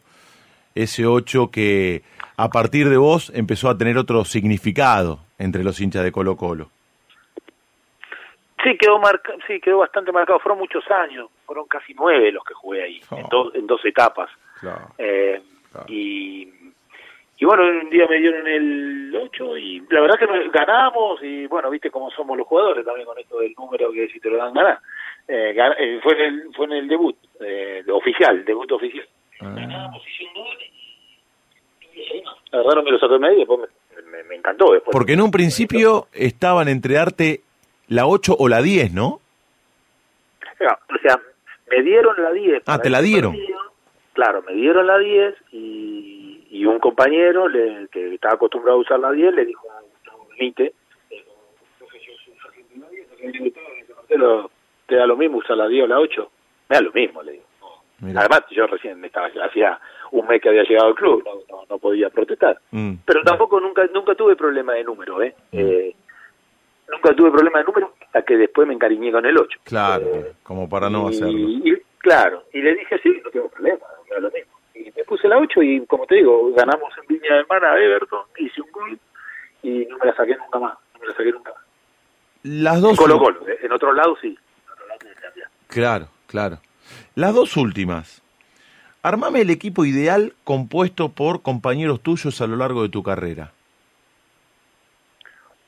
ese 0.76 1.06
8 1.06 1.52
que 1.52 2.04
a 2.38 2.48
partir 2.48 2.88
de 2.88 2.96
vos 2.96 3.34
empezó 3.36 3.70
a 3.70 3.78
tener 3.78 3.98
otro 3.98 4.24
significado 4.24 5.20
entre 5.40 5.66
los 5.66 5.82
hinchas 5.82 6.06
de 6.06 6.14
Colo 6.14 6.38
Colo. 6.38 6.70
Sí, 8.66 8.78
quedó 8.78 8.98
marca, 9.00 9.32
sí, 9.48 9.60
quedó 9.62 9.78
bastante 9.78 10.12
marcado. 10.12 10.40
Fueron 10.40 10.58
muchos 10.60 10.84
años, 10.90 11.30
fueron 11.46 11.68
casi 11.68 11.94
nueve 11.94 12.32
los 12.32 12.44
que 12.44 12.54
jugué 12.56 12.84
ahí, 12.84 13.02
en, 13.12 13.24
Oh. 13.26 13.30
dos, 13.32 13.56
en 13.56 13.68
dos 13.68 13.80
etapas. 13.86 14.30
Claro. 14.60 14.88
Eh, 14.98 15.40
Claro. 15.72 15.86
y, 15.90 16.52
y 17.38 17.46
bueno, 17.46 17.64
un 17.64 17.90
día 17.90 18.08
me 18.10 18.18
dieron 18.18 18.48
el 18.48 19.14
8 19.24 19.58
y 19.58 19.82
la 19.90 20.02
verdad 20.02 20.18
que 20.18 20.50
ganamos 20.52 21.22
y 21.22 21.46
bueno, 21.48 21.70
viste 21.70 21.92
cómo 21.92 22.10
somos 22.12 22.38
los 22.38 22.48
jugadores 22.48 22.86
también 22.86 23.06
con 23.06 23.20
esto 23.20 23.40
del 23.40 23.54
número 23.58 23.92
que 23.92 24.08
si 24.08 24.20
te 24.20 24.30
lo 24.30 24.38
dan 24.38 24.54
ganar. 24.54 24.80
Eh, 25.28 25.54
gan- 25.56 25.76
eh, 25.78 26.00
fue, 26.02 26.14
en 26.14 26.22
el, 26.34 26.54
fue 26.56 26.66
en 26.68 26.72
el 26.74 26.88
debut 26.88 27.16
eh, 27.42 27.84
oficial, 27.92 28.44
debut 28.46 28.72
oficial. 28.72 29.06
Ganamos, 29.42 30.02
hice 30.08 30.24
un 30.34 30.44
gol 30.44 30.58
y- 30.62 32.24
Agarraron, 32.52 32.86
me 32.86 32.92
lo 32.92 33.00
sacó 33.00 33.16
en 33.16 33.22
medio 33.22 33.36
y 33.36 33.40
después 33.40 33.60
me, 33.96 34.02
me- 34.12 34.24
me 34.24 34.36
encantó. 34.36 34.72
Después. 34.74 34.94
Porque 34.94 35.14
en 35.14 35.22
un 35.22 35.32
principio 35.32 36.08
estaban 36.14 36.68
entre 36.70 36.96
darte 36.96 37.42
la 37.88 38.08
8 38.08 38.36
o 38.38 38.48
la 38.48 38.62
10, 38.62 38.94
¿no? 38.94 39.20
O 40.60 40.98
sea, 41.02 41.20
me 41.70 41.82
dieron 41.84 42.22
la 42.22 42.32
10. 42.32 42.64
Ah, 42.66 42.80
te 42.80 42.90
la 42.90 43.00
ese 43.00 43.08
dieron. 43.08 43.34
partido. 43.34 43.60
Claro, 44.14 44.42
me 44.44 44.54
dieron 44.54 44.88
la 44.88 44.98
10 44.98 45.36
y, 45.52 46.48
y 46.50 46.66
un 46.66 46.80
compañero 46.80 47.50
le, 47.50 47.88
que 47.90 48.14
estaba 48.14 48.36
acostumbrado 48.36 48.78
a 48.78 48.82
usar 48.82 49.00
la 49.00 49.12
10 49.12 49.34
le 49.34 49.46
dijo 49.46 49.68
a 49.72 49.82
Gustavo 49.82 50.28
Benítez, 50.30 50.74
le 51.10 51.18
dijo, 51.18 51.32
"Profe, 51.78 52.00
yo 52.00 52.14
soy 52.24 52.34
sargento 52.42 52.74
de 52.74 52.80
la 52.80 52.90
10", 52.90 53.10
le 53.20 53.32
digo, 53.32 53.52
"Todo, 53.52 53.70
le 53.70 53.80
dice, 53.82 53.94
Marcelo, 53.94 54.52
¿te 54.88 54.96
da 54.96 55.06
lo 55.06 55.18
mismo 55.18 55.38
usar 55.40 55.58
la 55.58 55.68
10 55.68 55.84
o 55.84 55.88
la 55.88 56.00
8? 56.00 56.32
Me 56.70 56.76
da 56.78 56.82
lo 56.82 56.92
mismo, 56.94 57.22
le 57.24 57.32
digo. 57.34 57.46
Mirá. 58.00 58.22
Además, 58.22 58.42
yo 58.52 58.68
recién 58.68 59.00
me 59.00 59.08
estaba, 59.08 59.28
hacía 59.28 59.80
un 60.12 60.28
mes 60.28 60.42
que 60.42 60.50
había 60.50 60.64
llegado 60.64 60.88
al 60.88 60.96
club, 60.96 61.24
no, 61.26 61.34
no, 61.50 61.66
no 61.70 61.78
podía 61.78 62.10
protestar. 62.10 62.60
Mm. 62.72 62.96
Pero 63.06 63.22
tampoco 63.24 63.60
nunca 63.60 63.86
nunca 63.94 64.16
tuve 64.16 64.36
problema 64.36 64.74
de 64.74 64.84
número, 64.84 65.22
¿eh? 65.22 65.36
eh 65.52 65.96
nunca 66.92 67.16
tuve 67.16 67.32
problema 67.32 67.60
de 67.60 67.66
número 67.66 67.94
hasta 68.02 68.22
que 68.24 68.38
después 68.38 68.68
me 68.68 68.74
encariñé 68.74 69.12
con 69.12 69.26
el 69.26 69.38
8. 69.38 69.60
Claro, 69.64 70.06
Eh, 70.16 70.34
como 70.44 70.68
para 70.70 70.90
no 70.90 71.10
y, 71.10 71.16
hacerlo. 71.16 71.38
y- 71.50 71.82
claro, 72.00 72.44
y 72.54 72.62
le 72.62 72.76
dije, 72.76 73.00
sí, 73.02 73.22
no 73.24 73.30
tengo 73.32 73.50
problema, 73.50 73.80
da 74.10 74.20
lo 74.20 74.32
mismo. 74.32 74.52
Y 74.76 74.92
me 74.96 75.04
puse 75.06 75.28
la 75.28 75.38
8 75.38 75.62
y, 75.64 75.86
como 75.86 76.06
te 76.06 76.16
digo, 76.16 76.52
ganamos 76.54 76.94
en 76.98 77.08
Viña 77.08 77.36
del 77.36 77.46
Mar 77.50 77.64
a 77.66 77.82
Everton, 77.82 78.22
hice 78.38 78.62
un 78.62 78.72
gol 78.72 79.00
y 79.64 79.86
no 79.86 79.98
me 79.98 80.06
la 80.08 80.16
saqué 80.16 80.36
nunca 80.36 80.60
más, 80.60 80.78
no 80.94 81.00
me 81.00 81.08
la 81.08 81.14
saqué 81.14 81.32
nunca 81.32 81.52
más. 81.54 81.64
Las 82.44 82.76
En 82.76 82.82
dos 82.82 82.98
Colo 82.98 83.18
Colo, 83.18 83.48
eh, 83.48 83.58
en 83.64 83.72
otro 83.72 83.92
lado 83.94 84.16
sí. 84.22 84.28
En 84.28 84.72
otro 84.74 84.88
lado 84.88 85.00
cambiar. 85.22 85.50
Claro, 85.68 86.08
claro. 86.28 86.58
Las 87.16 87.34
dos 87.34 87.58
últimas. 87.58 88.22
Armame 89.02 89.42
el 89.42 89.50
equipo 89.50 89.86
ideal 89.86 90.34
compuesto 90.44 91.10
por 91.10 91.42
compañeros 91.42 92.02
tuyos 92.02 92.42
a 92.42 92.48
lo 92.48 92.56
largo 92.56 92.84
de 92.84 92.90
tu 92.90 93.02
carrera. 93.04 93.52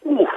Uf, 0.04 0.30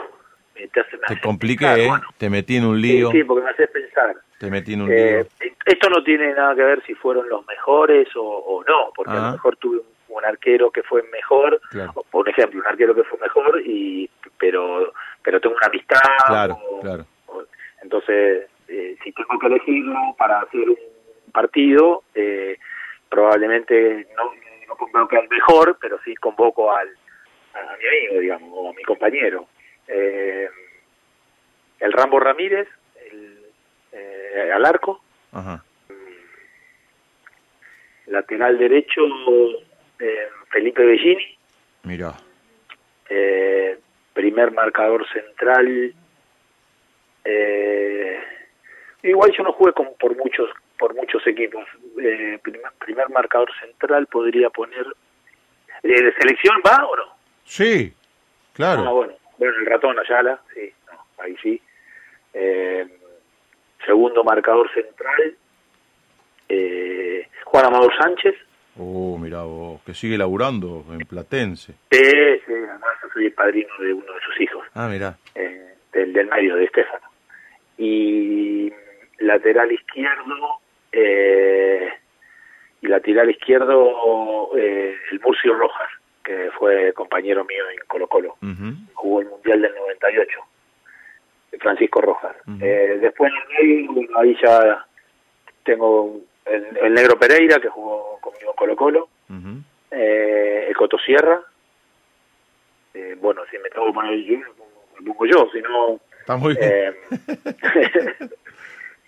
me 0.55 0.63
te, 1.09 1.21
compliqué, 1.21 1.65
pensar, 1.65 1.79
¿eh? 1.81 1.89
bueno. 1.89 2.05
Te 2.19 2.31
metí 2.31 2.57
en 2.57 2.65
un 2.67 2.81
lío. 2.81 3.11
sí, 3.11 3.25
porque 3.25 3.45
me 3.45 3.51
haces 3.51 3.71
pensar. 3.71 4.17
Te 4.39 4.51
metí 4.51 4.73
en 4.75 4.83
un 4.83 4.91
Eh, 4.93 5.27
lío. 5.41 5.53
esto 5.67 5.89
no 5.91 6.03
tiene 6.03 6.33
nada 6.35 6.55
que 6.55 6.63
ver 6.63 6.83
si 6.87 6.95
fueron 6.95 7.29
los 7.29 7.47
mejores 7.47 8.09
o, 8.17 8.23
o 8.23 8.65
no, 8.65 8.93
porque 8.95 9.13
a 9.13 9.15
Ah. 9.15 9.27
lo 9.27 9.33
mejor 9.33 9.57
tuve 9.57 9.79
un, 9.79 9.87
un 10.17 10.25
arquero 10.25 10.71
que 10.71 10.83
fue 10.83 11.03
mejor, 11.13 11.61
Claro. 11.71 11.93
o, 11.95 12.03
por 12.05 12.29
ejemplo, 12.29 12.61
un 12.61 12.67
arquero 12.67 12.95
que 12.95 13.05
fue 13.05 13.19
mejor, 13.19 13.61
y 13.65 14.09
pero 14.39 14.93
pero 15.23 15.41
tengo 15.41 15.55
una 15.57 15.67
amistad. 15.67 15.99
Claro, 16.27 16.55
o- 16.71 16.81
claro. 16.81 17.05
o- 17.27 17.45
entonces, 17.83 18.49
eh, 18.69 18.97
si 19.05 19.13
tengo 19.13 19.39
que 19.39 19.47
elegirlo 19.47 19.95
para 20.19 20.41
hacer 20.41 20.69
un 20.69 20.77
partido, 21.33 22.03
eh, 22.15 22.57
probablemente 23.11 24.07
no, 24.17 24.33
no 24.69 24.77
convoco 24.77 25.17
al 25.17 25.29
mejor, 25.29 25.77
pero 25.81 25.99
sí 26.05 26.15
convoco 26.17 26.73
al, 26.75 26.89
a 27.55 27.77
mi 27.77 27.87
amigo, 27.87 28.21
digamos, 28.21 28.51
o 28.53 28.71
a 28.71 28.73
mi 28.73 28.83
compañero. 28.85 29.47
Eh, 29.89 30.49
el 31.81 31.93
Rambo 31.93 32.21
Ramírez, 32.21 32.69
el, 33.11 33.39
eh, 33.93 34.51
al 34.55 34.65
arco, 34.65 35.03
Ajá. 35.33 35.65
lateral 38.07 38.59
derecho 38.59 39.03
eh, 39.99 40.29
Felipe 40.51 40.85
Bellini, 40.85 41.39
Mirá. 41.85 42.15
eh, 43.09 43.79
primer 44.13 44.53
marcador 44.53 45.07
central. 45.13 45.95
eh, 47.25 48.21
igual 49.03 49.31
yo 49.37 49.43
no 49.45 49.53
jugué 49.53 49.73
con, 49.73 49.89
por 49.99 50.17
muchos 50.17 50.51
por 50.79 50.95
muchos 50.95 51.27
equipos. 51.27 51.67
Eh, 52.03 52.39
primer, 52.43 52.73
primer 52.79 53.11
marcador 53.11 53.51
central 53.61 54.07
podría 54.07 54.49
poner. 54.49 54.87
¿De 55.83 56.13
selección 56.19 56.57
va 56.67 56.87
o 56.87 56.97
no? 56.97 57.05
Sí, 57.45 57.93
Ah, 57.95 58.53
claro. 58.55 58.95
bueno, 58.95 59.17
bueno, 59.39 59.55
el 59.59 59.67
ratón 59.67 59.99
Ayala, 59.99 60.41
sí, 60.55 60.73
no, 60.91 61.23
ahí 61.23 61.37
sí. 61.43 61.61
Eh, 62.35 62.87
segundo 63.85 64.23
marcador 64.25 64.71
central, 64.73 65.35
eh, 66.49 67.29
Juan 67.45 67.67
Amador 67.67 67.93
Sánchez. 68.01 68.35
Oh, 68.79 69.19
mirá 69.19 69.43
vos, 69.43 69.83
que 69.85 69.95
sigue 69.95 70.17
laburando 70.17 70.85
en 70.91 71.01
Platense. 71.01 71.73
Sí, 71.91 71.99
sí, 72.47 72.53
además 72.53 72.91
yo 73.03 73.09
soy 73.13 73.27
el 73.27 73.33
padrino 73.33 73.69
de 73.81 73.93
uno 73.93 74.13
de 74.15 74.21
sus 74.21 74.41
hijos, 74.41 74.65
Ah, 74.75 74.89
mirá. 74.89 75.17
eh, 75.35 75.75
del, 75.93 76.13
del 76.13 76.29
medio, 76.29 76.57
de 76.57 76.65
Estefano. 76.65 77.07
Y 77.79 78.73
lateral 79.19 79.71
izquierdo, 79.73 80.61
eh, 80.93 81.89
y 82.81 82.87
lateral 82.87 83.31
izquierdo, 83.31 84.57
eh, 84.57 84.97
el 85.13 85.21
Murcio 85.21 85.55
Rojas, 85.55 85.89
que 86.25 86.51
fue 86.59 86.93
compañero 86.93 87.45
mío 87.45 87.65
en 87.71 87.79
Colo 87.87 88.07
Colo. 88.07 88.37
Jugó 88.95 89.21
el 89.21 89.29
Mundial 89.29 89.63
del 89.63 89.75
98. 89.75 90.39
Francisco 91.59 92.01
Rojas. 92.01 92.37
Eh, 92.61 92.99
después 93.01 93.33
en 93.33 93.39
el 93.39 93.49
medio, 93.67 93.93
bueno, 93.93 94.19
ahí 94.19 94.37
ya 94.43 94.87
tengo 95.65 96.21
el, 96.47 96.77
el 96.79 96.95
Negro 96.95 97.19
Pereira, 97.19 97.59
que 97.61 97.69
jugó 97.69 98.19
conmigo 98.21 98.51
en 98.51 98.57
Colo 98.57 98.77
Colo, 98.77 99.09
eh, 99.91 100.67
el 100.69 100.77
Coto 100.77 100.99
Sierra. 100.99 101.41
Eh, 102.95 103.17
bueno, 103.21 103.43
si 103.51 103.59
me 103.59 103.69
tengo 103.71 103.87
que 103.87 103.93
poner 103.93 104.19
yo, 104.25 104.39
lo 104.39 104.55
pongo- 104.55 104.85
lo 104.99 105.05
pongo 105.15 105.27
yo, 105.27 105.49
si 105.53 105.61
no... 105.63 106.01
Está 106.21 106.37
muy 106.37 106.55
bien. 106.55 106.71
Eh, 106.73 106.95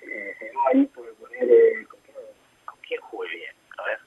eh, 0.03 0.37
si 0.39 0.45
no, 0.55 0.61
ahí 0.73 0.85
puedo 0.87 1.13
poner... 1.15 1.43
eh, 1.45 1.87
¿con, 1.89 2.01
quién, 2.05 2.17
con 2.65 2.77
quién 2.87 3.01
jugué 3.01 3.29
bien? 3.31 3.55
A 3.79 3.83
ver. 3.85 3.99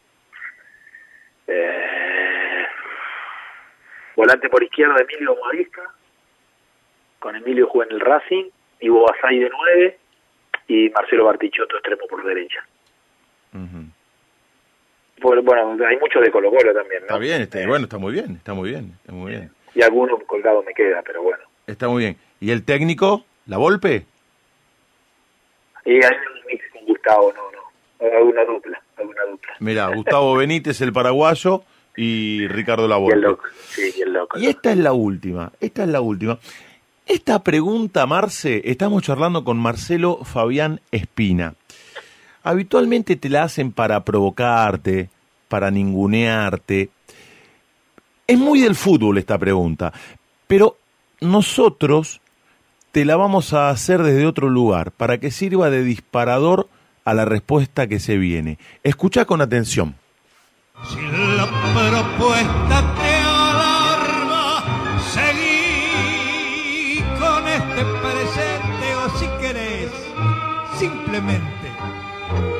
Eh, 1.47 2.65
volante 4.15 4.49
por 4.49 4.63
izquierda, 4.63 4.95
Emilio 5.01 5.35
Marisca. 5.43 5.93
Con 7.25 7.35
Emilio 7.35 7.65
jugué 7.67 7.87
en 7.87 7.93
el 7.93 8.01
Racing. 8.01 8.43
Ivo 8.81 9.03
Basay 9.03 9.39
de 9.39 9.49
9. 9.49 9.97
Y 10.67 10.89
Marcelo 10.89 11.25
Bartichotto, 11.25 11.75
extremo 11.75 12.03
por 12.07 12.23
derecha. 12.23 12.63
Bueno, 13.51 15.41
bueno, 15.41 15.87
hay 15.87 15.97
mucho 15.97 16.19
de 16.19 16.29
Colo 16.29 16.51
Colo 16.51 16.71
también, 16.71 17.01
¿no? 17.01 17.07
Está 17.07 17.17
bien, 17.17 17.41
está, 17.41 17.65
bueno, 17.65 17.85
está 17.85 17.97
muy 17.97 18.13
bien, 18.13 18.35
está 18.35 18.53
muy 18.53 18.69
bien, 18.69 18.93
está 19.01 19.11
muy 19.11 19.31
bien. 19.31 19.51
Y 19.73 19.81
alguno 19.81 20.19
colgado 20.19 20.61
me 20.61 20.71
queda, 20.75 21.01
pero 21.03 21.23
bueno. 21.23 21.43
Está 21.65 21.87
muy 21.87 22.03
bien. 22.03 22.17
¿Y 22.39 22.51
el 22.51 22.63
técnico? 22.63 23.25
¿La 23.47 23.57
Volpe? 23.57 24.05
Y 25.83 25.93
hay 25.93 26.01
un 26.03 26.45
mix 26.45 26.63
con 26.73 26.85
Gustavo, 26.85 27.33
no, 27.33 27.41
no. 27.51 28.17
Alguna 28.17 28.45
dupla, 28.45 28.79
alguna 28.97 29.23
dupla. 29.23 29.53
Mira, 29.61 29.87
Gustavo 29.95 30.35
Benítez, 30.35 30.79
el 30.81 30.93
paraguayo, 30.93 31.63
y 31.97 32.47
Ricardo 32.49 32.83
Y 32.83 32.85
el 32.85 32.89
Lavolpe. 32.89 33.17
loco, 33.17 33.43
sí, 33.69 33.93
y 33.97 34.01
el 34.01 34.13
loco. 34.13 34.37
Y 34.37 34.45
esta 34.47 34.71
es 34.71 34.77
la 34.77 34.93
última, 34.93 35.51
esta 35.59 35.83
es 35.83 35.89
la 35.89 36.01
última. 36.01 36.37
Esta 37.05 37.43
pregunta, 37.43 38.07
Marce, 38.07 38.63
estamos 38.65 39.03
charlando 39.03 39.43
con 39.43 39.57
Marcelo 39.57 40.21
Fabián 40.23 40.81
Espina. 40.89 41.53
Habitualmente 42.41 43.15
te 43.15 43.29
la 43.29 43.43
hacen 43.43 43.71
para 43.71 44.03
provocarte, 44.03 45.09
para 45.47 45.69
ningunearte. 45.69 46.89
Es 48.25 48.39
muy 48.39 48.59
del 48.59 48.73
fútbol 48.73 49.19
esta 49.19 49.37
pregunta, 49.37 49.93
pero 50.47 50.77
nosotros 51.21 52.21
te 52.91 53.05
la 53.05 53.15
vamos 53.17 53.53
a 53.53 53.69
hacer 53.69 54.01
desde 54.01 54.25
otro 54.25 54.49
lugar, 54.49 54.89
para 54.89 55.19
que 55.19 55.29
sirva 55.29 55.69
de 55.69 55.83
disparador 55.83 56.67
a 57.03 57.13
la 57.13 57.25
respuesta 57.25 57.85
que 57.85 57.99
se 57.99 58.17
viene. 58.17 58.57
Escucha 58.81 59.25
con 59.25 59.41
atención. 59.41 59.95
Si 60.89 60.99
la 61.37 61.45
propuesta 61.45 63.04
simplemente 70.85 71.67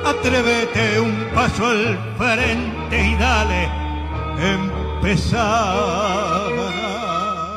atrévete 0.04 1.00
un 1.00 1.16
paso 1.34 1.66
al 1.68 1.98
frente 2.18 2.96
y 3.10 3.16
dale, 3.16 3.70
empezar. 4.56 6.52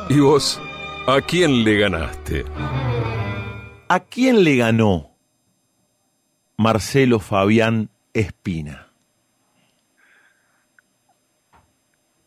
¿Y 0.09 0.19
vos? 0.19 0.61
¿A 1.07 1.21
quién 1.21 1.63
le 1.63 1.77
ganaste? 1.79 2.45
¿A 3.87 3.99
quién 3.99 4.43
le 4.43 4.57
ganó 4.57 5.11
Marcelo 6.57 7.19
Fabián 7.19 7.89
Espina? 8.13 8.87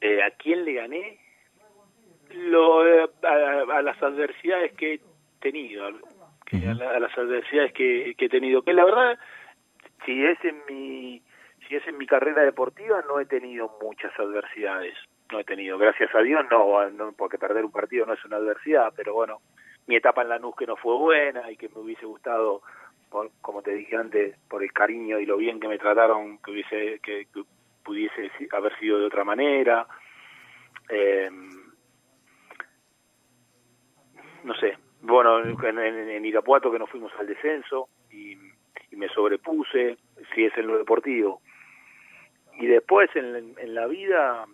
Eh, 0.01 0.21
¿A 0.23 0.31
quién 0.33 0.65
le 0.65 0.73
gané? 0.75 1.19
Lo, 2.35 2.85
eh, 2.87 3.09
a, 3.23 3.77
a 3.79 3.83
las 3.83 4.03
adversidades 4.03 4.73
que 4.73 4.95
he 4.95 5.01
tenido, 5.41 5.87
a, 6.57 6.75
la- 6.75 6.91
a 6.91 7.01
las 7.01 7.17
adversidades 7.17 7.73
que, 7.73 8.15
he 8.19 8.29
tenido. 8.29 8.63
Que 8.63 8.73
la 8.73 8.85
verdad, 8.85 9.19
si 10.05 10.25
es 10.25 10.39
en 10.45 10.63
mi 10.69 11.23
si 11.69 11.77
es 11.77 11.87
en 11.87 11.97
mi 11.97 12.07
carrera 12.07 12.43
deportiva, 12.43 13.03
no 13.09 13.21
he 13.21 13.27
tenido 13.27 13.77
muchas 13.81 14.13
adversidades. 14.19 14.95
No 15.31 15.39
he 15.39 15.45
tenido, 15.45 15.79
gracias 15.79 16.15
a 16.15 16.21
Dios, 16.21 16.45
no, 16.51 17.13
porque 17.17 17.39
perder 17.39 17.65
un 17.65 17.73
partido 17.73 18.05
no 18.05 18.13
es 18.13 18.25
una 18.25 18.37
adversidad, 18.37 18.93
pero 18.95 19.15
bueno, 19.15 19.39
mi 19.87 19.97
etapa 19.97 20.21
en 20.23 20.29
Lanús 20.29 20.55
que 20.57 20.67
no 20.67 20.77
fue 20.77 20.97
buena 20.99 21.51
y 21.51 21.57
que 21.57 21.69
me 21.71 21.79
hubiese 21.79 22.05
gustado, 22.05 22.61
por, 23.09 23.31
como 23.41 23.63
te 23.63 23.73
dije 23.73 23.97
antes, 23.97 24.37
por 24.51 24.63
el 24.63 24.73
cariño 24.73 25.19
y 25.19 25.25
lo 25.25 25.37
bien 25.39 25.59
que 25.61 25.69
me 25.69 25.79
trataron, 25.79 26.39
que 26.39 26.51
hubiese 26.51 26.99
que, 27.01 27.27
que 27.33 27.45
pudiese 27.83 28.31
haber 28.53 28.77
sido 28.79 28.99
de 28.99 29.07
otra 29.07 29.25
manera. 29.25 29.87
Eh, 30.91 31.31
no 34.45 34.55
sé, 34.57 34.77
bueno, 35.03 35.39
en, 35.41 35.79
en- 35.79 36.11
en 36.11 36.25
Irapuato 36.25 36.71
que 36.73 36.79
nos 36.79 36.89
fuimos 36.91 37.13
al 37.19 37.27
descenso 37.27 37.89
y, 38.11 38.33
y 38.91 38.97
me 38.97 39.09
sobrepuse, 39.09 39.99
si 40.35 40.45
es 40.45 40.57
en 40.57 40.67
lo 40.69 40.79
deportivo. 40.79 41.41
Y 42.59 42.67
después 42.67 43.11
en, 43.17 43.55
en 43.59 43.75
la 43.75 43.87
vida, 43.87 44.47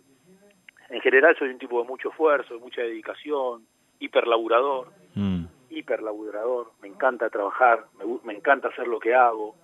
en 0.90 1.00
general 1.00 1.36
soy 1.38 1.50
un 1.50 1.58
tipo 1.58 1.80
de 1.82 1.88
mucho 1.88 2.10
esfuerzo, 2.10 2.54
de 2.54 2.60
mucha 2.60 2.82
dedicación, 2.82 3.66
hiperlaburador, 3.98 4.88
Mm, 5.14 5.46
hiperlaburador, 5.70 6.72
me 6.80 6.88
encanta 6.88 7.28
trabajar, 7.30 7.86
me, 7.98 8.04
me 8.24 8.34
encanta 8.34 8.68
hacer 8.68 8.86
lo 8.86 9.00
que 9.00 9.14
hago 9.14 9.56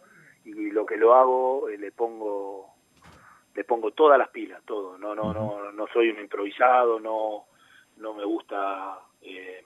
y 0.45 0.71
lo 0.71 0.85
que 0.85 0.97
lo 0.97 1.15
hago 1.15 1.69
eh, 1.69 1.79
le 1.79 1.93
pongo 1.93 2.71
le 3.55 3.63
pongo 3.63 3.93
todas 3.93 4.19
las 4.19 4.31
pilas, 4.31 4.61
todo, 4.65 4.99
no 4.99 5.15
no 5.15 5.33
no 5.33 5.71
no 5.71 5.87
soy 5.93 6.11
un 6.11 6.19
improvisado, 6.19 6.99
no 6.99 7.45
no 7.99 8.15
me 8.15 8.25
gusta 8.25 8.99
eh, 9.23 9.65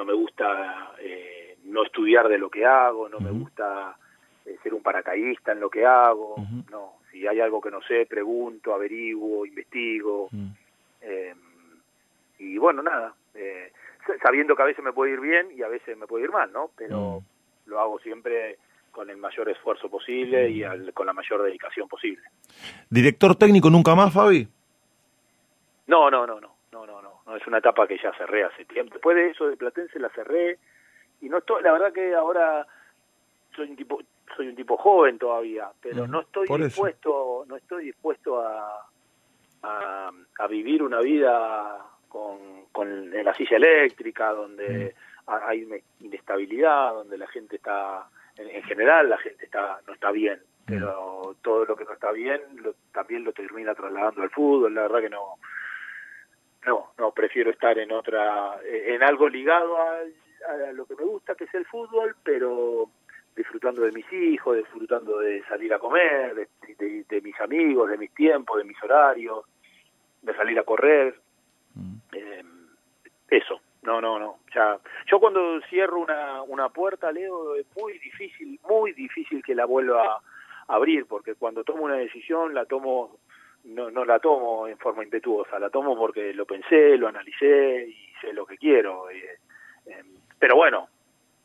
no 0.00 0.06
me 0.06 0.14
gusta 0.14 0.92
eh, 0.98 1.58
no 1.64 1.84
estudiar 1.84 2.26
de 2.26 2.38
lo 2.38 2.48
que 2.48 2.64
hago, 2.64 3.06
no 3.10 3.20
me 3.20 3.30
gusta 3.30 3.94
eh, 4.46 4.56
ser 4.62 4.72
un 4.72 4.82
paracaidista 4.82 5.52
en 5.52 5.60
lo 5.60 5.68
que 5.68 5.84
hago, 5.84 6.36
no, 6.70 6.94
si 7.12 7.26
hay 7.26 7.38
algo 7.38 7.60
que 7.60 7.70
no 7.70 7.82
sé, 7.82 8.06
pregunto, 8.06 8.72
averiguo, 8.72 9.44
investigo, 9.44 10.30
eh, 11.02 11.34
y 12.38 12.56
bueno, 12.56 12.82
nada, 12.82 13.12
eh, 13.34 13.72
sa- 14.06 14.16
sabiendo 14.22 14.56
que 14.56 14.62
a 14.62 14.64
veces 14.66 14.82
me 14.82 14.94
puede 14.94 15.12
ir 15.12 15.20
bien 15.20 15.48
y 15.54 15.62
a 15.62 15.68
veces 15.68 15.98
me 15.98 16.06
puede 16.06 16.24
ir 16.24 16.30
mal, 16.30 16.50
¿no? 16.50 16.70
Pero 16.78 17.22
lo 17.66 17.78
hago 17.78 17.98
siempre 17.98 18.56
con 18.92 19.10
el 19.10 19.18
mayor 19.18 19.50
esfuerzo 19.50 19.90
posible 19.90 20.48
y 20.48 20.62
al- 20.64 20.94
con 20.94 21.06
la 21.06 21.12
mayor 21.12 21.42
dedicación 21.42 21.86
posible. 21.88 22.22
¿Director 22.88 23.36
técnico 23.36 23.68
nunca 23.68 23.94
más, 23.94 24.14
Fabi? 24.14 24.48
No, 25.88 26.10
no, 26.10 26.26
no, 26.26 26.40
no, 26.40 26.49
no, 27.30 27.36
es 27.36 27.46
una 27.46 27.58
etapa 27.58 27.86
que 27.86 27.96
ya 27.98 28.12
cerré 28.14 28.44
hace 28.44 28.64
tiempo. 28.64 28.94
Después 28.94 29.16
de 29.16 29.28
eso 29.30 29.48
de 29.48 29.56
Platense 29.56 29.98
la 29.98 30.08
cerré 30.10 30.58
y 31.20 31.28
no 31.28 31.38
estoy, 31.38 31.62
la 31.62 31.72
verdad 31.72 31.92
que 31.92 32.14
ahora 32.14 32.66
soy 33.54 33.70
un 33.70 33.76
tipo 33.76 34.00
soy 34.36 34.46
un 34.48 34.54
tipo 34.56 34.76
joven 34.76 35.18
todavía, 35.18 35.70
pero 35.82 36.06
no 36.06 36.20
estoy 36.20 36.46
por 36.46 36.60
eso. 36.60 36.66
dispuesto, 36.68 37.44
no 37.48 37.56
estoy 37.56 37.86
dispuesto 37.86 38.40
a, 38.40 38.86
a, 39.62 40.10
a 40.38 40.46
vivir 40.46 40.82
una 40.82 41.00
vida 41.00 41.78
con, 42.08 42.66
con 42.72 42.88
en 43.12 43.24
la 43.24 43.34
silla 43.34 43.56
eléctrica 43.56 44.30
donde 44.32 44.94
ha- 45.26 45.48
hay 45.48 45.64
una 45.64 45.76
inestabilidad, 46.00 46.92
donde 46.94 47.18
la 47.18 47.26
gente 47.26 47.56
está 47.56 48.06
en, 48.36 48.48
en 48.50 48.62
general 48.62 49.10
la 49.10 49.18
gente 49.18 49.44
está 49.44 49.80
no 49.86 49.92
está 49.94 50.10
bien, 50.12 50.40
pero 50.64 51.34
todo 51.42 51.64
lo 51.64 51.74
que 51.76 51.84
no 51.84 51.92
está 51.92 52.12
bien 52.12 52.40
lo- 52.62 52.74
también 52.92 53.24
lo 53.24 53.32
termina 53.32 53.74
trasladando 53.74 54.22
al 54.22 54.30
fútbol, 54.30 54.74
la 54.74 54.82
verdad 54.82 55.00
que 55.00 55.10
no 55.10 55.34
no, 56.66 56.92
no, 56.98 57.10
prefiero 57.12 57.50
estar 57.50 57.78
en 57.78 57.92
otra, 57.92 58.60
en 58.64 59.02
algo 59.02 59.28
ligado 59.28 59.80
al- 59.80 60.14
a, 60.68 60.72
lo 60.72 60.86
que 60.86 60.96
me 60.96 61.04
gusta, 61.04 61.34
que 61.34 61.44
es 61.44 61.54
el 61.54 61.64
fútbol, 61.66 62.16
pero 62.22 62.86
disfrutando 63.36 63.82
de 63.82 63.92
mis 63.92 64.10
hijos, 64.12 64.56
disfrutando 64.56 65.18
de 65.20 65.42
salir 65.44 65.72
a 65.72 65.78
comer, 65.78 66.34
de, 66.34 66.48
de- 66.78 67.04
de 67.08 67.20
mis 67.20 67.38
amigos, 67.40 67.88
de 67.90 67.96
mis 67.98 68.12
tiempos, 68.14 68.58
de 68.58 68.64
mis 68.64 68.82
horarios, 68.82 69.44
de 70.22 70.34
salir 70.34 70.58
a 70.58 70.64
correr. 70.64 71.18
Eh, 72.12 72.42
eso, 73.30 73.60
no, 73.82 74.00
no, 74.00 74.18
no. 74.18 74.38
Ya, 74.54 74.78
yo 75.06 75.20
cuando 75.20 75.60
cierro 75.70 76.00
una, 76.00 76.42
una 76.42 76.68
puerta, 76.68 77.12
Leo, 77.12 77.54
es 77.54 77.66
muy 77.80 77.94
difícil, 77.98 78.58
muy 78.68 78.92
difícil 78.92 79.42
que 79.42 79.54
la 79.54 79.64
vuelva 79.64 80.16
a 80.16 80.20
abrir, 80.74 81.06
porque 81.06 81.34
cuando 81.36 81.64
tomo 81.64 81.84
una 81.84 81.96
decisión 81.96 82.52
la 82.54 82.64
tomo 82.66 83.18
no, 83.64 83.90
no 83.90 84.04
la 84.04 84.18
tomo 84.18 84.66
en 84.66 84.78
forma 84.78 85.04
impetuosa, 85.04 85.58
la 85.58 85.70
tomo 85.70 85.96
porque 85.96 86.32
lo 86.34 86.46
pensé, 86.46 86.96
lo 86.96 87.08
analicé 87.08 87.88
y 87.88 87.96
sé 88.20 88.32
lo 88.32 88.46
que 88.46 88.56
quiero. 88.56 89.10
eh, 89.10 89.38
eh, 89.86 90.02
pero 90.38 90.56
bueno, 90.56 90.88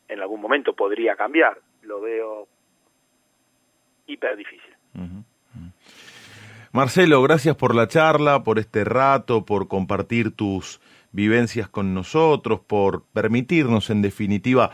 en 0.08 0.22
algún 0.22 0.42
momento 0.42 0.74
podría 0.74 1.16
cambiar, 1.16 1.60
lo 1.84 2.02
veo 2.02 2.48
hiper 4.08 4.36
difícil. 4.38 4.74
Marcelo, 6.72 7.22
gracias 7.22 7.56
por 7.56 7.74
la 7.74 7.88
charla, 7.88 8.44
por 8.44 8.60
este 8.60 8.84
rato, 8.84 9.46
por 9.46 9.68
compartir 9.70 10.36
tus 10.36 10.82
vivencias 11.14 11.70
con 11.70 11.94
nosotros, 11.94 12.60
por 12.60 13.06
permitirnos, 13.14 13.90
en 13.90 14.02
definitiva, 14.02 14.72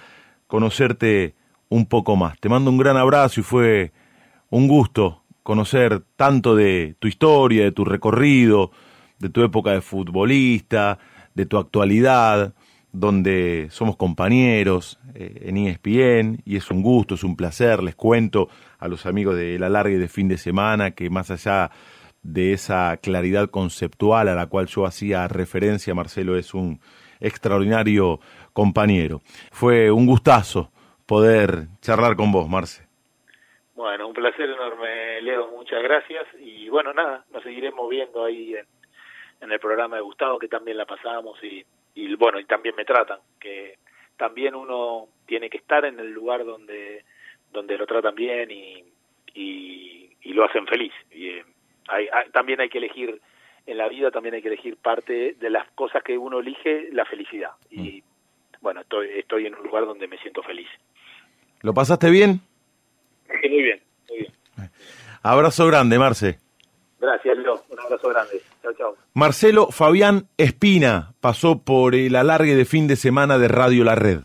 conocerte 0.48 1.36
un 1.70 1.86
poco 1.86 2.16
más. 2.16 2.40
Te 2.40 2.50
mando 2.50 2.72
un 2.72 2.80
gran 2.80 2.98
abrazo 2.98 3.40
y 3.40 3.44
fue 3.44 3.92
un 4.50 4.68
gusto 4.68 5.21
conocer 5.44 6.04
tanto 6.16 6.56
de 6.56 6.96
tu 7.00 7.08
historia, 7.08 7.64
de 7.64 7.72
tu 7.72 7.86
recorrido, 7.86 8.72
de 9.20 9.30
tu 9.30 9.44
época 9.44 9.72
de 9.72 9.82
futbolista, 9.82 11.00
de 11.34 11.46
tu 11.46 11.58
actualidad, 11.58 12.54
donde 12.92 13.68
somos 13.72 13.96
compañeros 13.96 15.00
eh, 15.16 15.44
en 15.46 15.58
ESPN 15.58 16.42
y 16.46 16.58
es 16.58 16.70
un 16.72 16.82
gusto, 16.82 17.16
es 17.16 17.24
un 17.24 17.36
placer. 17.36 17.82
Les 17.84 17.96
cuento 17.96 18.50
a 18.80 18.88
los 18.88 19.06
amigos 19.06 19.36
de 19.36 19.58
la 19.60 19.70
larga 19.70 19.98
de 19.98 20.08
fin 20.08 20.28
de 20.28 20.38
semana 20.38 20.92
que 20.92 21.10
más 21.10 21.32
allá 21.32 21.72
de 22.24 22.54
esa 22.54 22.98
claridad 22.98 23.50
conceptual 23.50 24.28
a 24.28 24.36
la 24.36 24.48
cual 24.48 24.68
yo 24.68 24.86
hacía 24.86 25.28
referencia, 25.28 25.96
Marcelo 25.96 26.38
es 26.38 26.54
un 26.54 26.80
extraordinario 27.20 28.20
compañero. 28.54 29.22
Fue 29.52 29.92
un 29.92 30.06
gustazo 30.06 30.72
poder 31.06 31.68
charlar 31.82 32.16
con 32.16 32.32
vos, 32.32 32.50
Marce. 32.50 32.91
Bueno, 33.82 34.08
un 34.10 34.14
placer 34.14 34.48
enorme, 34.48 35.20
Leo, 35.24 35.48
muchas 35.48 35.82
gracias. 35.82 36.28
Y 36.40 36.70
bueno, 36.70 36.94
nada, 36.94 37.26
nos 37.34 37.42
seguiremos 37.42 37.90
viendo 37.90 38.24
ahí 38.24 38.54
en, 38.54 38.68
en 39.42 39.52
el 39.52 39.60
programa 39.60 39.96
de 39.96 40.04
Gustavo, 40.04 40.38
que 40.38 40.48
también 40.48 40.78
la 40.78 40.86
pasamos 40.86 41.44
y, 41.44 41.66
y 41.96 42.14
bueno, 42.14 42.40
y 42.40 42.46
también 42.46 42.76
me 42.76 42.86
tratan, 42.86 43.18
que 43.40 43.80
también 44.18 44.54
uno 44.54 45.08
tiene 45.26 45.50
que 45.50 45.58
estar 45.58 45.84
en 45.84 46.00
el 46.00 46.12
lugar 46.12 46.46
donde, 46.46 47.04
donde 47.52 47.76
lo 47.76 47.88
tratan 47.88 48.14
bien 48.14 48.52
y, 48.52 48.84
y, 49.34 50.16
y 50.22 50.34
lo 50.34 50.46
hacen 50.46 50.68
feliz. 50.68 50.94
Y, 51.10 51.30
eh, 51.30 51.46
hay, 51.88 52.08
hay, 52.14 52.30
también 52.30 52.62
hay 52.62 52.70
que 52.70 52.78
elegir, 52.78 53.20
en 53.66 53.78
la 53.80 53.90
vida 53.90 54.12
también 54.12 54.36
hay 54.36 54.44
que 54.44 54.50
elegir 54.50 54.78
parte 54.78 55.34
de 55.40 55.50
las 55.50 55.68
cosas 55.72 56.04
que 56.04 56.16
uno 56.20 56.38
elige, 56.38 56.90
la 56.92 57.06
felicidad. 57.06 57.54
Y 57.72 58.04
bueno, 58.62 58.82
estoy, 58.82 59.10
estoy 59.16 59.48
en 59.48 59.56
un 59.56 59.64
lugar 59.64 59.88
donde 59.88 60.08
me 60.08 60.20
siento 60.20 60.44
feliz. 60.44 60.70
¿Lo 61.62 61.74
pasaste 61.74 62.12
bien? 62.12 62.42
Muy 63.50 63.64
bien, 63.64 63.82
muy 64.10 64.18
bien. 64.20 64.34
Abrazo 65.24 65.68
grande, 65.68 66.00
Marce. 66.00 66.40
Gracias, 67.00 67.38
Leo. 67.38 67.64
Un 67.70 67.80
abrazo 67.80 68.10
grande. 68.10 68.42
Chao, 68.62 68.74
chao. 68.74 68.96
Marcelo 69.14 69.68
Fabián 69.72 70.28
Espina 70.38 71.14
pasó 71.20 71.64
por 71.64 71.96
el 71.96 72.16
alargue 72.16 72.56
de 72.56 72.66
fin 72.66 72.88
de 72.88 72.96
semana 72.96 73.38
de 73.38 73.48
Radio 73.48 73.84
La 73.84 73.96
Red. 73.96 74.22